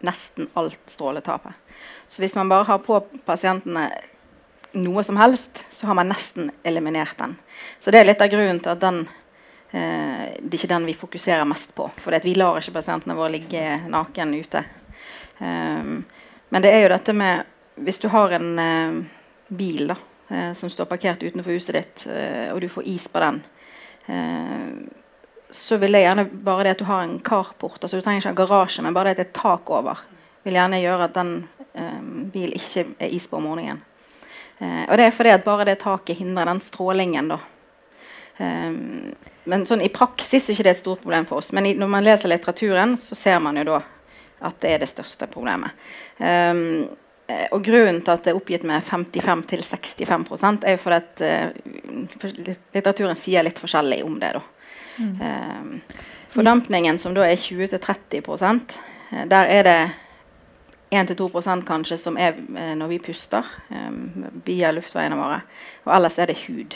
nesten 0.01 0.47
alt 0.57 0.81
stråletapet. 0.89 1.53
Så 2.07 2.23
hvis 2.23 2.35
man 2.35 2.49
bare 2.49 2.65
har 2.71 2.79
på 2.83 2.97
pasientene 3.27 3.89
noe 4.73 5.03
som 5.03 5.17
helst, 5.17 5.65
så 5.69 5.87
har 5.87 5.97
man 5.97 6.11
nesten 6.11 6.51
eliminert 6.63 7.17
den. 7.17 7.35
Så 7.79 7.91
det 7.91 8.01
er 8.01 8.07
litt 8.11 8.21
av 8.21 8.31
grunnen 8.31 8.59
til 8.63 8.71
at 8.73 8.81
den 8.81 9.01
eh, 9.71 10.27
det 10.39 10.53
er 10.53 10.59
ikke 10.59 10.73
den 10.73 10.87
vi 10.89 10.97
fokuserer 10.97 11.47
mest 11.47 11.73
på. 11.75 11.89
For 12.01 12.15
vi 12.23 12.35
lar 12.35 12.59
ikke 12.59 12.75
pasientene 12.79 13.17
våre 13.17 13.35
ligge 13.35 13.65
naken 13.91 14.35
ute. 14.35 14.63
Um, 15.41 16.03
men 16.49 16.61
det 16.61 16.69
er 16.69 16.83
jo 16.83 16.91
dette 16.91 17.13
med 17.17 17.47
Hvis 17.81 17.97
du 18.03 18.09
har 18.13 18.33
en 18.35 18.59
uh, 18.59 18.97
bil 19.47 19.87
da, 19.89 19.95
uh, 20.29 20.51
som 20.53 20.69
står 20.69 20.85
parkert 20.85 21.23
utenfor 21.23 21.55
huset 21.55 21.73
ditt, 21.73 22.03
uh, 22.11 22.51
og 22.53 22.59
du 22.61 22.67
får 22.69 22.89
is 22.91 23.07
på 23.07 23.23
den, 23.23 23.41
så 25.51 25.77
vil 25.77 25.93
det 25.93 26.01
gjerne 26.01 26.25
bare 26.43 26.65
det 26.65 26.71
at 26.73 26.79
du 26.81 26.87
har 26.87 27.03
en 27.05 27.19
carport 27.23 27.83
altså 27.83 27.99
Du 27.99 28.03
trenger 28.03 28.19
ikke 28.19 28.31
ha 28.31 28.37
garasje, 28.39 28.81
men 28.83 28.95
bare 28.95 29.11
det 29.11 29.13
at 29.13 29.19
det 29.21 29.27
er 29.29 29.37
tak 29.39 29.69
over, 29.71 30.01
vil 30.43 30.57
gjerne 30.57 30.79
gjøre 30.81 31.05
at 31.05 31.15
den 31.15 31.31
bilen 32.33 32.57
ikke 32.57 32.85
er 32.99 33.13
is 33.13 33.27
på 33.29 33.37
om 33.37 33.45
morgenen. 33.45 33.79
Og 34.61 34.93
det 34.99 35.07
er 35.07 35.15
fordi 35.15 35.31
at 35.33 35.45
bare 35.45 35.65
det 35.65 35.79
taket 35.81 36.19
hindrer 36.19 36.45
den 36.45 36.59
strålingen. 36.61 37.31
da 37.33 37.39
Eh, 38.41 38.71
men 39.43 39.65
sånn, 39.65 39.83
i 39.83 39.91
praksis 39.93 40.47
er 40.47 40.55
ikke 40.55 40.67
det 40.67 40.75
et 40.75 40.83
stort 40.83 41.03
problem 41.03 41.27
for 41.29 41.41
oss. 41.41 41.51
Men 41.55 41.69
i, 41.69 41.75
når 41.77 41.91
man 41.91 42.05
leser 42.05 42.31
litteraturen, 42.31 42.97
så 43.01 43.17
ser 43.17 43.41
man 43.43 43.59
jo 43.61 43.67
da 43.73 43.81
at 44.41 44.57
det 44.63 44.73
er 44.73 44.81
det 44.81 44.89
største 44.89 45.27
problemet. 45.29 45.77
Um, 46.17 46.87
og 47.53 47.61
grunnen 47.63 47.99
til 48.01 48.11
at 48.11 48.23
det 48.25 48.31
er 48.31 48.37
oppgitt 48.39 48.63
med 48.67 48.81
55-65 48.83 50.65
er 50.65 50.73
jo 50.73 50.79
fordi 50.81 50.97
at 50.97 51.21
uh, 51.21 51.53
litteraturen 52.73 53.19
sier 53.19 53.45
litt 53.45 53.61
forskjellig 53.61 54.01
om 54.03 54.17
det. 54.21 54.31
da. 54.39 54.41
Mm. 54.97 55.13
Um, 55.21 56.07
fordampningen, 56.33 56.97
som 56.99 57.13
da 57.15 57.27
er 57.27 57.37
20-30 57.37 58.25
uh, 58.33 59.21
der 59.29 59.53
er 59.59 59.69
det 59.69 59.77
1-2% 60.91 61.65
kanskje 61.67 61.97
som 61.99 62.17
er 62.19 62.35
uh, 62.37 62.73
når 62.77 62.95
vi 62.95 63.01
puster 63.11 63.47
um, 63.69 64.27
via 64.45 64.73
luftveiene 64.75 65.19
våre. 65.19 65.41
Og 65.87 65.93
ellers 65.95 66.19
er 66.19 66.31
det 66.31 66.41
hud. 66.45 66.75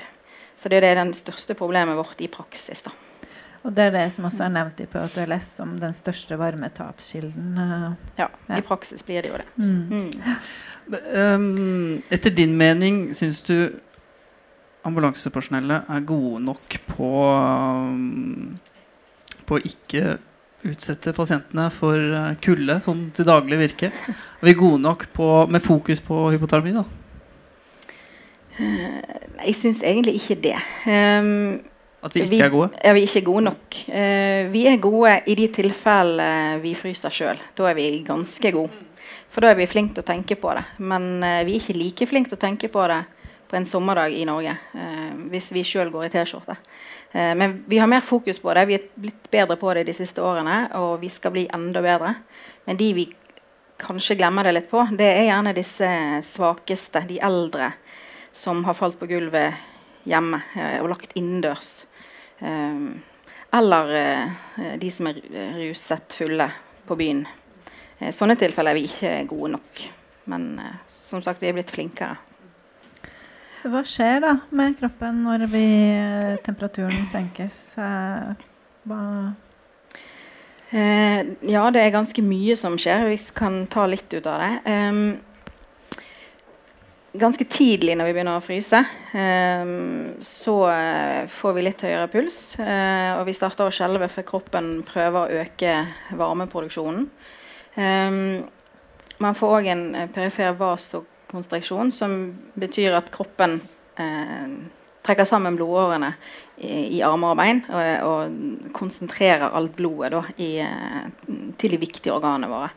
Så 0.56 0.72
det 0.72 0.80
er 0.84 0.96
det 0.96 1.10
største 1.20 1.56
problemet 1.58 1.98
vårt 1.98 2.22
i 2.24 2.32
praksis. 2.32 2.86
da. 2.86 2.94
Og 3.66 3.74
det 3.74 3.88
er 3.88 3.96
det 3.96 4.06
som 4.14 4.28
også 4.28 4.46
er 4.46 4.54
nevnt 4.54 4.82
i 4.84 4.86
PHTLS 4.86 5.48
som 5.58 5.72
den 5.82 5.94
største 5.98 6.38
varmetapskilden. 6.38 7.56
Ja, 7.58 7.90
ja, 8.20 8.28
i 8.60 8.62
praksis 8.66 9.04
blir 9.04 9.26
det 9.26 9.32
jo 9.32 9.40
det. 9.42 9.48
Mm. 9.58 9.82
Mm. 9.90 10.12
Um, 11.18 12.04
etter 12.14 12.30
din 12.30 12.54
mening, 12.58 13.08
syns 13.18 13.42
du 13.48 13.74
ambulansepersonellet 14.86 15.90
er 15.90 16.06
gode 16.06 16.44
nok 16.46 16.78
på 16.92 17.10
um, 17.26 18.60
på 19.46 19.60
ikke 19.66 20.18
utsette 20.72 21.14
pasientene 21.16 21.70
for 21.74 22.36
kulde 22.44 22.80
sånn 22.84 23.08
til 23.16 23.28
daglig 23.28 23.62
virke? 23.62 23.92
Er 23.92 24.50
vi 24.50 24.58
gode 24.58 24.82
nok 24.84 25.08
på, 25.16 25.30
med 25.52 25.64
fokus 25.64 26.04
på 26.04 26.28
hypotermi? 26.34 26.76
da? 26.76 26.86
Uh, 28.56 29.00
jeg 29.46 29.56
syns 29.58 29.82
egentlig 29.84 30.16
ikke 30.20 30.38
det. 30.48 30.58
Um, 30.88 31.60
at 32.06 32.14
vi 32.14 32.22
ikke 32.22 32.32
vi, 32.36 32.42
er 32.46 32.52
gode? 32.54 32.70
Ja, 32.84 32.94
vi 32.94 33.02
er 33.04 33.10
ikke 33.10 33.26
gode 33.26 33.46
nok. 33.50 33.78
Uh, 33.90 34.42
vi 34.54 34.66
er 34.70 34.82
gode 34.82 35.16
i 35.26 35.36
de 35.40 35.48
tilfellene 35.56 36.60
vi 36.64 36.76
fryser 36.78 37.14
sjøl. 37.14 37.42
Da 37.58 37.70
er 37.72 37.78
vi 37.78 37.90
ganske 38.06 38.52
gode. 38.56 38.84
For 39.34 39.44
da 39.44 39.52
er 39.52 39.60
vi 39.60 39.68
flinke 39.68 39.98
til 39.98 40.06
å 40.06 40.08
tenke 40.08 40.38
på 40.40 40.54
det. 40.56 40.64
Men 40.80 41.10
uh, 41.26 41.42
vi 41.48 41.58
er 41.58 41.64
ikke 41.64 41.78
like 41.80 42.10
flinke 42.10 42.32
til 42.32 42.40
å 42.40 42.46
tenke 42.46 42.72
på 42.72 42.86
det 42.92 43.02
på 43.50 43.58
en 43.60 43.68
sommerdag 43.70 44.16
i 44.16 44.24
Norge. 44.28 44.56
Uh, 44.78 45.28
hvis 45.34 45.52
vi 45.56 45.66
sjøl 45.68 45.92
går 45.94 46.08
i 46.08 46.14
T-skjorte. 46.14 46.56
Men 47.16 47.54
vi 47.72 47.78
har 47.80 47.88
mer 47.88 48.04
fokus 48.04 48.42
på 48.44 48.52
det. 48.58 48.66
Vi 48.68 48.76
er 48.76 48.88
blitt 49.00 49.30
bedre 49.32 49.56
på 49.56 49.70
det 49.78 49.86
de 49.88 49.94
siste 49.96 50.20
årene, 50.20 50.66
og 50.76 50.98
vi 51.00 51.08
skal 51.08 51.32
bli 51.32 51.46
enda 51.56 51.80
bedre. 51.80 52.10
Men 52.68 52.76
de 52.76 52.90
vi 52.98 53.06
kanskje 53.80 54.18
glemmer 54.20 54.44
det 54.44 54.52
litt 54.56 54.70
på, 54.72 54.84
det 54.92 55.08
er 55.08 55.30
gjerne 55.30 55.56
disse 55.56 55.90
svakeste, 56.28 57.06
de 57.08 57.20
eldre 57.24 57.72
som 58.36 58.64
har 58.68 58.76
falt 58.76 59.00
på 59.00 59.08
gulvet 59.10 59.54
hjemme 60.06 60.42
eh, 60.56 60.80
og 60.84 60.92
lagt 60.92 61.16
innendørs. 61.18 61.86
Eh, 62.40 62.88
eller 63.56 63.96
eh, 64.00 64.76
de 64.80 64.92
som 64.92 65.10
er 65.10 65.22
ruset 65.56 66.18
fulle 66.20 66.50
på 66.86 66.98
byen. 67.00 67.26
sånne 68.14 68.36
tilfeller 68.38 68.76
er 68.76 68.78
vi 68.78 68.90
ikke 68.90 69.14
gode 69.30 69.56
nok. 69.56 69.84
Men 70.30 70.60
som 70.92 71.22
sagt, 71.24 71.42
vi 71.42 71.50
er 71.50 71.56
blitt 71.56 71.72
flinkere. 71.74 72.18
Hva 73.66 73.82
skjer 73.88 74.20
da 74.22 74.36
med 74.54 74.76
kroppen 74.78 75.24
når 75.26 75.48
vi, 75.50 75.66
temperaturen 76.46 77.08
senkes? 77.10 77.58
Hva 78.86 79.02
Eh, 80.76 81.26
ja, 81.48 81.62
det 81.72 81.84
er 81.84 81.94
ganske 81.94 82.24
mye 82.26 82.56
som 82.60 82.76
skjer. 82.80 83.06
Vi 83.08 83.20
kan 83.38 83.64
ta 83.72 83.86
litt 83.88 84.12
ut 84.14 84.26
av 84.28 84.42
det. 84.42 84.52
Um, 84.66 85.18
ganske 87.16 87.46
tidlig 87.48 87.96
når 87.96 88.10
vi 88.10 88.16
begynner 88.18 88.40
å 88.40 88.44
fryse, 88.44 88.82
um, 89.14 90.16
så 90.20 90.56
uh, 90.68 91.22
får 91.32 91.56
vi 91.56 91.66
litt 91.68 91.86
høyere 91.86 92.10
puls. 92.12 92.40
Uh, 92.60 93.22
og 93.22 93.24
vi 93.30 93.38
starter 93.38 93.70
å 93.70 93.76
skjelve 93.76 94.10
for 94.12 94.28
kroppen 94.28 94.82
prøver 94.88 95.22
å 95.22 95.44
øke 95.46 95.78
varmeproduksjonen. 96.18 97.08
Um, 97.80 98.44
man 99.22 99.38
får 99.38 99.60
òg 99.62 99.72
en 99.72 99.90
perifer 100.12 100.58
perifer 100.60 101.06
vasokonstriksjon, 101.36 101.92
som 101.92 102.16
betyr 102.56 102.96
at 102.98 103.12
kroppen 103.14 103.60
trekker 105.06 105.28
sammen 105.28 105.56
blodårene 105.56 106.10
i, 106.58 106.98
i, 106.98 107.02
armer 107.06 107.32
og 107.32 107.38
bein 107.40 107.62
og, 107.70 107.84
og 108.04 108.72
konsentrerer 108.76 109.54
alt 109.56 109.76
blodet 109.78 110.12
da, 110.16 110.24
i, 110.42 110.50
til 111.60 111.76
de 111.76 111.80
viktige 111.80 112.16
organene 112.16 112.50
våre. 112.52 112.72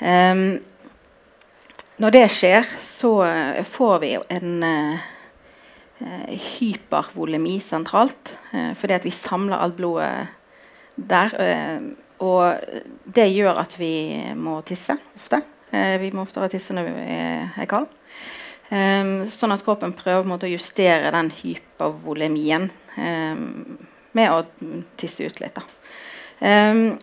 Um, 0.00 0.58
når 2.00 2.14
det 2.14 2.26
skjer, 2.32 2.68
så 2.80 3.10
eh, 3.26 3.64
får 3.68 3.98
vi 4.00 4.14
en 4.32 4.62
uh, 4.64 5.00
hypervolemi 6.56 7.58
sentralt. 7.60 8.38
Uh, 8.54 8.72
fordi 8.72 8.96
at 8.96 9.04
vi 9.04 9.12
samler 9.12 9.60
alt 9.60 9.76
blodet 9.76 10.30
der. 10.96 11.34
Uh, 11.36 11.90
og 12.24 12.56
det 13.04 13.28
gjør 13.34 13.60
at 13.60 13.76
vi 13.80 13.92
må 14.36 14.62
tisse 14.64 14.96
ofte. 15.16 15.42
Vi 15.70 16.10
må 16.14 16.24
oftere 16.24 16.50
tisse 16.52 16.74
når 16.74 16.88
vi 16.88 17.04
er, 17.14 17.66
kald. 17.70 17.90
Um, 18.70 19.26
sånn 19.26 19.54
at 19.54 19.64
kroppen 19.66 19.94
prøver 19.98 20.28
måte, 20.30 20.46
å 20.46 20.52
justere 20.52 21.10
den 21.10 21.32
hypervolemien 21.34 22.68
um, 22.94 23.78
med 24.14 24.30
å 24.30 24.44
tisse 25.00 25.26
ut 25.26 25.40
litt. 25.42 25.58
Um, 26.38 26.98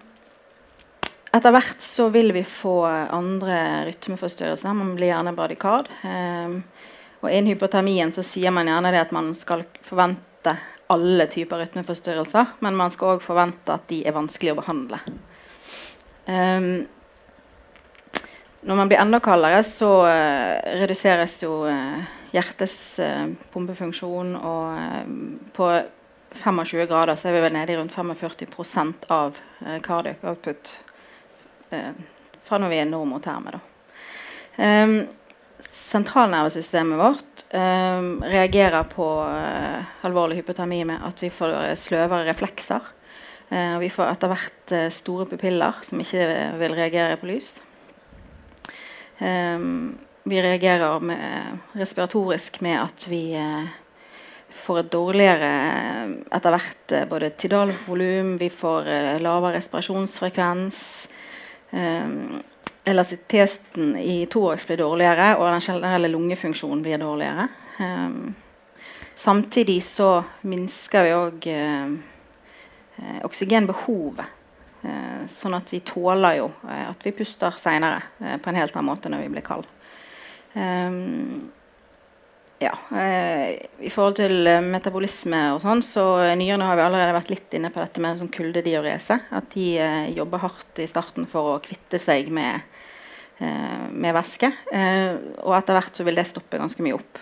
etter 1.36 1.54
hvert 1.54 1.84
så 1.84 2.08
vil 2.12 2.32
vi 2.36 2.46
få 2.48 2.80
andre 2.88 3.86
rytmeforstyrrelser. 3.90 4.76
Man 4.76 4.96
blir 4.96 5.12
gjerne 5.12 5.36
bradikard. 5.36 5.92
Og 7.22 7.28
innen 7.30 7.52
hypotermien 7.52 8.14
så 8.16 8.24
sier 8.26 8.54
man 8.56 8.70
gjerne 8.70 8.94
det 8.96 9.04
at 9.04 9.14
man 9.14 9.34
skal 9.38 9.66
forvente 9.86 10.56
alle 10.94 11.28
typer 11.30 11.60
rytmeforstyrrelser, 11.62 12.54
men 12.64 12.78
man 12.80 12.94
skal 12.94 13.18
òg 13.18 13.26
forvente 13.26 13.76
at 13.76 13.88
de 13.92 14.02
er 14.08 14.16
vanskelig 14.16 14.54
å 14.54 14.60
behandle. 14.62 15.02
Um, 16.28 16.88
når 18.68 18.76
man 18.76 18.90
blir 18.92 19.00
enda 19.00 19.20
kaldere, 19.24 19.62
så 19.64 19.90
uh, 20.04 20.60
reduseres 20.82 21.38
jo 21.44 21.62
uh, 21.70 22.00
hjertets 22.34 22.98
uh, 23.00 23.30
pumpefunksjon, 23.54 24.34
og 24.36 25.54
på 25.56 25.70
25 26.36 26.90
grader 26.90 27.16
så 27.16 27.30
er 27.30 27.38
vi 27.38 27.44
vel 27.46 27.56
nede 27.56 27.74
i 27.74 27.78
rundt 27.80 27.96
45 27.96 28.92
av 29.16 29.38
cardiac 29.82 30.26
output 30.28 30.74
eh, 31.72 31.94
fra 32.44 32.60
når 32.60 32.70
vi 32.70 32.80
er 32.82 32.90
normoterme. 32.92 33.56
Um, 34.60 35.00
sentralnervesystemet 35.72 37.00
vårt 37.00 37.46
um, 37.56 38.20
reagerer 38.28 38.86
på 38.92 39.08
alvorlig 40.06 40.42
hypotermi 40.42 40.84
med 40.92 41.08
at 41.08 41.24
vi 41.24 41.32
får 41.34 41.56
sløvere 41.80 42.28
reflekser. 42.28 42.92
Og 43.48 43.80
vi 43.80 43.90
får 43.90 44.12
etter 44.12 44.34
hvert 44.34 44.74
store 44.92 45.26
pupiller 45.32 45.80
som 45.88 46.04
ikke 46.04 46.28
vil 46.60 46.76
reagere 46.76 47.16
på 47.18 47.32
lys. 47.32 47.54
Um, 49.20 49.98
vi 50.24 50.42
reagerer 50.42 51.00
med, 51.00 51.58
respiratorisk 51.72 52.62
med 52.62 52.82
at 52.82 53.06
vi 53.10 53.38
får 54.52 54.80
et 54.80 54.92
dårligere 54.92 55.52
etter 56.36 56.54
hvert 56.54 56.94
både 57.10 57.30
tidalvolum, 57.40 58.36
vi 58.38 58.50
får 58.52 58.90
lavere 59.24 59.56
respirasjonsfrekvens. 59.56 60.82
Um, 61.72 62.44
elastisiteten 62.88 63.96
i 64.00 64.26
thorax 64.32 64.68
blir 64.68 64.82
dårligere, 64.84 65.34
og 65.38 65.50
den 65.52 65.64
generelle 65.64 66.12
lungefunksjonen 66.12 66.84
blir 66.84 67.02
dårligere. 67.02 67.48
Um, 67.80 68.36
samtidig 69.16 69.80
så 69.84 70.22
minsker 70.42 71.08
vi 71.08 71.16
òg 71.18 71.52
oksygenbehovet. 73.24 74.37
Uh, 74.88 75.26
sånn 75.28 75.58
at 75.58 75.70
vi 75.74 75.82
tåler 75.84 76.40
jo 76.40 76.48
uh, 76.64 76.88
at 76.88 77.04
vi 77.04 77.12
puster 77.18 77.56
seinere 77.60 78.40
på 78.40 78.52
en 78.52 78.60
helt 78.60 78.76
annen 78.76 78.88
måte 78.88 79.12
når 79.12 79.26
vi 79.26 79.32
blir 79.36 79.46
kalde. 79.46 79.74
Ja, 82.58 82.72
I 82.90 83.90
forhold 83.94 84.16
til 84.18 84.48
metabolisme 84.66 85.42
og 85.54 85.60
sånn, 85.62 85.84
så 85.86 86.06
nyrene 86.40 86.66
har 86.66 86.80
vi 86.80 86.86
allerede 86.88 87.14
vært 87.14 87.30
litt 87.30 87.54
inne 87.54 87.70
på 87.70 87.84
dette 87.84 88.02
med 88.02 88.18
sånn 88.18 88.32
kuldediorese. 88.34 89.20
At 89.38 89.52
de 89.54 89.68
jobber 90.18 90.42
hardt 90.42 90.82
i 90.82 90.88
starten 90.90 91.28
for 91.30 91.52
å 91.52 91.60
kvitte 91.62 92.00
seg 92.02 92.32
med 92.34 92.66
Eh, 93.38 93.90
med 93.92 94.16
væske. 94.18 94.50
Eh, 94.74 95.14
og 95.46 95.54
etter 95.60 95.78
hvert 95.78 95.98
så 95.98 96.06
vil 96.08 96.18
det 96.18 96.26
stoppe 96.26 96.58
ganske 96.58 96.82
mye 96.82 96.98
opp. 96.98 97.20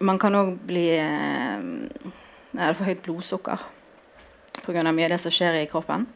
Man 0.00 0.18
kan 0.20 0.36
òg 0.36 0.52
bli 0.68 0.84
eh, 0.94 1.62
for 2.52 2.86
høyt 2.86 3.00
blodsukker 3.06 3.64
pga. 4.64 4.84
mye 4.92 5.08
av 5.08 5.14
det 5.14 5.20
som 5.22 5.34
skjer 5.34 5.60
i 5.62 5.66
kroppen. 5.70 6.06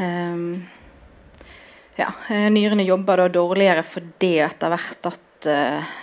Um, 0.00 0.66
ja, 1.98 2.08
nyrene 2.52 2.86
jobber 2.86 3.24
da 3.24 3.28
dårligere 3.28 3.82
fordi 3.84 4.38
etter 4.44 4.72
hvert 4.72 5.10
at 5.10 5.48
uh, 5.50 5.96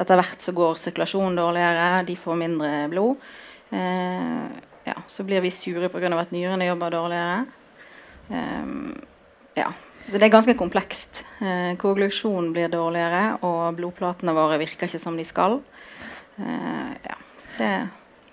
etter 0.00 0.18
hvert 0.18 0.42
så 0.42 0.54
går 0.56 0.80
sirkulasjonen 0.80 1.38
dårligere, 1.38 2.02
de 2.08 2.16
får 2.16 2.40
mindre 2.40 2.72
blod. 2.90 3.20
Uh, 3.70 4.48
ja, 4.88 4.96
så 5.06 5.26
blir 5.28 5.44
vi 5.44 5.52
sure 5.54 5.92
pga. 5.92 6.10
at 6.18 6.34
nyrene 6.34 6.66
jobber 6.66 6.90
dårligere. 6.90 7.44
Um, 8.30 8.96
ja, 9.54 9.70
så 10.10 10.18
det 10.18 10.26
er 10.26 10.32
ganske 10.32 10.56
komplekst. 10.58 11.24
Eh, 11.38 11.76
koagulasjon 11.78 12.50
blir 12.54 12.70
dårligere, 12.72 13.38
og 13.46 13.76
blodplatene 13.78 14.34
våre 14.34 14.58
virker 14.58 14.88
ikke 14.88 14.98
som 15.02 15.18
de 15.18 15.26
skal. 15.26 15.60
Eh, 16.40 16.90
ja. 17.04 17.18
Så 17.38 17.58
det 17.60 17.70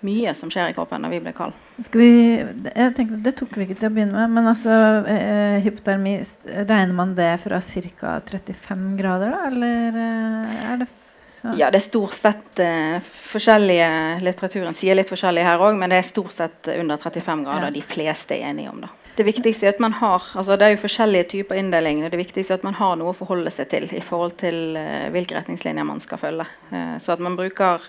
mye 0.06 0.34
som 0.38 0.50
skjer 0.52 0.70
i 0.70 0.76
kroppen 0.76 1.02
når 1.02 1.14
vi 1.16 1.20
blir 1.24 1.34
kalde. 1.36 1.56
jeg 1.78 2.94
tenker, 2.96 3.18
Det 3.24 3.34
tok 3.38 3.56
vi 3.56 3.66
ikke 3.66 3.78
til 3.80 3.90
å 3.90 3.94
begynne 3.94 4.14
med, 4.14 4.36
men 4.36 4.50
altså 4.52 4.76
eh, 5.10 5.58
hypotermi, 5.64 6.18
regner 6.60 6.94
man 6.94 7.16
det 7.18 7.32
fra 7.42 7.60
ca. 7.60 8.14
35 8.30 8.86
grader, 9.00 9.34
da? 9.34 9.44
Eller 9.50 10.00
eh, 10.04 10.64
er 10.72 10.82
det 10.84 10.90
så? 11.38 11.52
Ja, 11.54 11.70
det 11.70 11.78
er 11.78 11.84
stort 11.84 12.16
sett 12.18 12.60
uh, 12.62 12.98
forskjellige 12.98 13.88
Litteraturen 14.26 14.74
sier 14.74 14.96
litt 14.98 15.10
forskjellig 15.10 15.44
her 15.46 15.60
òg, 15.62 15.76
men 15.78 15.92
det 15.92 16.00
er 16.00 16.06
stort 16.06 16.34
sett 16.34 16.70
under 16.74 16.98
35 16.98 17.44
grader 17.46 17.68
ja. 17.68 17.74
de 17.76 17.82
fleste 17.86 18.34
er 18.34 18.48
enige 18.50 18.72
om. 18.72 18.80
da. 18.82 18.90
Det 19.18 19.26
viktigste 19.26 19.66
er 19.66 19.74
at 19.74 19.82
man 19.82 19.94
har 19.98 20.22
altså 20.38 20.56
det 20.58 20.66
er 20.66 20.74
jo 20.74 20.80
forskjellige 20.82 21.28
typer 21.32 21.58
inndeling. 21.58 22.04
Det 22.10 22.18
viktigste 22.18 22.54
er 22.54 22.60
at 22.60 22.66
man 22.66 22.76
har 22.78 22.98
noe 22.98 23.12
å 23.12 23.18
forholde 23.18 23.50
seg 23.54 23.70
til 23.70 23.86
i 23.94 24.02
forhold 24.02 24.34
til 24.42 24.78
uh, 24.78 25.06
hvilke 25.14 25.38
retningslinjer 25.38 25.86
man 25.86 26.02
skal 26.02 26.22
følge. 26.22 26.48
Uh, 26.72 26.98
så 27.02 27.14
at 27.14 27.22
man 27.22 27.38
bruker 27.38 27.86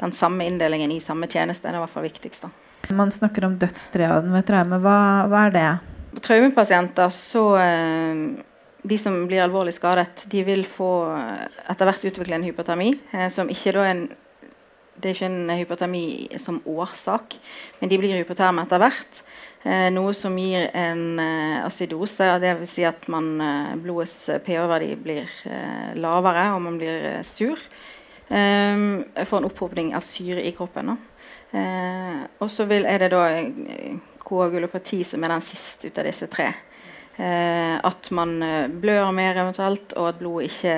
den 0.00 0.14
samme 0.16 0.46
inndelingen 0.48 0.92
i 0.94 1.00
samme 1.02 1.28
tjeneste, 1.30 1.68
er 1.68 1.78
i 1.78 1.82
hvert 1.82 1.92
fall 1.92 2.06
viktigst. 2.06 2.46
Da. 2.46 2.94
Man 2.94 3.12
snakker 3.14 3.46
om 3.46 3.58
dødstriaden 3.60 4.34
ved 4.34 4.48
traume. 4.48 4.80
Hva, 4.82 4.98
hva, 5.30 5.46
er 5.46 5.54
det? 5.54 5.68
Traumepasienter 6.24 7.10
så 7.14 7.44
uh, 7.58 8.26
De 8.84 8.98
som 9.00 9.16
blir 9.26 9.42
alvorlig 9.42 9.72
skadet, 9.74 10.26
de 10.30 10.42
vil 10.44 10.66
få 10.68 10.90
etter 11.72 11.88
hvert 11.88 12.04
utvikle 12.10 12.36
en 12.36 12.44
hypotermi 12.44 12.90
som 13.32 13.48
ikke 13.50 13.72
da 13.78 13.88
en 13.88 14.04
det 14.94 15.10
er 15.10 15.16
ikke 15.16 15.26
en 15.26 15.50
hypotermi 15.58 16.04
som 16.38 16.60
årsak, 16.70 17.34
men 17.80 17.90
de 17.90 17.98
blir 17.98 18.14
hypoterme 18.14 18.62
etter 18.62 18.80
hvert. 18.82 19.22
Eh, 19.64 19.88
noe 19.92 20.12
som 20.16 20.36
gir 20.38 20.68
en 20.76 21.18
eh, 21.20 21.64
acidose. 21.64 22.28
Dvs. 22.42 22.74
Si 22.76 22.84
at 22.86 23.08
man, 23.12 23.30
eh, 23.40 23.74
blodets 23.80 24.28
pH-verdi 24.44 24.90
blir 25.00 25.30
eh, 25.48 25.94
lavere, 25.96 26.50
og 26.54 26.62
man 26.66 26.78
blir 26.80 27.08
eh, 27.14 27.22
sur. 27.24 27.60
Eh, 28.28 29.24
får 29.24 29.36
en 29.36 29.44
opphopning 29.44 29.96
av 29.96 30.00
syre 30.00 30.42
i 30.46 30.52
kroppen. 30.52 30.96
Eh, 31.50 32.20
og 32.38 32.50
så 32.50 32.64
er 32.72 32.98
det 32.98 33.10
da 33.12 33.24
koagulopati 34.24 35.02
som 35.04 35.24
er 35.24 35.34
den 35.34 35.44
siste 35.44 35.88
ut 35.88 35.98
av 35.98 36.08
disse 36.08 36.26
tre. 36.26 36.52
at 37.16 38.08
man 38.10 38.42
blør 38.82 39.12
mer 39.14 39.36
eventuelt, 39.38 39.92
og 39.94 40.08
at 40.08 40.16
blodet 40.18 40.48
ikke 40.48 40.72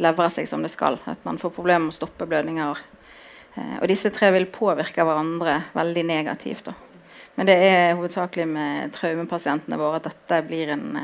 leverer 0.00 0.30
seg 0.32 0.46
som 0.48 0.62
det 0.64 0.70
skal. 0.72 0.96
At 1.04 1.20
man 1.28 1.36
får 1.36 1.52
problemer 1.52 1.84
med 1.84 1.92
å 1.92 1.98
stoppe 1.98 2.24
blødninger. 2.24 2.78
og 3.82 3.88
disse 3.88 4.08
tre 4.08 4.30
vil 4.32 4.46
påvirke 4.46 5.04
hverandre 5.04 5.58
veldig 5.74 6.04
negativt. 6.06 6.70
Men 7.34 7.46
det 7.46 7.56
er 7.56 7.94
hovedsakelig 7.94 8.46
med 8.48 8.92
traumepasientene 8.94 9.76
våre 9.76 10.00
at 10.00 10.08
dette 10.08 10.40
blir 10.48 10.72
en 10.72 10.96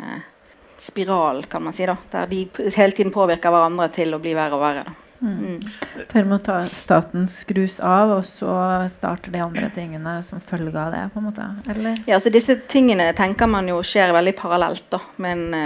spiral, 0.78 1.44
kan 1.44 1.62
man 1.62 1.72
si. 1.72 1.84
da, 1.84 1.96
Der 2.11 2.26
de 2.26 2.49
hele 2.57 2.92
tiden 2.92 3.12
påvirker 3.12 3.51
hverandre 3.51 3.92
til 3.92 4.14
å 4.14 4.18
bli 4.18 4.32
verre 4.32 4.55
og 4.55 4.64
verre. 4.64 4.84
da. 4.84 5.08
Mm. 5.21 5.39
Mm. 5.39 6.05
Termostaten 6.11 7.27
skrus 7.33 7.79
av, 7.85 8.12
og 8.19 8.27
så 8.27 8.53
starter 8.93 9.35
de 9.35 9.43
andre 9.43 9.71
tingene 9.75 10.19
som 10.27 10.43
følge 10.43 10.75
av 10.79 10.95
det? 10.95 11.05
på 11.12 11.21
en 11.23 11.29
måte, 11.31 11.47
eller? 11.71 12.03
Ja, 12.07 12.21
så 12.21 12.31
Disse 12.33 12.55
tingene 12.71 13.11
tenker 13.16 13.49
man 13.51 13.66
jo 13.71 13.81
skjer 13.87 14.12
veldig 14.14 14.37
parallelt 14.39 14.87
da, 14.93 15.01
med 15.19 15.39
en 15.39 15.59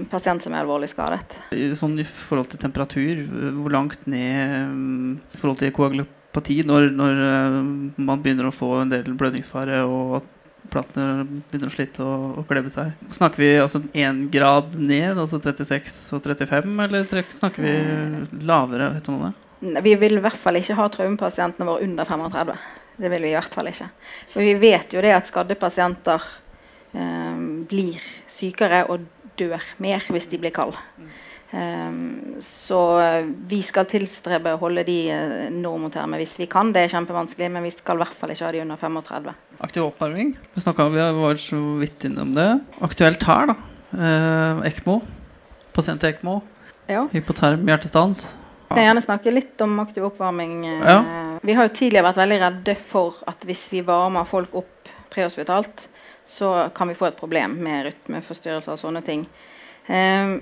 en 0.00 0.06
pasient 0.10 0.42
som 0.44 0.54
er 0.54 0.64
alvorlig 0.64 0.90
skadet. 0.92 1.36
Sånn 1.78 1.98
I 2.00 2.06
forhold 2.06 2.50
til 2.52 2.62
temperatur, 2.62 3.22
hvor 3.58 3.74
langt 3.74 4.06
ned 4.10 5.20
i 5.30 5.40
forhold 5.40 5.60
til 5.62 5.74
koagulopati 5.76 6.60
når, 6.68 6.90
når 6.96 7.22
uh, 7.24 7.60
man 8.00 8.22
begynner 8.22 8.50
å 8.50 8.54
få 8.54 8.72
en 8.82 8.92
del 8.92 9.10
blødningsfare 9.18 9.82
og 9.86 10.20
at 10.20 10.36
platene 10.72 11.24
begynner 11.50 11.70
å 11.70 11.74
slite 11.74 12.04
og, 12.06 12.40
og 12.40 12.48
klebbe 12.48 12.72
seg. 12.72 12.92
Snakker 13.16 13.42
vi 13.42 13.50
altså 13.60 13.82
én 13.92 14.24
grad 14.32 14.76
ned, 14.78 15.18
altså 15.18 15.40
36 15.42 15.96
og 16.16 16.24
35, 16.24 16.74
eller 16.86 17.30
snakker 17.34 17.66
vi 17.66 18.42
lavere? 18.46 18.92
Vet 18.96 19.08
du 19.08 19.14
noe 19.14 19.30
det? 19.30 19.82
Vi 19.84 19.94
vil 20.00 20.16
i 20.16 20.22
hvert 20.24 20.40
fall 20.40 20.56
ikke 20.56 20.76
ha 20.78 20.86
traumepasientene 20.88 21.68
våre 21.68 21.84
under 21.84 22.08
35. 22.08 22.54
Det 23.00 23.08
vil 23.12 23.26
vi 23.26 23.32
i 23.32 23.36
hvert 23.36 23.56
fall 23.56 23.68
ikke. 23.68 23.88
For 24.32 24.44
vi 24.44 24.54
vet 24.60 24.94
jo 24.96 25.02
det 25.04 25.12
at 25.16 25.28
skadde 25.28 25.56
pasienter 25.60 26.24
eh, 26.96 27.40
blir 27.68 28.00
sykere 28.28 28.86
og 28.92 29.04
dør 29.40 29.64
mer 29.84 30.04
hvis 30.12 30.28
de 30.30 30.40
blir 30.40 30.54
kalde. 30.54 30.80
Um, 31.50 32.36
så 32.38 32.78
vi 33.50 33.58
skal 33.66 33.88
tilstrebe 33.90 34.52
å 34.54 34.60
holde 34.60 34.84
de 34.86 34.98
uh, 35.10 35.48
normoterme 35.50 36.20
hvis 36.20 36.36
vi 36.38 36.46
kan. 36.50 36.70
Det 36.74 36.84
er 36.84 36.92
kjempevanskelig, 36.92 37.48
men 37.50 37.66
vi 37.66 37.72
skal 37.74 37.98
i 37.98 38.04
hvert 38.04 38.18
fall 38.20 38.34
ikke 38.34 38.46
ha 38.46 38.52
de 38.54 38.62
under 38.62 38.78
35. 38.78 39.32
Aktiv 39.66 39.86
oppvarming. 39.88 40.36
Vi, 40.54 40.62
snakket, 40.62 40.92
vi 40.94 41.08
var 41.18 41.40
så 41.42 41.60
vidt 41.80 42.06
innom 42.06 42.36
det. 42.38 42.48
Aktuelt 42.86 43.26
her, 43.26 43.50
da. 43.50 43.56
Uh, 43.90 44.62
ECMO. 44.70 45.00
Pasient 45.74 46.06
ECMO. 46.06 46.38
Ja. 46.90 47.08
Hypoterm 47.10 47.66
hjertestans. 47.70 48.28
Jeg 48.70 48.76
kan 48.76 48.86
gjerne 48.86 49.02
snakke 49.02 49.34
litt 49.34 49.62
om 49.66 49.74
aktiv 49.82 50.06
oppvarming. 50.06 50.60
Uh, 50.68 50.86
ja. 50.86 51.00
Vi 51.42 51.58
har 51.58 51.66
jo 51.66 51.74
tidligere 51.74 52.06
vært 52.12 52.22
veldig 52.22 52.40
redde 52.44 52.76
for 52.78 53.18
at 53.30 53.42
hvis 53.48 53.66
vi 53.74 53.82
varmer 53.86 54.28
folk 54.28 54.54
opp 54.60 54.94
prehospitalt, 55.10 55.88
så 56.30 56.70
kan 56.74 56.86
vi 56.86 56.94
få 56.94 57.08
et 57.08 57.18
problem 57.18 57.58
med 57.64 57.88
rytmeforstyrrelser 57.88 58.76
og 58.76 58.78
sånne 58.78 59.02
ting. 59.02 59.26
Um, 59.90 60.38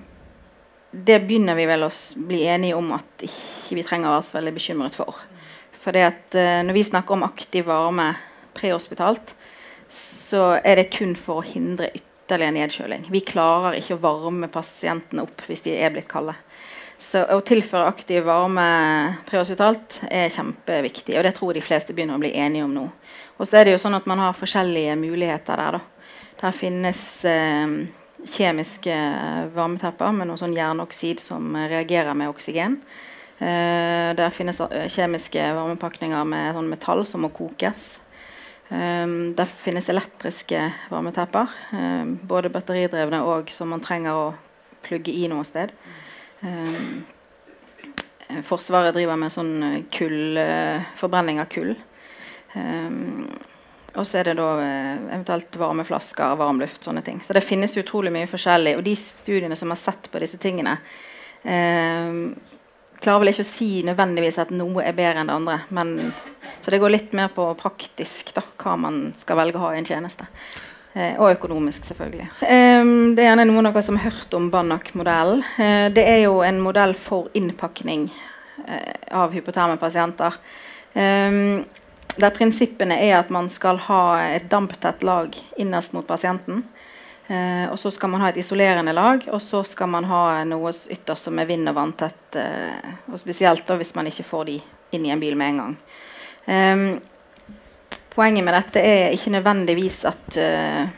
det 0.91 1.19
begynner 1.27 1.57
vi 1.59 1.67
vel 1.69 1.85
å 1.85 1.91
bli 2.29 2.45
enige 2.49 2.79
om 2.79 2.95
at 2.97 3.25
ikke 3.27 3.77
vi 3.77 3.85
trenger 3.85 4.09
å 4.09 4.17
være 4.17 4.27
så 4.29 4.39
veldig 4.39 4.55
bekymret 4.57 4.97
for. 4.97 5.21
For 5.79 5.97
uh, 5.97 6.63
når 6.65 6.75
vi 6.77 6.85
snakker 6.89 7.17
om 7.17 7.27
aktiv 7.27 7.69
varme 7.69 8.11
prehospitalt, 8.57 9.35
så 9.93 10.59
er 10.65 10.81
det 10.81 10.91
kun 10.93 11.15
for 11.17 11.41
å 11.41 11.47
hindre 11.47 11.91
ytterligere 11.93 12.57
nedkjøling. 12.57 13.07
Vi 13.13 13.25
klarer 13.25 13.79
ikke 13.79 13.97
å 13.97 14.03
varme 14.03 14.51
pasientene 14.53 15.25
opp 15.25 15.45
hvis 15.49 15.65
de 15.65 15.77
er 15.77 15.93
blitt 15.95 16.11
kalde. 16.11 16.35
Så 16.99 17.23
å 17.31 17.39
tilføre 17.47 17.93
aktiv 17.93 18.25
varme 18.27 18.65
prehospitalt 19.29 20.01
er 20.11 20.33
kjempeviktig, 20.35 21.15
og 21.15 21.25
det 21.25 21.37
tror 21.37 21.55
de 21.55 21.63
fleste 21.63 21.95
begynner 21.95 22.19
å 22.19 22.25
bli 22.25 22.33
enige 22.35 22.67
om 22.67 22.75
nå. 22.75 22.89
Og 23.39 23.47
så 23.47 23.61
er 23.61 23.69
det 23.69 23.77
jo 23.77 23.85
sånn 23.85 23.97
at 24.01 24.09
man 24.11 24.19
har 24.25 24.35
forskjellige 24.35 24.97
muligheter 24.99 25.61
der. 25.61 25.79
da. 25.79 26.17
Der 26.41 26.57
finnes 26.57 27.03
uh, 27.29 27.79
kjemiske 28.29 28.95
varmetapper 29.55 30.13
med 30.15 30.29
noe 30.31 30.41
sånn 30.41 30.57
jernoksid 30.57 31.21
som 31.23 31.57
reagerer 31.57 32.17
med 32.19 32.31
oksygen. 32.33 32.79
Uh, 33.39 34.11
der 34.19 34.33
finnes 34.35 34.59
eh, 34.65 34.89
kjemiske 34.91 35.43
varmepakninger 35.55 36.25
med 36.27 36.57
sånn 36.57 36.71
metall 36.73 37.05
som 37.07 37.23
må 37.23 37.31
kokes. 37.31 38.01
Um, 38.69 39.37
der 39.39 39.47
finnes 39.49 39.87
elektriske 39.89 40.65
varmetepper, 40.91 41.53
um, 41.71 42.17
både 42.29 42.51
batteridrevne 42.53 43.23
og 43.25 43.53
som 43.55 43.71
man 43.73 43.85
trenger 43.85 44.19
å 44.19 44.27
plugge 44.85 45.15
i 45.15 45.29
noe 45.31 45.47
sted. 45.47 45.73
Forsvaret 48.47 48.95
driver 48.95 49.17
med 49.19 49.33
sånn 49.35 49.55
kull, 49.91 50.39
forbrenning 51.01 51.41
av 51.43 51.49
kull. 51.51 51.73
Og 53.95 54.07
så 54.07 54.21
er 54.21 54.31
det 54.31 54.37
da 54.39 54.49
eventuelt 54.61 55.15
eventuelt 55.15 55.57
varmeflasker, 55.57 56.37
varm 56.37 56.61
luft, 56.61 56.85
sånne 56.85 57.03
ting. 57.03 57.21
Så 57.25 57.33
det 57.33 57.45
finnes 57.47 57.77
utrolig 57.81 58.13
mye 58.13 58.29
forskjellig. 58.31 58.77
Og 58.79 58.85
de 58.85 58.95
studiene 58.97 59.57
som 59.57 59.73
har 59.73 59.81
sett 59.81 60.11
på 60.13 60.21
disse 60.23 60.39
tingene, 60.39 60.77
eh, 61.43 62.13
klarer 63.01 63.23
vel 63.23 63.33
ikke 63.33 63.47
å 63.47 63.49
si 63.49 63.71
nødvendigvis 63.87 64.41
at 64.43 64.53
noe 64.55 64.85
er 64.85 64.97
bedre 64.97 65.23
enn 65.23 65.31
det 65.31 65.37
andre. 65.39 65.59
Men, 65.71 66.13
så 66.61 66.71
det 66.75 66.81
går 66.83 66.95
litt 66.95 67.17
mer 67.17 67.33
på 67.35 67.47
praktisk 67.59 68.35
da, 68.37 68.45
hva 68.61 68.77
man 68.77 69.09
skal 69.17 69.41
velge 69.41 69.61
å 69.61 69.67
ha 69.67 69.75
i 69.75 69.81
en 69.81 69.89
tjeneste. 69.89 70.29
Eh, 70.93 71.15
og 71.21 71.33
økonomisk, 71.33 71.89
selvfølgelig. 71.89 72.29
Eh, 72.43 72.85
det 73.17 73.25
er 73.25 73.31
gjerne 73.31 73.49
noen 73.49 73.71
av 73.71 73.77
dere 73.77 73.87
som 73.87 73.99
har 73.99 74.11
hørt 74.11 74.35
om 74.35 74.51
Banak-modellen. 74.53 75.45
Eh, 75.59 75.89
det 75.95 76.05
er 76.05 76.23
jo 76.27 76.41
en 76.45 76.61
modell 76.65 76.95
for 76.99 77.29
innpakning 77.39 78.09
eh, 78.67 78.95
av 79.17 79.33
hypoterme 79.37 79.79
pasienter. 79.81 80.37
Um, 80.95 81.65
der 82.19 82.35
prinsippene 82.35 82.99
er 83.01 83.19
at 83.21 83.31
man 83.31 83.49
skal 83.53 83.79
ha 83.89 84.03
et 84.35 84.49
damptett 84.51 85.03
lag 85.07 85.37
innerst 85.57 85.95
mot 85.95 86.07
pasienten. 86.07 86.65
Eh, 87.29 87.67
og 87.71 87.79
så 87.79 87.91
skal 87.93 88.11
man 88.11 88.23
ha 88.25 88.31
et 88.31 88.41
isolerende 88.41 88.95
lag, 88.97 89.27
og 89.29 89.43
så 89.45 89.61
skal 89.69 89.91
man 89.93 90.07
ha 90.09 90.23
noe 90.49 90.73
ytterst 90.73 91.29
som 91.29 91.39
er 91.39 91.47
vind- 91.51 91.69
og 91.69 91.77
vanntett. 91.77 92.39
Eh, 92.41 92.91
og 93.13 93.21
spesielt 93.21 93.67
da 93.69 93.77
hvis 93.79 93.95
man 93.95 94.09
ikke 94.09 94.27
får 94.27 94.49
de 94.49 94.59
inn 94.97 95.07
i 95.07 95.13
en 95.13 95.21
bil 95.21 95.37
med 95.37 95.53
en 95.53 95.63
gang. 95.63 95.77
Eh, 96.47 96.85
poenget 98.19 98.45
med 98.45 98.57
dette 98.57 98.83
er 98.83 99.13
ikke 99.15 99.31
nødvendigvis 99.37 100.01
at 100.09 100.39
uh, 100.43 100.89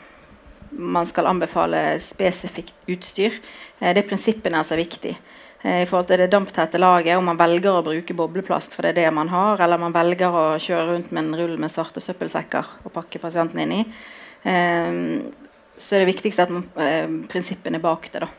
man 0.71 1.05
skal 1.05 1.27
anbefale 1.29 1.99
spesifikt 2.01 2.73
utstyr. 2.89 3.35
Uh, 3.77 3.91
det 3.91 4.01
er 4.01 4.07
prinsippene 4.09 4.63
som 4.65 4.73
er 4.73 4.81
viktig. 4.81 5.11
Uh, 5.65 5.81
I 5.83 5.85
forhold 5.89 6.09
til 6.09 6.21
det 6.21 6.31
damptette 6.33 6.79
laget, 6.81 7.17
om 7.17 7.27
man 7.29 7.39
velger 7.39 7.77
å 7.77 7.85
bruke 7.85 8.15
bobleplast 8.17 8.75
for 8.75 8.85
det 8.85 8.93
er 8.93 8.99
det 9.03 9.13
man 9.13 9.29
har, 9.29 9.61
eller 9.61 9.81
man 9.81 9.95
velger 9.95 10.33
å 10.33 10.45
kjøre 10.61 10.87
rundt 10.89 11.11
med 11.13 11.23
en 11.23 11.39
rull 11.39 11.57
med 11.61 11.71
svarte 11.73 12.01
søppelsekker 12.03 12.75
og 12.85 12.93
pakke 12.95 13.21
pasienten 13.21 13.61
inn 13.63 13.75
i, 13.75 13.81
så 14.41 15.95
er 15.95 16.01
det 16.01 16.07
viktigste 16.09 16.47
at 16.47 16.53
man, 16.53 16.63
prinsippene 17.29 17.77
bak 17.81 18.07
det. 18.13 18.23
da. 18.23 18.29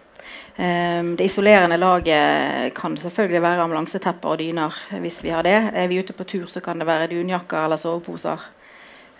Det 1.16 1.25
isolerende 1.25 1.79
laget 1.79 2.75
kan 2.75 2.97
selvfølgelig 2.99 3.43
være 3.43 3.62
ambulansetepper 3.68 4.35
og 4.35 4.41
dyner. 4.43 4.75
hvis 4.99 5.23
vi 5.23 5.31
har 5.31 5.47
det. 5.47 5.55
Er 5.75 5.87
vi 5.89 6.01
ute 6.03 6.12
på 6.12 6.27
tur, 6.27 6.47
så 6.51 6.61
kan 6.61 6.79
det 6.79 6.87
være 6.87 7.07
dunjakker 7.14 7.64
eller 7.64 7.79
soveposer. 7.79 8.43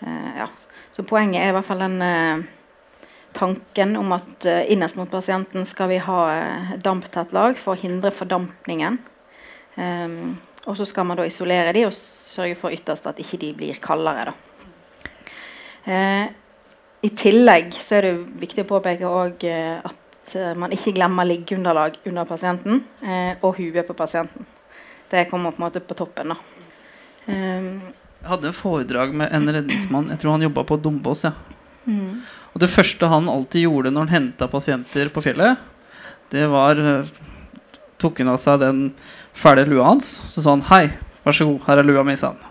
Ja. 0.03 0.49
Så 0.91 1.07
poenget 1.07 1.41
er 1.41 1.49
i 1.49 1.55
hvert 1.55 1.65
fall 1.65 1.79
den 1.87 1.97
tanken 3.33 3.95
om 3.99 4.13
at 4.15 4.47
uh, 4.49 4.61
innerst 4.71 4.97
mot 4.99 5.11
pasienten 5.11 5.67
skal 5.69 5.91
vi 5.91 5.99
ha 6.03 6.19
damptett 6.83 7.33
lag 7.35 7.57
for 7.59 7.73
å 7.73 7.81
hindre 7.81 8.13
fordampningen. 8.13 8.99
Um, 9.75 10.35
og 10.69 10.77
så 10.79 10.85
skal 10.87 11.09
man 11.09 11.19
da 11.19 11.25
isolere 11.27 11.73
de 11.75 11.87
og 11.87 11.95
sørge 11.97 12.55
for 12.55 12.71
ytterst 12.71 13.09
at 13.09 13.19
ikke 13.19 13.41
de 13.41 13.49
blir 13.57 13.81
kaldere. 13.83 14.31
I 17.03 17.09
tillegg 17.19 17.73
så 17.75 17.97
er 17.97 18.05
det 18.05 18.11
viktig 18.39 18.63
å 18.63 18.69
påpeke 18.69 19.09
at 19.83 20.03
Eh, 20.35 20.53
man 20.57 20.71
ikke 20.73 20.93
glemmer 20.95 21.27
liggeunderlag 21.27 21.99
under 22.09 22.25
pasienten 22.25 22.83
uh, 23.03 23.33
og 23.43 23.59
huet 23.59 23.87
på 23.87 23.95
pasienten. 23.97 24.45
Det 25.11 25.27
kommer 25.29 25.51
på 25.51 25.61
en 25.61 25.65
måte 25.67 25.83
på 25.83 25.97
toppen. 25.97 26.33
da. 26.33 26.37
Um, 27.27 27.81
jeg 28.23 28.31
hadde 28.31 28.49
en 28.49 28.55
foredrag 28.55 29.13
med 29.13 29.33
en 29.35 29.51
redningsmann. 29.51 30.09
Jeg 30.13 30.23
tror 30.23 30.37
han 30.37 30.45
jobba 30.47 30.63
på 30.63 30.77
Dombås. 30.79 31.25
Ja. 31.27 31.33
Mm. 31.85 32.21
Og 32.53 32.63
det 32.63 32.71
første 32.71 33.09
han 33.11 33.29
alltid 33.31 33.65
gjorde 33.65 33.91
når 33.91 34.07
han 34.07 34.15
henta 34.15 34.47
pasienter 34.51 35.11
på 35.13 35.23
fjellet, 35.25 35.59
det 36.33 36.47
var 36.51 36.79
eh, 36.79 37.13
Tok 38.03 38.17
han 38.19 38.33
av 38.33 38.39
seg 38.41 38.57
den 38.59 38.79
fæle 39.31 39.63
lua 39.63 39.85
hans, 39.87 40.07
så 40.27 40.41
sa 40.43 40.57
han 40.57 40.65
'Hei, 40.67 40.89
vær 41.23 41.35
så 41.37 41.45
god, 41.47 41.61
her 41.69 41.79
er 41.79 41.87
lua 41.87 42.03
mi', 42.03 42.17
sa 42.19 42.33
han. 42.33 42.41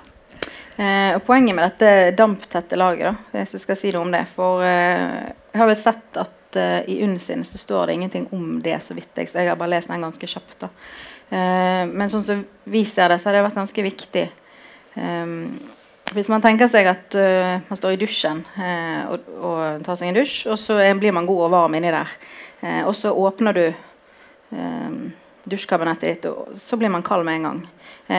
Eh, 0.76 1.10
og 1.16 1.24
Poenget 1.26 1.54
med 1.54 1.66
dette 1.68 2.14
damptette 2.16 2.78
laget, 2.78 3.10
da, 3.10 3.14
hvis 3.36 3.52
jeg 3.58 3.64
skal 3.66 3.76
si 3.76 3.90
noe 3.92 4.06
om 4.06 4.12
det 4.14 4.22
For 4.32 4.64
eh, 4.64 5.28
jeg 5.52 5.60
har 5.60 5.68
vel 5.68 5.76
sett 5.76 6.16
at 6.16 6.56
eh, 6.56 6.88
i 6.88 7.02
UNN 7.04 7.18
sin 7.20 7.44
så 7.44 7.60
står 7.60 7.86
det 7.86 7.98
ingenting 7.98 8.28
om 8.32 8.56
det, 8.64 8.78
så 8.80 8.96
vidt 8.96 9.20
jeg 9.20 9.28
jeg 9.34 9.50
har 9.50 9.60
bare 9.60 9.74
lest 9.74 9.92
den 9.92 10.00
ganske 10.00 10.26
kjapt. 10.26 10.60
da. 10.64 10.70
Uh, 11.32 11.88
men 11.88 12.10
sånn 12.12 12.24
som 12.24 12.40
vi 12.68 12.82
ser 12.84 13.08
det, 13.08 13.16
så 13.20 13.30
har 13.30 13.38
det 13.38 13.44
vært 13.46 13.56
ganske 13.56 13.84
viktig. 13.86 14.26
Um, 15.00 15.46
hvis 16.16 16.30
man 16.32 16.42
tenker 16.44 16.70
seg 16.72 16.88
at 16.90 17.16
uh, 17.18 17.58
man 17.68 17.78
står 17.78 17.94
i 17.94 18.00
dusjen 18.00 18.42
og, 18.52 19.28
og, 19.38 19.82
tar 19.84 19.98
seg 19.98 20.10
en 20.10 20.18
dusj, 20.20 20.36
og 20.52 20.58
så 20.60 20.78
blir 20.98 21.14
man 21.14 21.28
god 21.28 21.46
og 21.46 21.52
varm 21.54 21.76
inni 21.78 21.92
der, 21.92 22.10
og 22.86 22.94
så 22.94 23.10
åpner 23.10 23.56
du 23.56 23.64
dusjkabinettet 25.50 26.04
ditt, 26.06 26.26
og 26.30 26.52
så 26.60 26.76
blir 26.78 26.92
man 26.92 27.02
kald 27.02 27.26
med 27.26 27.40
en 27.40 27.46
gang. 27.48 27.62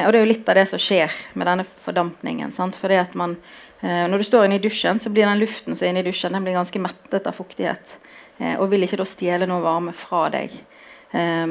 og 0.02 0.10
det 0.12 0.20
er 0.20 0.26
jo 0.26 0.32
litt 0.32 0.50
av 0.52 0.58
det 0.58 0.66
som 0.68 0.82
skjer 0.82 1.14
med 1.40 1.48
denne 1.48 1.64
fordampningen. 1.64 2.52
Sant? 2.52 2.76
Fordi 2.76 2.98
at 3.00 3.14
man 3.16 3.38
når 3.84 4.20
du 4.20 4.26
står 4.28 4.46
inne 4.48 4.58
i 4.60 4.64
dusjen, 4.64 5.00
så 5.00 5.12
blir 5.12 5.28
den 5.28 5.40
luften 5.40 5.76
som 5.76 5.86
er 5.86 5.94
inne 5.94 6.04
dusjen, 6.04 6.36
den 6.36 6.44
blir 6.44 6.56
ganske 6.56 6.82
mettet 6.84 7.28
av 7.28 7.36
fuktighet. 7.36 7.96
Og 8.58 8.70
vil 8.72 8.84
ikke 8.84 9.00
da 9.00 9.08
stjele 9.08 9.48
noe 9.48 9.64
varme 9.64 9.96
fra 9.96 10.26
deg. 10.34 10.56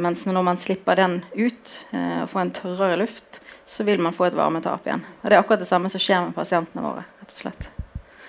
Mens 0.01 0.25
når 0.27 0.47
man 0.47 0.61
slipper 0.61 0.99
den 0.99 1.21
ut 1.37 1.77
og 1.93 2.31
får 2.33 2.41
en 2.43 2.55
tørrere 2.57 2.99
luft, 3.05 3.42
så 3.73 3.85
vil 3.89 4.01
man 4.05 4.13
få 4.13 4.27
et 4.29 4.37
varmetap 4.37 4.85
igjen. 4.87 5.05
Og 5.23 5.31
Det 5.31 5.37
er 5.37 5.41
akkurat 5.41 5.63
det 5.63 5.69
samme 5.69 5.89
som 5.89 6.01
skjer 6.03 6.27
med 6.27 6.37
pasientene 6.37 6.85
våre. 6.85 7.05
rett 7.21 7.31
og 7.33 7.39
slett. 7.39 7.71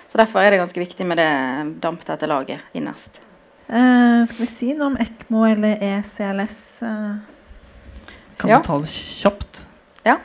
Så 0.08 0.18
Derfor 0.18 0.40
er 0.40 0.50
det 0.50 0.62
ganske 0.62 0.80
viktig 0.80 1.06
med 1.06 1.18
det 1.18 1.80
damptette 1.80 2.26
laget 2.26 2.60
innerst. 2.72 3.20
Eh, 3.68 4.24
skal 4.26 4.40
vi 4.40 4.46
si 4.46 4.72
noe 4.74 4.92
om 4.92 4.96
ECMO 4.96 5.44
eller 5.44 5.76
ECLS? 5.82 6.82
Uh? 6.82 7.16
Kan 8.36 8.50
ja. 8.50 8.58
du 8.58 8.66
ta 8.66 8.78
det 8.78 8.88
kjapt? 8.88 9.66
Ja. 10.04 10.18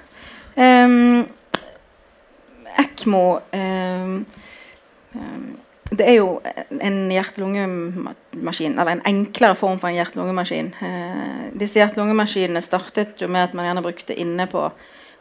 Um, 0.56 1.26
ECMO 2.78 3.40
um, 3.54 4.26
um, 5.14 5.58
det 5.90 6.06
er 6.06 6.20
jo 6.20 6.42
en 6.70 6.98
hjerte-lungemaskin, 7.10 8.78
eller 8.78 8.92
en 8.92 9.06
enklere 9.10 9.58
form 9.58 9.80
for 9.82 9.90
en 9.90 9.98
hjerte-lungemaskin. 9.98 10.70
Eh, 10.86 11.48
disse 11.58 11.80
hjerte-lungemaskinene 11.82 12.62
startet 12.62 13.18
jo 13.22 13.30
med 13.32 13.48
at 13.48 13.56
man 13.58 13.66
gjerne 13.66 13.84
brukte 13.84 14.14
inne 14.14 14.46
på 14.52 14.68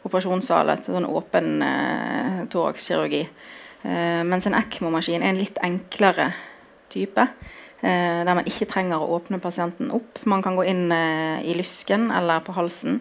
operasjonssalet 0.07 0.79
etter 0.79 0.95
sånn 0.95 1.09
åpen 1.09 1.63
eh, 1.65 2.43
thoraxkirurgi. 2.51 3.23
Eh, 3.83 4.21
mens 4.27 4.47
en 4.47 4.57
ECMO-maskin 4.59 5.23
er 5.23 5.33
en 5.33 5.41
litt 5.41 5.59
enklere 5.63 6.31
type. 6.91 7.25
Eh, 7.79 8.21
der 8.27 8.35
man 8.35 8.47
ikke 8.47 8.67
trenger 8.69 8.99
å 8.99 9.11
åpne 9.17 9.41
pasienten 9.43 9.91
opp. 9.95 10.21
Man 10.27 10.43
kan 10.43 10.57
gå 10.59 10.65
inn 10.67 10.87
eh, 10.91 11.43
i 11.47 11.55
lysken 11.57 12.09
eller 12.15 12.43
på 12.43 12.55
halsen. 12.57 12.99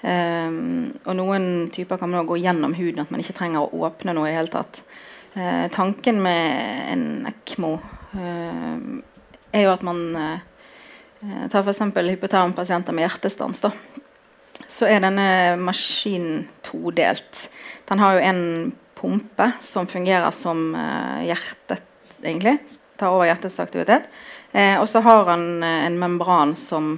Eh, 0.00 0.48
og 1.04 1.14
noen 1.18 1.68
typer 1.74 2.00
kan 2.00 2.12
man 2.12 2.28
gå 2.28 2.40
gjennom 2.40 2.76
huden, 2.78 3.02
at 3.04 3.12
man 3.14 3.24
ikke 3.24 3.38
trenger 3.40 3.64
å 3.64 3.86
åpne 3.88 4.16
noe 4.16 4.28
i 4.28 4.32
det 4.32 4.40
hele 4.40 4.52
tatt. 4.52 4.82
Eh, 5.34 5.64
tanken 5.74 6.20
med 6.24 6.92
en 6.92 7.06
ECMO 7.30 7.74
eh, 8.18 8.76
er 9.52 9.64
jo 9.64 9.72
at 9.72 9.84
man 9.86 10.04
tar 11.50 11.64
f.eks. 11.64 11.80
hypotermpasienter 11.96 12.94
med 12.94 13.08
hjertestans. 13.08 13.64
Da. 13.64 13.72
Så 14.66 14.88
er 14.88 15.02
denne 15.04 15.56
maskinen 15.62 16.46
todelt. 16.66 17.46
Den 17.88 18.02
har 18.02 18.16
jo 18.16 18.24
en 18.26 18.42
pumpe 18.98 19.52
som 19.62 19.86
fungerer 19.86 20.30
som 20.34 20.72
eh, 20.74 21.28
hjertet, 21.28 21.84
egentlig. 22.22 22.58
Tar 22.98 23.14
over 23.14 23.28
hjertets 23.28 23.60
aktivitet. 23.62 24.10
Eh, 24.52 24.74
og 24.80 24.88
så 24.90 25.04
har 25.06 25.30
han 25.30 25.62
eh, 25.62 25.84
en 25.86 26.00
membran 26.00 26.56
som 26.58 26.96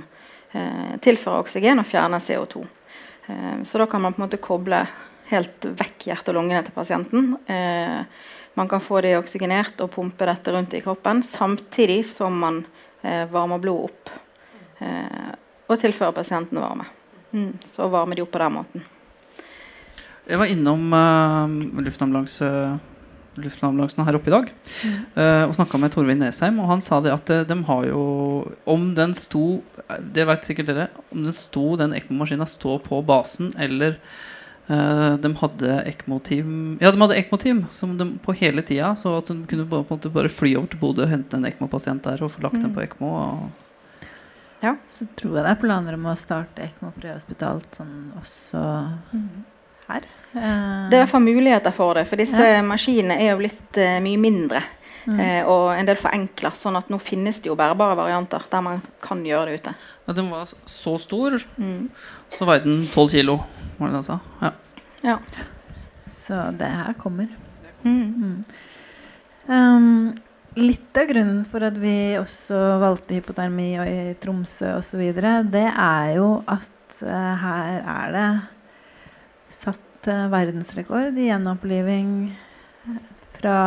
tilfører 0.51 1.45
oksygen 1.45 1.79
og 1.79 1.87
fjerner 1.87 2.19
CO2. 2.19 2.65
så 3.63 3.79
da 3.79 3.85
kan 3.87 4.03
man 4.03 4.11
på 4.11 4.19
en 4.19 4.25
måte 4.25 4.41
koble 4.43 4.81
helt 5.31 5.67
vekk 5.79 6.09
hjerte 6.09 6.33
og 6.33 6.41
lungene 6.41 6.63
til 6.67 6.75
pasienten. 6.75 7.35
Eh, 7.47 8.03
man 8.59 8.71
kan 8.71 8.83
få 8.83 9.01
det 9.05 9.17
oksygenert 9.19 9.81
og 9.85 9.93
pumpe 9.95 10.27
dette 10.29 10.55
rundt 10.55 10.75
i 10.75 10.83
kroppen 10.85 11.23
samtidig 11.27 12.03
som 12.09 12.39
man 12.43 12.65
eh, 13.03 13.25
varmer 13.31 13.63
blodet 13.63 13.91
opp 13.91 14.11
eh, 14.83 15.31
og 15.71 15.79
tilfører 15.79 16.17
pasienten 16.17 16.59
varme. 16.61 16.89
Mm, 17.33 17.53
så 17.65 17.89
varmer 17.91 18.19
de 18.19 18.25
opp 18.25 18.33
på 18.35 18.43
den 18.43 18.57
måten. 18.57 18.87
Jeg 20.31 20.39
var 20.39 20.51
innom 20.51 20.93
uh, 20.95 21.83
luftambulanse 21.83 22.49
luftambulansen 23.41 24.05
her 24.05 24.19
oppe 24.19 24.31
i 24.31 24.35
dag. 24.35 24.49
Mm. 24.85 24.97
Uh, 25.15 25.45
og 25.49 25.55
snakka 25.57 25.79
med 25.81 25.95
Torvin 25.95 26.21
Nesheim, 26.23 26.59
og 26.63 26.71
han 26.71 26.83
sa 26.85 26.99
det 27.03 27.15
at 27.15 27.31
de 27.49 27.57
har 27.67 27.87
jo 27.89 28.03
Om 28.69 28.91
den 28.97 29.15
sto 29.15 29.63
Det 30.15 30.27
vet 30.29 30.47
sikkert 30.47 30.71
dere. 30.71 30.89
Om 31.15 31.25
den 31.29 31.37
sto 31.37 31.77
den 31.79 31.95
ECMO-maskina 31.97 32.47
står 32.49 32.83
på 32.87 33.03
basen 33.07 33.55
eller 33.59 33.99
Uh, 34.71 35.17
de 35.19 35.27
hadde 35.35 35.77
ECMO-team 35.91 36.51
Ja, 36.79 36.93
de 36.93 37.01
hadde 37.01 37.17
ECMO-team 37.19 37.65
som 37.75 37.97
de 37.99 38.07
på 38.23 38.35
hele 38.39 38.63
tida. 38.63 38.93
Så 38.95 39.17
at 39.19 39.27
de 39.27 39.35
kunne 39.51 39.67
bare, 39.67 39.99
bare 40.15 40.31
fly 40.31 40.53
over 40.55 40.71
til 40.71 40.79
Bodø 40.79 41.03
og 41.03 41.11
hente 41.11 41.35
en 41.35 41.49
ECMO-pasient 41.49 42.05
der 42.07 42.23
og 42.23 42.31
få 42.31 42.45
lagt 42.45 42.61
mm. 42.61 42.63
den 42.63 42.77
på 42.77 42.85
ECMO. 42.85 43.11
Og... 43.11 43.70
Ja. 44.61 44.75
Så 44.89 45.07
tror 45.17 45.39
jeg 45.39 45.47
det 45.47 45.53
er 45.55 45.61
planer 45.61 45.97
om 45.97 46.09
å 46.11 46.17
starte 46.19 46.67
ECMO 46.67 46.93
prehospitalt 46.97 47.81
sånn 47.81 48.11
også 48.21 48.65
mm. 49.13 49.31
her. 49.89 50.11
Det 50.33 50.43
er 50.43 50.99
i 50.99 51.01
hvert 51.01 51.13
fall 51.15 51.25
muligheter 51.25 51.75
for 51.75 51.99
det, 51.99 52.05
for 52.07 52.21
disse 52.21 52.45
ja. 52.45 52.61
maskinene 52.63 53.17
er 53.19 53.33
jo 53.33 53.41
blitt 53.41 53.81
uh, 53.81 53.97
mye 54.05 54.21
mindre. 54.21 54.63
Mm. 55.09 55.17
og 55.49 55.71
en 55.73 55.87
del 55.89 55.97
forenkla. 55.97 56.51
Sånn 56.55 56.77
at 56.77 56.91
nå 56.93 56.99
finnes 57.01 57.39
det 57.41 57.49
jo 57.49 57.55
bærbare 57.59 57.97
varianter 57.99 58.45
der 58.53 58.61
man 58.63 58.83
kan 59.03 59.23
gjøre 59.25 59.49
det 59.49 59.63
ute. 59.63 59.73
Ja, 60.05 60.13
Den 60.15 60.29
var 60.29 60.45
så 60.69 60.93
stor. 61.01 61.39
Mm. 61.57 61.89
Så 62.37 62.47
veide 62.47 62.69
den 62.69 62.85
12 62.85 63.09
kilo 63.17 63.39
var 63.81 63.89
det 63.89 63.93
det 63.93 63.97
han 63.97 64.05
sa? 64.05 64.19
Ja. 64.41 64.51
ja. 65.01 65.19
Så 66.05 66.35
det 66.59 66.69
her 66.69 66.93
kommer. 66.93 67.29
Mm. 67.83 68.45
Um, 69.47 70.15
litt 70.59 70.97
av 70.99 71.07
grunnen 71.11 71.43
for 71.49 71.63
at 71.67 71.77
vi 71.79 72.19
også 72.19 72.59
valgte 72.83 73.19
hypotermi 73.19 73.69
og 73.81 73.91
i 73.91 74.15
Tromsø 74.21 74.73
osv., 74.79 75.03
det 75.53 75.67
er 75.69 76.15
jo 76.17 76.31
at 76.51 77.03
uh, 77.07 77.35
her 77.43 77.77
er 77.81 78.15
det 78.17 78.29
satt 79.55 80.09
uh, 80.11 80.27
verdensrekord 80.33 81.19
i 81.19 81.29
gjenoppliving 81.29 82.15
fra 83.37 83.59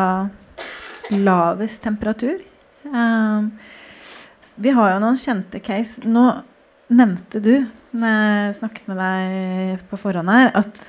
lavest 1.13 1.83
temperatur. 1.83 2.41
Um, 2.87 3.53
vi 4.59 4.73
har 4.75 4.93
jo 4.93 4.99
noen 5.01 5.17
kjente 5.19 5.63
case. 5.63 6.03
Nå 6.03 6.27
nevnte 6.93 7.39
du 7.41 7.55
når 7.93 8.11
jeg 8.11 8.59
snakket 8.59 8.89
med 8.89 8.99
deg 8.99 9.87
på 9.89 9.97
forhånd 10.01 10.29
her, 10.33 10.49
at 10.57 10.79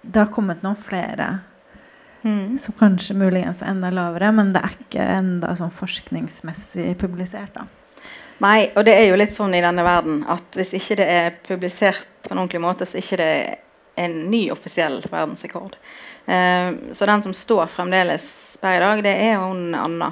det 0.00 0.20
har 0.20 0.30
kommet 0.30 0.62
noen 0.62 0.78
flere 0.78 1.32
mm. 2.22 2.58
som 2.62 2.76
kanskje 2.78 3.16
muligens 3.18 3.62
er 3.62 3.72
enda 3.74 3.90
lavere, 3.94 4.30
men 4.36 4.52
det 4.54 4.62
er 4.64 4.76
ikke 4.76 5.06
enda 5.18 5.54
sånn 5.58 5.72
forskningsmessig 5.74 6.94
publisert. 7.00 7.54
da. 7.54 7.66
Nei, 8.40 8.70
og 8.72 8.86
det 8.88 8.94
er 8.96 9.10
jo 9.10 9.18
litt 9.20 9.36
sånn 9.36 9.52
i 9.52 9.60
denne 9.60 9.84
verden 9.84 10.22
at 10.32 10.56
hvis 10.56 10.72
ikke 10.78 10.96
det 11.02 11.08
er 11.12 11.34
publisert 11.44 12.06
på 12.24 12.32
en 12.32 12.40
ordentlig 12.40 12.62
måte, 12.64 12.86
så 12.88 12.96
er 12.96 13.04
ikke 13.04 13.20
det 13.20 13.34
en 14.00 14.16
ny 14.32 14.46
offisiell 14.52 15.02
verdensrekord. 15.10 15.76
Uh, 16.24 16.92
så 16.92 17.08
den 17.08 17.24
som 17.26 17.34
står 17.36 17.68
fremdeles 17.72 18.24
per 18.60 18.78
i 18.78 18.80
dag, 18.80 19.02
det 19.04 19.12
er 19.26 19.42
hun 19.42 19.74
Anna 19.76 20.08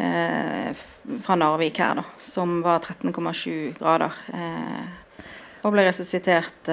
uh, 0.00 0.86
fra 1.20 1.36
Narvik 1.36 1.82
her, 1.82 2.00
da, 2.00 2.06
som 2.22 2.60
var 2.64 2.80
13,7 2.86 3.76
grader. 3.76 4.16
Uh, 4.32 5.26
og 5.60 5.74
ble 5.74 5.84
resuscitert 5.84 6.70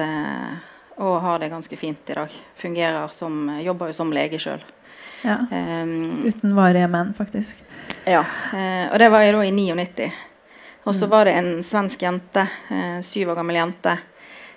og 0.98 1.20
har 1.24 1.38
det 1.42 1.52
ganske 1.52 1.78
fint 1.78 2.10
i 2.10 2.16
dag. 2.18 2.34
Fungerer 2.58 3.14
som, 3.14 3.46
Jobber 3.62 3.92
jo 3.92 3.96
som 3.96 4.12
lege 4.14 4.40
sjøl. 4.42 4.62
Ja. 5.22 5.40
Um, 5.50 6.24
Uten 6.26 6.54
varige 6.56 6.90
menn, 6.90 7.14
faktisk. 7.14 7.58
Ja. 8.08 8.22
og 8.92 8.98
det 9.02 9.08
var 9.12 9.24
jeg 9.24 9.34
da 9.34 9.40
i 9.44 9.50
99. 9.52 10.10
Og 10.88 10.94
så 10.94 11.06
mm. 11.06 11.10
var 11.12 11.28
det 11.28 11.34
en 11.36 11.50
svensk 11.62 12.02
jente, 12.02 12.46
syv 13.04 13.34
år 13.34 13.40
gammel 13.40 13.58
jente, 13.58 13.98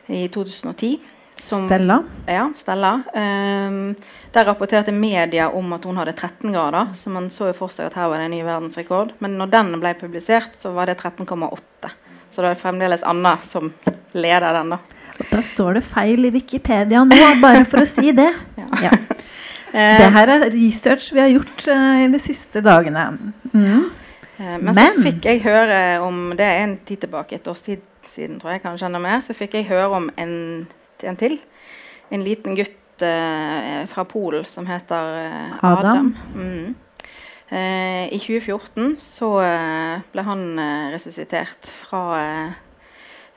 i 0.07 0.27
2010 0.31 0.93
som, 1.41 1.65
Stella? 1.65 2.03
Ja, 2.25 2.51
Stella. 2.55 3.01
Um, 3.13 3.95
der 4.31 4.45
rapporterte 4.45 4.91
media 4.91 5.49
om 5.49 5.73
at 5.73 5.83
hun 5.83 5.97
hadde 5.97 6.13
13 6.13 6.53
grader, 6.53 6.87
så 6.95 7.09
man 7.09 7.29
så 7.29 7.47
jo 7.49 7.55
for 7.57 7.73
seg 7.73 7.89
at 7.89 7.97
her 7.97 8.11
var 8.11 8.21
det 8.21 8.27
en 8.29 8.35
ny 8.35 8.43
verdensrekord. 8.45 9.15
Men 9.19 9.39
når 9.39 9.49
den 9.55 9.71
ble 9.81 9.95
publisert, 9.97 10.53
så 10.55 10.69
var 10.75 10.91
det 10.91 10.99
13,8. 11.01 11.89
Så 12.31 12.45
det 12.45 12.51
er 12.51 12.61
fremdeles 12.61 13.03
Anna 13.03 13.39
som 13.43 13.71
leder 14.13 14.53
den, 14.59 14.75
da. 14.75 14.79
Da 15.29 15.41
står 15.45 15.79
det 15.79 15.83
feil 15.85 16.25
i 16.27 16.33
Wikipedia 16.33 17.03
nå, 17.05 17.19
bare 17.43 17.63
for 17.69 17.83
å 17.83 17.89
si 17.89 18.13
det. 18.15 18.29
ja. 18.85 18.91
Det 19.71 20.09
her 20.17 20.33
er 20.33 20.49
research 20.51 21.11
vi 21.15 21.21
har 21.23 21.29
gjort 21.31 21.63
uh, 21.69 22.01
i 22.03 22.09
de 22.11 22.19
siste 22.19 22.63
dagene. 22.65 23.05
Mm. 23.53 23.85
Uh, 24.41 24.57
men, 24.57 24.73
så 24.75 24.89
fikk 25.05 25.29
jeg 25.29 25.43
høre 25.45 25.77
om 26.03 26.33
Det 26.35 26.43
er 26.43 26.65
en 26.65 26.75
tid 26.83 27.05
tilbake, 27.05 27.37
et 27.37 27.47
års 27.47 27.63
tid 27.63 27.83
siden, 28.09 28.41
tror 28.41 28.55
jeg 28.55 28.63
kanskje 28.65 28.89
enda 28.89 28.99
mer. 28.99 29.21
Så 29.23 29.37
fikk 29.37 29.55
jeg 29.59 29.69
høre 29.71 30.01
om 30.01 30.11
en 30.19 30.35
en 31.07 31.17
til. 31.17 31.39
En 32.11 32.23
liten 32.23 32.55
gutt 32.57 33.03
uh, 33.05 33.83
fra 33.89 34.05
Polen 34.05 34.45
som 34.45 34.67
heter 34.69 35.15
uh, 35.17 35.65
Adam. 35.65 35.79
Adam. 35.79 36.15
Mm. 36.35 36.75
Uh, 37.51 38.07
I 38.13 38.19
2014 38.19 38.95
så 39.01 39.29
eh, 39.43 40.03
ble 40.13 40.23
han 40.23 40.43
eh, 40.55 40.85
resuscitert 40.93 41.67
fra 41.81 42.03
eh, 42.21 42.53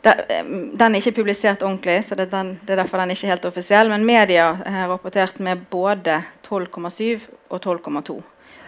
den 0.04 0.94
er 0.94 1.00
ikke 1.00 1.16
publisert 1.20 1.62
ordentlig, 1.64 2.02
så 2.04 2.16
det 2.18 2.26
er, 2.28 2.32
den, 2.34 2.54
det 2.62 2.74
er, 2.74 2.82
derfor 2.82 3.00
den 3.00 3.14
ikke 3.14 3.28
er 3.28 3.34
helt 3.34 3.48
offisiell. 3.48 3.90
Men 3.92 4.06
media 4.06 4.50
har 4.52 4.88
rapportert 4.92 5.38
med 5.40 5.64
både 5.72 6.20
12,7 6.44 7.28
og 7.48 7.60
12,2. 7.60 8.20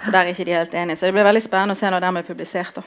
Så 0.05 0.13
der 0.13 0.21
er 0.23 0.33
ikke 0.33 0.47
de 0.49 0.57
helt 0.57 0.75
enige. 0.75 0.97
Så 0.97 1.09
det 1.09 1.17
blir 1.17 1.27
veldig 1.27 1.43
spennende 1.45 1.77
å 1.77 1.79
se 1.79 1.91
når 1.93 2.05
den 2.05 2.19
blir 2.19 2.29
publisert. 2.31 2.79
da. 2.79 2.85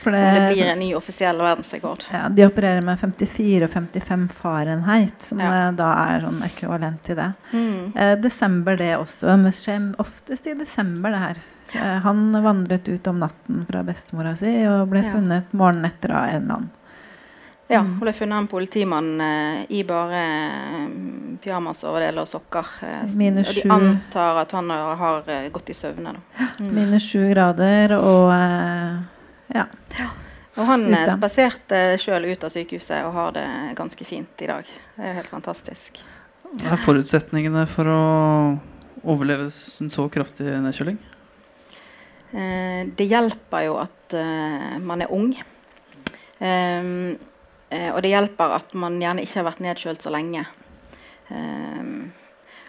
For 0.00 0.12
det, 0.12 0.20
det, 0.34 0.40
blir 0.52 0.66
en 0.68 0.78
ny 0.78 0.90
offisiell 0.94 1.38
verdensrekord. 1.40 2.04
Ja, 2.12 2.26
De 2.28 2.44
opererer 2.44 2.84
med 2.84 3.00
54 3.00 3.64
og 3.64 3.70
55 3.72 4.26
Fahrenheit, 4.36 5.22
som 5.24 5.40
ja. 5.40 5.70
da 5.76 5.92
er 6.02 6.26
sånn 6.26 6.42
ekvivalent 6.44 7.00
til 7.06 7.16
det. 7.20 7.30
Mm. 7.52 7.78
Eh, 7.94 8.12
desember 8.20 8.76
det 8.80 8.90
også. 8.98 9.38
Det 9.44 9.54
skjer 9.56 9.88
oftest 10.02 10.50
i 10.50 10.56
desember, 10.58 11.16
det 11.16 11.22
her. 11.22 11.40
Eh, 11.80 11.96
han 12.04 12.26
vandret 12.44 12.88
ut 12.88 13.08
om 13.12 13.22
natten 13.22 13.64
fra 13.68 13.84
bestemora 13.86 14.34
si 14.36 14.52
og 14.68 14.90
ble 14.92 15.04
ja. 15.04 15.14
funnet 15.14 15.56
morgenen 15.56 15.88
etter 15.92 16.16
av 16.16 16.28
en 16.28 16.42
eller 16.42 16.58
annen. 16.58 16.76
Ja, 17.70 17.84
hun 17.84 18.00
og 18.00 18.02
ble 18.02 18.12
funnet 18.16 18.42
en 18.42 18.48
politimann 18.50 19.10
eh, 19.22 19.60
i 19.78 19.84
bare 19.86 20.20
pyjamasoverdeler 20.20 21.38
pyjamasoverdel 21.44 22.18
og 22.18 22.26
sokker. 22.26 22.72
Eh, 22.82 23.12
Minus 23.14 23.52
sju. 23.54 23.68
Og 23.68 23.68
de 23.70 23.90
antar 23.92 24.40
at 24.42 24.54
han 24.56 24.72
har, 24.74 24.96
har 24.98 25.30
eh, 25.30 25.46
gått 25.54 25.70
i 25.70 25.76
søvne. 25.78 26.16
Mm. 26.58 26.72
Minus 26.74 27.06
sju 27.06 27.28
grader 27.30 27.94
og 28.00 28.32
ja. 29.54 29.68
Og 30.58 30.66
han 30.66 30.88
Ute. 30.88 30.98
Eh, 30.98 31.12
spaserte 31.14 31.84
sjøl 32.02 32.26
ut 32.32 32.48
av 32.48 32.50
sykehuset 32.56 33.04
og 33.06 33.14
har 33.14 33.38
det 33.38 33.46
ganske 33.78 34.08
fint 34.08 34.42
i 34.42 34.50
dag. 34.50 34.74
Det 34.96 35.06
er 35.06 35.14
jo 35.14 35.20
helt 35.20 35.30
fantastisk. 35.30 36.02
Hva 36.50 36.74
er 36.74 36.82
forutsetningene 36.82 37.64
for 37.70 37.86
å 37.86 38.02
overleve 39.06 39.46
en 39.46 39.94
så 39.94 40.10
kraftig 40.10 40.50
nedkjøling? 40.66 40.98
Eh, 42.34 42.82
det 42.98 43.06
hjelper 43.06 43.68
jo 43.70 43.78
at 43.78 44.18
man 44.82 45.06
er 45.06 45.14
ung. 45.14 45.30
Um, 46.40 47.14
uh, 47.72 47.90
og 47.94 48.02
det 48.04 48.14
hjelper 48.14 48.56
at 48.58 48.74
man 48.78 48.98
gjerne 49.02 49.24
ikke 49.26 49.40
har 49.40 49.50
vært 49.50 49.62
nedkjølt 49.64 50.04
så 50.06 50.12
lenge. 50.14 50.46
Eh, 51.30 51.86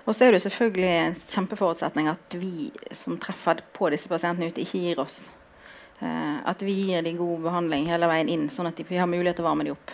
og 0.06 0.16
så 0.16 0.28
er 0.28 0.36
det 0.36 0.42
selvfølgelig 0.44 0.90
en 0.92 1.20
kjempeforutsetning 1.20 2.10
at 2.12 2.38
vi 2.40 2.70
som 2.96 3.20
treffer 3.22 3.62
på 3.76 3.90
disse 3.94 4.10
pasientene 4.12 4.50
ute, 4.50 4.64
ikke 4.64 4.82
gir 4.82 5.02
oss. 5.02 5.24
Eh, 6.02 6.38
at 6.50 6.64
vi 6.66 6.74
gir 6.88 7.06
dem 7.06 7.20
god 7.20 7.46
behandling 7.46 7.90
hele 7.92 8.10
veien 8.10 8.32
inn, 8.32 8.48
sånn 8.50 8.72
at 8.72 8.82
vi 8.82 8.98
har 8.98 9.10
mulighet 9.10 9.40
til 9.40 9.46
å 9.46 9.52
varme 9.52 9.68
dem 9.68 9.78
opp. 9.78 9.94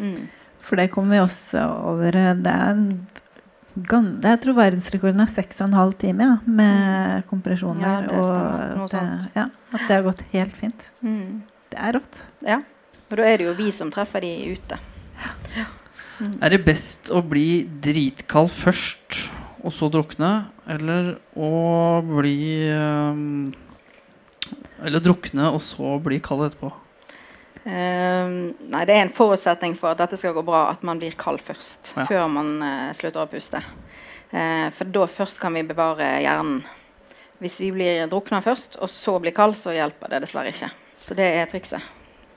Mm. 0.00 0.28
For 0.60 0.76
det 0.76 0.90
kommer 0.92 1.16
vi 1.16 1.22
også 1.24 1.62
over. 1.88 2.18
Det 2.44 2.52
er, 2.52 2.82
jeg 3.80 4.42
tror 4.44 4.58
verdensrekorden 4.58 5.24
er 5.24 5.32
6,5 5.32 5.94
timer 6.02 6.26
ja, 6.26 6.34
med 6.44 6.82
mm. 7.24 7.30
kompresjoner. 7.30 7.86
Ja, 7.86 8.02
det 8.04 8.18
og 8.20 8.92
det, 8.92 9.06
ja, 9.38 9.48
at 9.72 9.86
det 9.86 9.96
har 9.96 10.04
gått 10.04 10.26
helt 10.34 10.60
fint. 10.60 10.90
Mm. 11.00 11.40
Det 11.72 11.80
er 11.80 11.96
rått. 11.96 12.20
Ja. 12.44 12.60
Og 13.10 13.18
da 13.18 13.26
er 13.26 13.40
det 13.40 13.48
jo 13.48 13.56
vi 13.58 13.70
som 13.74 13.90
treffer 13.92 14.22
de 14.24 14.54
ute. 14.54 14.78
Ja. 15.56 15.66
Mm. 16.20 16.36
Er 16.44 16.52
det 16.52 16.64
best 16.66 17.10
å 17.10 17.22
bli 17.24 17.64
dritkald 17.82 18.52
først, 18.52 19.24
og 19.64 19.74
så 19.74 19.88
drukne? 19.92 20.50
Eller 20.70 21.16
å 21.34 21.50
bli 22.06 22.38
um 22.70 23.50
eller 24.84 25.02
drukne 25.04 25.50
og 25.52 25.60
så 25.64 25.96
bli 26.02 26.20
kald 26.24 26.46
etterpå? 26.48 26.72
Um, 27.60 28.34
nei, 28.72 28.84
Det 28.88 28.96
er 28.96 29.04
en 29.04 29.12
forutsetning 29.12 29.76
for 29.76 29.92
at 29.92 30.00
dette 30.00 30.18
skal 30.20 30.34
gå 30.36 30.44
bra, 30.46 30.68
at 30.72 30.84
man 30.86 31.00
blir 31.00 31.16
kald 31.20 31.42
først. 31.44 31.92
Ja. 31.96 32.06
Før 32.08 32.28
man 32.32 32.56
uh, 32.64 32.90
slutter 32.96 33.24
å 33.24 33.30
puste. 33.30 33.60
Uh, 34.32 34.70
for 34.76 34.88
da 34.88 35.06
først 35.10 35.40
kan 35.42 35.54
vi 35.56 35.66
bevare 35.68 36.14
hjernen. 36.24 36.62
Hvis 37.40 37.60
vi 37.60 37.70
blir 37.72 38.04
drukna 38.08 38.42
først, 38.44 38.76
og 38.80 38.90
så 38.92 39.16
blir 39.20 39.36
kald, 39.36 39.56
så 39.56 39.72
hjelper 39.72 40.12
det 40.12 40.24
dessverre 40.24 40.52
ikke. 40.52 40.68
Så 41.00 41.16
det 41.16 41.28
er 41.38 41.48
trikset. 41.48 41.84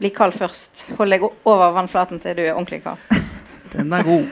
Bli 0.04 0.10
kald 0.12 0.34
først. 0.36 0.82
Hold 0.98 1.14
deg 1.14 1.22
over 1.24 1.70
vannflaten 1.78 2.20
til 2.20 2.34
du 2.36 2.42
er 2.44 2.58
ordentlig 2.58 2.82
kald. 2.84 3.00
Den 3.72 3.94
er 3.96 4.04
god. 4.04 4.26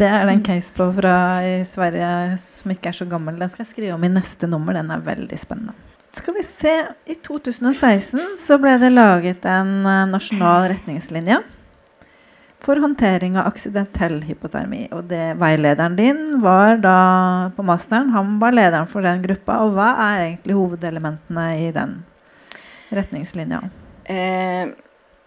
Det 0.00 0.06
er 0.08 0.22
den 0.28 0.40
case 0.44 0.72
på 0.72 0.86
fra 0.96 1.16
i 1.44 1.58
Sverige 1.68 2.38
som 2.40 2.72
ikke 2.72 2.88
er 2.88 2.96
så 2.96 3.04
gammel. 3.08 3.36
Den 3.36 3.50
skal 3.52 3.66
jeg 3.66 3.68
skrive 3.74 3.98
om 3.98 4.06
i 4.06 4.08
neste 4.08 4.48
nummer. 4.48 4.72
Den 4.72 4.88
er 4.94 5.02
veldig 5.04 5.36
spennende. 5.40 5.74
Skal 6.16 6.36
vi 6.38 6.44
se 6.46 6.72
I 7.04 7.16
2016 7.20 8.38
så 8.40 8.56
ble 8.62 8.78
det 8.80 8.94
laget 8.94 9.44
en 9.44 9.74
uh, 9.84 10.06
nasjonal 10.08 10.70
retningslinje 10.72 11.36
for 12.64 12.80
håndtering 12.80 13.36
av 13.36 13.50
aksidentell 13.50 14.22
hypotermi. 14.24 14.86
Og 14.96 15.04
det, 15.10 15.34
veilederen 15.42 15.98
din 16.00 16.22
var 16.40 16.80
da 16.80 16.96
på 17.58 17.66
masteren. 17.68 18.08
Han 18.16 18.38
var 18.40 18.56
lederen 18.56 18.88
for 18.88 19.04
den 19.04 19.20
gruppa. 19.26 19.60
Og 19.66 19.76
hva 19.76 19.90
er 20.06 20.30
egentlig 20.30 20.56
hovedelementene 20.56 21.46
i 21.66 21.68
den 21.76 21.98
retningslinja? 22.96 23.60
Eh, 24.04 24.72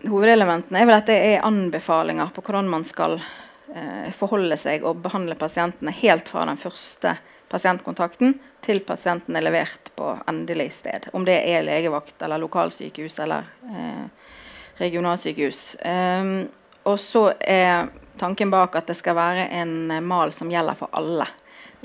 hovedelementene 0.05 0.81
er 0.81 0.89
vel 0.89 0.99
at 0.99 1.09
det 1.09 1.17
er 1.31 1.45
anbefalinger 1.47 2.29
på 2.35 2.43
hvordan 2.45 2.69
man 2.69 2.85
skal 2.85 3.17
eh, 3.17 4.11
forholde 4.15 4.57
seg 4.59 4.85
og 4.85 5.01
behandle 5.01 5.37
pasientene 5.39 5.93
helt 6.03 6.29
fra 6.29 6.45
den 6.49 6.59
første 6.61 7.15
pasientkontakten 7.49 8.35
til 8.65 8.81
pasienten 8.85 9.37
er 9.37 9.45
levert 9.45 9.91
på 9.95 10.11
endelig 10.27 10.71
sted. 10.81 11.07
Om 11.15 11.25
det 11.25 11.39
er 11.47 11.65
legevakt 11.65 12.21
eller 12.21 12.41
lokalsykehus 12.43 13.19
eller 13.23 13.47
eh, 13.71 14.05
regionalsykehus. 14.77 15.61
Um, 15.85 16.47
og 16.87 16.99
så 17.01 17.31
er 17.41 17.89
tanken 18.19 18.51
bak 18.53 18.75
at 18.77 18.89
det 18.89 18.97
skal 18.99 19.17
være 19.17 19.47
en 19.59 19.89
mal 20.05 20.33
som 20.35 20.51
gjelder 20.51 20.77
for 20.77 20.93
alle. 20.97 21.27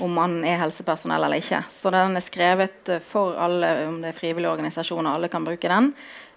Om 0.01 0.13
man 0.13 0.39
er 0.47 0.57
helsepersonell 0.61 1.21
eller 1.21 1.41
ikke. 1.41 1.61
Så 1.69 1.91
den 1.93 2.17
er 2.17 2.25
skrevet 2.25 2.91
for 3.07 3.37
alle, 3.39 3.71
om 3.87 3.99
det 4.01 4.09
er 4.09 4.17
frivillige 4.17 4.51
organisasjoner. 4.51 5.11
Alle 5.13 5.29
kan 5.29 5.45
bruke 5.45 5.69
den. 5.69 5.91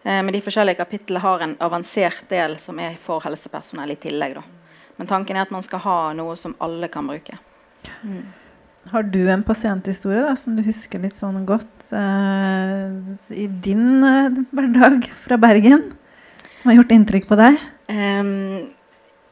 Eh, 0.06 0.22
men 0.22 0.30
de 0.34 0.40
forskjellige 0.44 0.78
kapitlene 0.78 1.24
har 1.24 1.42
en 1.42 1.56
avansert 1.66 2.28
del 2.30 2.54
som 2.62 2.78
er 2.78 2.94
for 3.02 3.24
helsepersonell 3.26 3.96
i 3.96 4.00
tillegg. 4.06 4.38
Da. 4.38 4.82
Men 5.00 5.10
tanken 5.10 5.36
er 5.36 5.46
at 5.46 5.54
man 5.54 5.64
skal 5.66 5.82
ha 5.82 6.00
noe 6.16 6.36
som 6.38 6.54
alle 6.62 6.88
kan 6.92 7.08
bruke. 7.10 7.38
Mm. 8.06 8.22
Har 8.92 9.02
du 9.02 9.24
en 9.30 9.42
pasienthistorie 9.42 10.22
da, 10.22 10.34
som 10.38 10.54
du 10.54 10.62
husker 10.62 11.02
litt 11.02 11.16
sånn 11.16 11.40
godt 11.48 11.88
eh, 11.90 12.92
i 13.34 13.48
din 13.50 14.04
eh, 14.06 14.36
hverdag 14.54 15.08
fra 15.24 15.38
Bergen, 15.42 15.88
som 16.54 16.70
har 16.70 16.78
gjort 16.78 16.94
inntrykk 16.94 17.26
på 17.26 17.38
deg? 17.40 17.58
Um, 17.90 18.68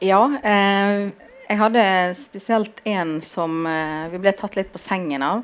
ja. 0.03 0.19
Eh, 0.43 1.07
jeg 1.45 1.61
hadde 1.61 1.85
spesielt 2.19 2.81
en 2.89 3.19
som 3.23 3.67
vi 4.09 4.17
ble 4.17 4.31
tatt 4.33 4.55
litt 4.57 4.71
på 4.73 4.81
sengen 4.81 5.21
av. 5.21 5.43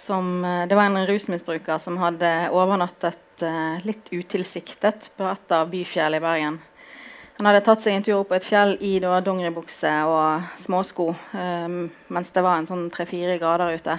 Som, 0.00 0.40
det 0.68 0.72
var 0.78 0.88
en 0.88 1.04
rusmisbruker 1.04 1.76
som 1.82 1.98
hadde 2.00 2.28
overnattet 2.56 3.44
litt 3.84 4.08
utilsiktet 4.08 5.10
på 5.16 5.26
et 5.28 5.52
av 5.52 5.68
byfjellene 5.68 6.16
i 6.16 6.24
Bergen. 6.24 6.56
Han 7.40 7.46
hadde 7.48 7.62
tatt 7.64 7.80
seg 7.80 7.94
en 7.96 8.02
tur 8.04 8.18
opp 8.18 8.28
på 8.28 8.36
et 8.36 8.44
fjell 8.44 8.74
i 8.84 8.98
da, 9.00 9.14
dongeribukse 9.24 9.88
og 10.04 10.48
småsko 10.60 11.06
um, 11.32 11.86
mens 12.12 12.28
det 12.34 12.42
var 12.44 12.58
en 12.60 12.66
sånn 12.68 12.82
tre-fire 12.92 13.38
grader 13.40 13.78
ute. 13.80 13.94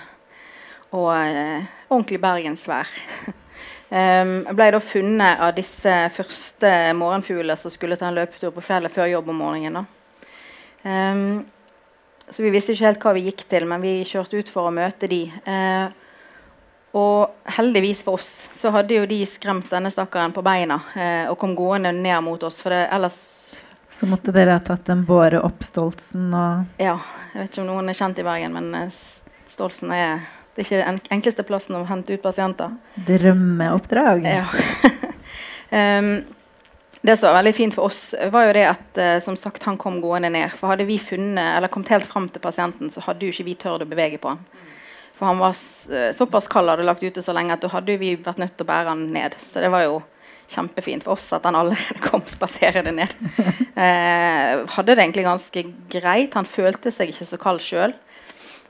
Og 0.93 1.07
uh, 1.09 1.71
ordentlig 1.87 2.19
bergensvær. 2.21 2.91
um, 3.97 4.35
ble 4.45 4.67
da 4.75 4.81
funnet 4.85 5.41
av 5.41 5.55
disse 5.57 5.95
første 6.13 6.71
morgenfuglene 7.01 7.57
som 7.57 7.73
skulle 7.73 7.97
ta 7.97 8.11
en 8.11 8.19
løpetur 8.19 8.53
på 8.53 8.61
fjellet 8.67 8.93
før 8.93 9.09
jobb 9.09 9.33
om 9.33 9.41
morgenen. 9.41 9.89
Um, 10.85 11.41
så 12.31 12.43
vi 12.43 12.51
visste 12.53 12.71
ikke 12.73 12.87
helt 12.87 13.03
hva 13.03 13.13
vi 13.17 13.25
gikk 13.27 13.43
til, 13.51 13.65
men 13.67 13.83
vi 13.83 14.01
kjørte 14.07 14.39
ut 14.39 14.51
for 14.51 14.69
å 14.69 14.75
møte 14.75 15.09
de. 15.11 15.25
Eh, 15.27 15.97
og 16.95 17.51
heldigvis 17.55 18.03
for 18.03 18.19
oss 18.19 18.49
så 18.51 18.71
hadde 18.75 18.97
jo 18.97 19.05
de 19.07 19.21
skremt 19.27 19.69
denne 19.71 19.91
stakkaren 19.91 20.33
på 20.35 20.43
beina 20.43 20.81
eh, 20.95 21.29
og 21.31 21.37
kom 21.39 21.53
gående 21.55 21.93
ned 21.95 22.19
mot 22.25 22.43
oss. 22.43 22.59
For 22.63 22.73
det, 22.73 22.85
ellers 22.91 23.21
Så 23.91 24.07
måtte 24.07 24.33
dere 24.35 24.57
ha 24.57 24.63
tatt 24.63 24.89
en 24.91 25.05
båre 25.07 25.39
opp 25.43 25.63
Stoltsen 25.63 26.33
og 26.35 26.81
Ja. 26.81 26.97
Jeg 27.31 27.45
vet 27.45 27.53
ikke 27.53 27.63
om 27.63 27.69
noen 27.69 27.91
er 27.91 27.95
kjent 27.95 28.19
i 28.19 28.27
Bergen, 28.27 28.55
men 28.57 28.75
eh, 28.75 29.01
Stoltsen 29.47 29.91
er 29.95 30.19
det 30.51 30.65
er 30.65 30.67
ikke 30.67 30.79
den 30.83 30.97
enkleste 31.15 31.43
plassen 31.47 31.77
å 31.79 31.85
hente 31.87 32.11
ut 32.11 32.23
pasienter. 32.23 32.73
drømmeoppdrag. 33.07 34.25
Ja. 34.27 34.43
um, 35.71 36.09
det 37.01 37.17
som 37.17 37.31
var 37.31 37.39
veldig 37.39 37.55
fint 37.57 37.75
for 37.75 37.89
oss, 37.89 38.11
var 38.33 38.47
jo 38.47 38.55
det 38.57 38.65
at 38.69 38.99
uh, 39.01 39.15
som 39.23 39.37
sagt, 39.39 39.63
han 39.65 39.79
kom 39.81 39.99
gående 40.03 40.29
ned. 40.33 40.53
For 40.57 40.73
hadde 40.73 40.85
vi 40.89 40.99
funnet, 41.01 41.57
eller 41.57 41.71
kommet 41.71 41.93
helt 41.95 42.09
fram 42.09 42.27
til 42.29 42.43
pasienten, 42.43 42.91
så 42.93 43.03
hadde 43.07 43.25
jo 43.25 43.33
ikke 43.33 43.47
vi 43.47 43.57
tørt 43.57 43.85
å 43.85 43.89
bevege 43.89 44.21
på 44.21 44.35
han. 44.35 44.43
For 45.17 45.29
han 45.29 45.41
var 45.41 45.53
såpass 46.17 46.47
kald 46.49 46.71
hadde 46.71 46.85
lagt 46.87 47.03
ute 47.05 47.21
så 47.21 47.33
lenge 47.37 47.53
at 47.53 47.61
da 47.61 47.69
hadde 47.69 47.93
vi 48.01 48.15
vært 48.17 48.39
nødt 48.41 48.55
til 48.57 48.65
å 48.65 48.71
bære 48.71 48.89
han 48.89 49.03
ned. 49.13 49.35
Så 49.37 49.61
det 49.61 49.69
var 49.69 49.83
jo 49.85 49.99
kjempefint 50.51 51.05
for 51.05 51.15
oss 51.15 51.31
at 51.35 51.45
han 51.47 51.57
allerede 51.57 52.01
kom 52.09 52.23
spaserende 52.29 52.95
ned. 53.01 53.17
Eh, 53.81 54.59
hadde 54.75 54.93
det 54.93 54.99
egentlig 54.99 55.23
ganske 55.23 55.61
greit. 55.89 56.35
Han 56.35 56.45
følte 56.45 56.91
seg 56.93 57.09
ikke 57.09 57.25
så 57.25 57.37
kald 57.41 57.63
sjøl. 57.63 57.93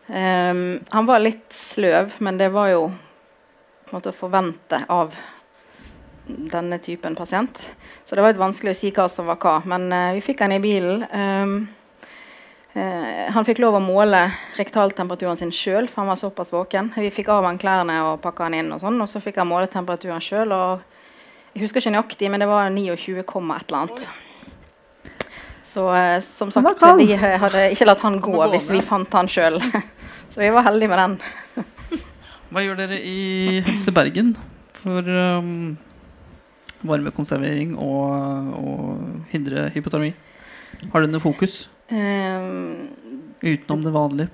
Eh, 0.07 0.59
han 0.93 1.07
var 1.09 1.23
litt 1.23 1.49
sløv, 1.51 2.13
men 2.23 2.37
det 2.39 2.51
var 2.53 2.69
jo 2.71 2.83
på 2.93 3.91
en 3.91 3.97
måte 3.97 4.13
å 4.13 4.15
forvente 4.15 4.79
av 4.93 5.17
denne 6.51 6.79
typen 6.83 7.15
pasient. 7.15 7.65
Så 8.03 8.15
det 8.15 8.23
var 8.23 8.33
litt 8.33 8.41
vanskelig 8.41 8.73
å 8.73 8.79
si 8.79 8.91
hva 8.95 9.07
som 9.11 9.29
var 9.29 9.39
hva. 9.41 9.59
Men 9.69 9.91
eh, 9.91 10.15
vi 10.17 10.25
fikk 10.25 10.43
han 10.45 10.55
i 10.55 10.63
bilen. 10.63 11.05
Eh, 11.05 11.77
Eh, 12.73 13.31
han 13.31 13.43
fikk 13.43 13.59
lov 13.59 13.75
å 13.75 13.83
måle 13.83 14.21
rektaltemperaturen 14.55 15.39
sin 15.39 15.51
sjøl, 15.51 15.89
for 15.91 16.03
han 16.03 16.11
var 16.13 16.19
såpass 16.19 16.53
våken. 16.55 16.93
Vi 16.95 17.11
fikk 17.11 17.27
av 17.33 17.43
han 17.43 17.59
klærne 17.59 17.97
og 18.07 18.21
pakka 18.23 18.47
han 18.47 18.55
inn, 18.55 18.71
og 18.71 18.79
sånn, 18.83 18.99
og 19.03 19.09
så 19.11 19.19
fikk 19.23 19.41
han 19.41 19.49
måle 19.49 19.67
temperaturen 19.71 20.23
sjøl. 20.23 20.53
Jeg 21.51 21.65
husker 21.65 21.83
ikke 21.83 21.95
nøyaktig, 21.97 22.29
men 22.31 22.43
det 22.43 22.47
var 22.47 22.71
29, 22.71 23.17
et 23.19 23.33
eller 23.35 23.79
annet. 23.81 24.05
Så 25.67 25.89
eh, 25.95 26.17
som 26.23 26.51
sagt, 26.51 26.87
vi 26.99 27.11
hadde 27.19 27.67
ikke 27.75 27.89
latt 27.89 28.07
han 28.07 28.19
gå 28.23 28.39
hvis 28.55 28.71
vi 28.71 28.79
fant 28.83 29.19
han 29.19 29.27
sjøl. 29.31 29.59
så 30.31 30.39
vi 30.39 30.51
var 30.55 30.69
heldige 30.69 30.93
med 30.93 31.03
den. 31.03 31.19
Hva 32.51 32.63
gjør 32.63 32.79
dere 32.79 32.97
i 33.03 33.59
Helse 33.67 33.91
Bergen 33.95 34.33
for 34.79 35.07
um, 35.07 35.75
varmekonservering 36.87 37.73
og, 37.79 38.53
og 38.57 39.31
hindre 39.33 39.69
hypotermi? 39.75 40.11
Har 40.91 41.03
det 41.03 41.11
noe 41.11 41.23
fokus? 41.23 41.65
Um, 41.91 42.87
Utenom 43.41 43.83
det 43.85 43.93
vanlige? 43.93 44.31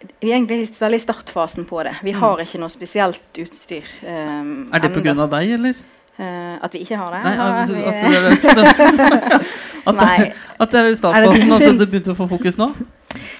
Vi 0.00 0.30
er 0.30 0.38
egentlig 0.38 0.62
veldig 0.78 0.96
i 0.96 1.02
startfasen 1.02 1.66
på 1.68 1.82
det. 1.84 1.92
Vi 2.04 2.12
har 2.16 2.38
mm. 2.38 2.44
ikke 2.46 2.60
noe 2.62 2.72
spesielt 2.72 3.40
utstyr. 3.42 3.88
Um, 4.00 4.70
er 4.72 4.84
det 4.84 4.92
pga. 4.94 5.14
deg, 5.36 5.56
eller? 5.58 5.82
Uh, 6.20 6.56
at 6.60 6.74
vi 6.76 6.82
ikke 6.84 6.98
har 7.00 7.14
det? 7.14 7.20
Nei, 7.24 7.34
at, 7.40 7.70
vi... 7.72 7.82
at, 7.88 8.00
det 8.04 8.64
er 8.64 9.36
at, 9.88 9.94
Nei. 9.96 10.32
at 10.60 10.72
det 10.72 10.80
er 10.80 10.88
i 10.90 10.96
startfasen, 10.98 11.52
altså 11.56 11.70
det 11.80 11.86
begynte 11.88 12.12
å 12.12 12.18
få 12.18 12.26
fokus 12.28 12.58
nå? 12.60 12.66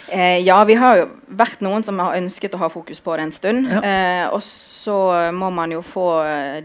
Uh, 0.09 0.39
ja, 0.41 0.57
vi 0.65 0.79
har 0.81 1.03
jo 1.03 1.09
vært 1.43 1.61
noen 1.61 1.85
som 1.85 2.01
har 2.01 2.17
ønsket 2.17 2.57
å 2.57 2.63
ha 2.63 2.71
fokus 2.73 3.03
på 3.05 3.19
det 3.21 3.27
en 3.29 3.35
stund. 3.37 3.69
Ja. 3.69 3.83
Uh, 3.85 4.39
og 4.39 4.41
så 4.47 4.97
må 5.37 5.53
man 5.53 5.77
jo 5.77 5.85
få 5.85 6.07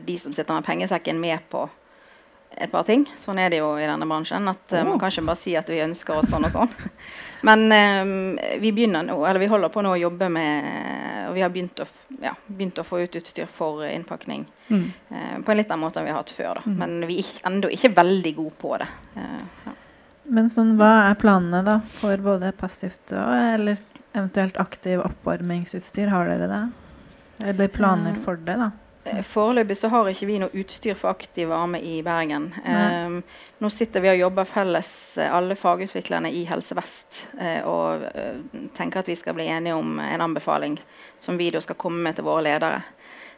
de 0.07 0.16
som 0.22 0.32
sitter 0.32 0.55
med 0.55 0.63
pengesekken, 0.70 1.20
med 1.20 1.43
på 1.51 1.68
et 2.55 2.72
par 2.72 2.86
ting. 2.88 3.03
Sånn 3.20 3.39
er 3.41 3.51
det 3.51 3.59
jo 3.59 3.74
i 3.80 3.86
denne 3.88 4.07
bransjen. 4.07 4.47
at 4.47 4.76
uh, 4.76 4.84
Man 4.88 4.99
kan 4.99 5.11
ikke 5.11 5.28
bare 5.28 5.41
si 5.41 5.55
at 5.59 5.70
vi 5.72 5.84
ønsker 5.84 6.20
oss 6.20 6.32
sånn 6.32 6.47
og 6.47 6.53
sånn. 6.53 6.72
Men 7.46 7.72
eh, 7.72 8.58
vi 8.60 8.72
begynner 8.72 9.04
nå, 9.06 9.20
eller 9.26 9.39
vi 9.39 9.50
holder 9.52 9.70
på 9.70 9.84
nå 9.86 9.91
å 9.93 10.00
jobbe 10.00 10.30
med 10.34 10.70
Og 11.30 11.36
vi 11.36 11.43
har 11.43 11.52
begynt 11.54 11.82
å, 11.84 11.86
ja, 12.24 12.32
begynt 12.48 12.80
å 12.82 12.86
få 12.88 13.04
ut 13.04 13.18
utstyr 13.20 13.50
for 13.52 13.84
innpakning 13.86 14.46
mm. 14.68 14.86
eh, 15.10 15.36
på 15.46 15.54
en 15.54 15.60
litt 15.60 15.70
annen 15.70 15.84
måte 15.84 16.02
enn 16.02 16.08
vi 16.08 16.14
har 16.14 16.22
hatt 16.24 16.34
før. 16.34 16.62
da. 16.62 16.64
Mm. 16.66 16.78
Men 16.80 17.10
vi 17.10 17.20
er 17.22 17.50
ennå 17.50 17.70
ikke 17.76 17.91
veldig 17.98 18.34
gode 18.38 18.56
på 18.62 18.72
det. 18.82 18.88
Ja. 19.18 19.74
Men 20.36 20.50
sånn, 20.50 20.74
hva 20.80 20.91
er 21.12 21.20
planene 21.22 21.62
da 21.66 21.76
for 22.00 22.22
både 22.26 22.50
passivt 22.58 23.14
og 23.14 23.34
eller 23.36 23.82
eventuelt 24.16 24.58
aktiv 24.62 25.04
oppvarmingsutstyr? 25.06 26.10
Har 26.14 26.32
dere 26.32 26.50
det? 26.50 26.64
Eller 27.52 27.70
planer 27.70 28.18
for 28.26 28.41
det? 28.41 28.58
da? 28.58 28.72
Eh, 29.06 29.22
foreløpig 29.22 29.78
så 29.78 29.89
har 29.93 30.10
ikke 30.10 30.28
vi 30.30 30.39
noe 30.41 30.53
utstyr 30.58 30.97
for 30.97 31.14
aktiv 31.14 31.49
varme 31.51 31.80
i 31.84 31.99
Bergen. 32.06 32.49
Um, 32.66 33.20
nå 33.62 33.70
sitter 33.74 34.03
vi 34.03 34.12
og 34.12 34.22
jobber 34.24 34.49
felles, 34.49 34.89
eh, 35.22 35.32
alle 35.32 35.58
fagutviklerne 35.60 36.32
i 36.34 36.45
Helse 36.49 36.78
Vest, 36.78 37.22
uh, 37.38 37.62
og 37.70 38.06
uh, 38.10 38.66
tenker 38.78 39.03
at 39.03 39.12
vi 39.12 39.18
skal 39.20 39.38
bli 39.38 39.47
enige 39.51 39.78
om 39.78 39.99
en 40.01 40.26
anbefaling 40.26 40.80
som 41.22 41.38
vi 41.38 41.51
da 41.53 41.62
skal 41.64 41.78
komme 41.80 42.01
med 42.06 42.18
til 42.18 42.28
våre 42.28 42.47
ledere. 42.47 42.82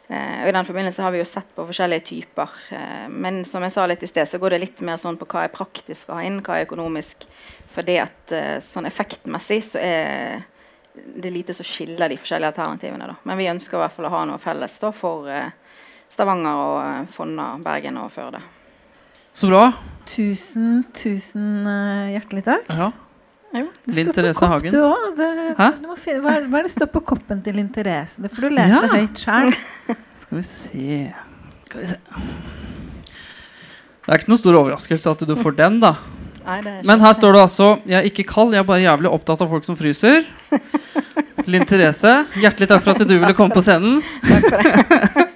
Uh, 0.08 0.40
og 0.42 0.48
I 0.48 0.56
den 0.56 0.68
forbindelse 0.70 1.04
har 1.04 1.12
vi 1.12 1.20
jo 1.20 1.28
sett 1.28 1.50
på 1.54 1.66
forskjellige 1.68 2.06
typer. 2.08 2.54
men 3.12 3.44
som 3.44 3.62
jeg 3.62 3.74
sa 3.74 3.86
litt 3.86 4.02
i 4.02 4.08
sted, 4.08 4.28
så 4.28 4.40
går 4.40 4.54
det 4.54 4.64
litt 4.64 4.80
mer 4.80 4.96
sånn 4.96 5.20
på 5.20 5.28
hva 5.28 5.44
er 5.44 5.52
praktisk 5.52 6.08
å 6.08 6.16
ha 6.16 6.24
inn, 6.24 6.40
hva 6.40 6.58
er 6.58 6.68
økonomisk. 6.68 7.28
For 7.68 7.84
det 7.84 7.98
at 8.06 8.32
sånn 8.64 8.88
effektmessig 8.88 9.60
så 9.68 9.82
er 9.82 10.46
det 11.16 11.30
er 11.30 11.34
lite 11.34 11.54
som 11.56 11.66
skiller 11.66 12.10
de 12.10 12.18
forskjellige 12.20 12.52
alternativene. 12.52 13.08
Da. 13.10 13.16
Men 13.28 13.40
vi 13.40 13.48
ønsker 13.50 13.78
i 13.78 13.82
hvert 13.82 13.96
fall 13.96 14.08
å 14.08 14.14
ha 14.14 14.22
noe 14.28 14.40
felles 14.42 14.76
da, 14.82 14.92
for 14.94 15.28
eh, 15.32 15.50
Stavanger, 16.12 16.62
og 16.62 16.78
eh, 16.82 17.10
Fonna, 17.14 17.50
Bergen 17.62 18.00
og 18.02 18.10
Førde. 18.14 18.42
Så 19.36 19.50
bra. 19.50 19.68
Tusen, 20.08 20.82
tusen 20.96 21.66
uh, 21.68 22.08
hjertelig 22.10 22.42
takk. 22.46 22.70
Ja. 22.74 22.88
Linn 23.88 24.10
Therese 24.12 24.48
Hagen. 24.48 24.72
Du 24.72 24.80
det, 25.16 25.28
hva, 25.56 25.70
hva, 26.20 26.58
er 26.58 26.66
det 26.66 26.72
står 26.72 26.90
på 26.92 27.02
koppen 27.12 27.40
til 27.44 27.56
Linn 27.56 27.70
Therese? 27.72 28.20
Det 28.24 28.32
får 28.32 28.48
du 28.48 28.56
lese 28.56 28.80
ja. 28.82 28.90
høyt 28.92 29.22
sjøl. 29.22 29.54
Skal 30.22 30.40
vi 30.40 30.44
se 30.44 30.88
Skal 31.68 31.80
vi 31.80 31.86
se 31.88 31.98
Det 34.04 34.12
er 34.12 34.20
ikke 34.20 34.32
noe 34.32 34.42
stor 34.42 34.58
overraskelse 34.60 35.14
at 35.14 35.24
du 35.28 35.34
får 35.38 35.56
den, 35.60 35.78
da. 35.84 35.94
Nei, 36.48 36.78
Men 36.88 37.02
her 37.04 37.12
står 37.12 37.34
det 37.36 37.40
altså 37.44 37.66
Jeg 37.84 37.98
er 37.98 38.06
ikke 38.08 38.24
kald, 38.30 38.54
jeg 38.56 38.62
er 38.62 38.68
bare 38.68 38.80
jævlig 38.80 39.10
opptatt 39.12 39.42
av 39.44 39.50
folk 39.52 39.66
som 39.68 39.76
fryser. 39.76 40.24
Linn 41.48 41.64
Therese, 41.68 42.14
hjertelig 42.40 42.68
takk 42.70 42.84
for 42.84 42.96
at 42.96 43.08
du 43.08 43.14
ville 43.14 43.36
komme 43.36 43.54
på 43.54 43.64
scenen. 43.64 44.00
Takk 44.24 44.48
for 44.48 44.64
det. 44.64 45.27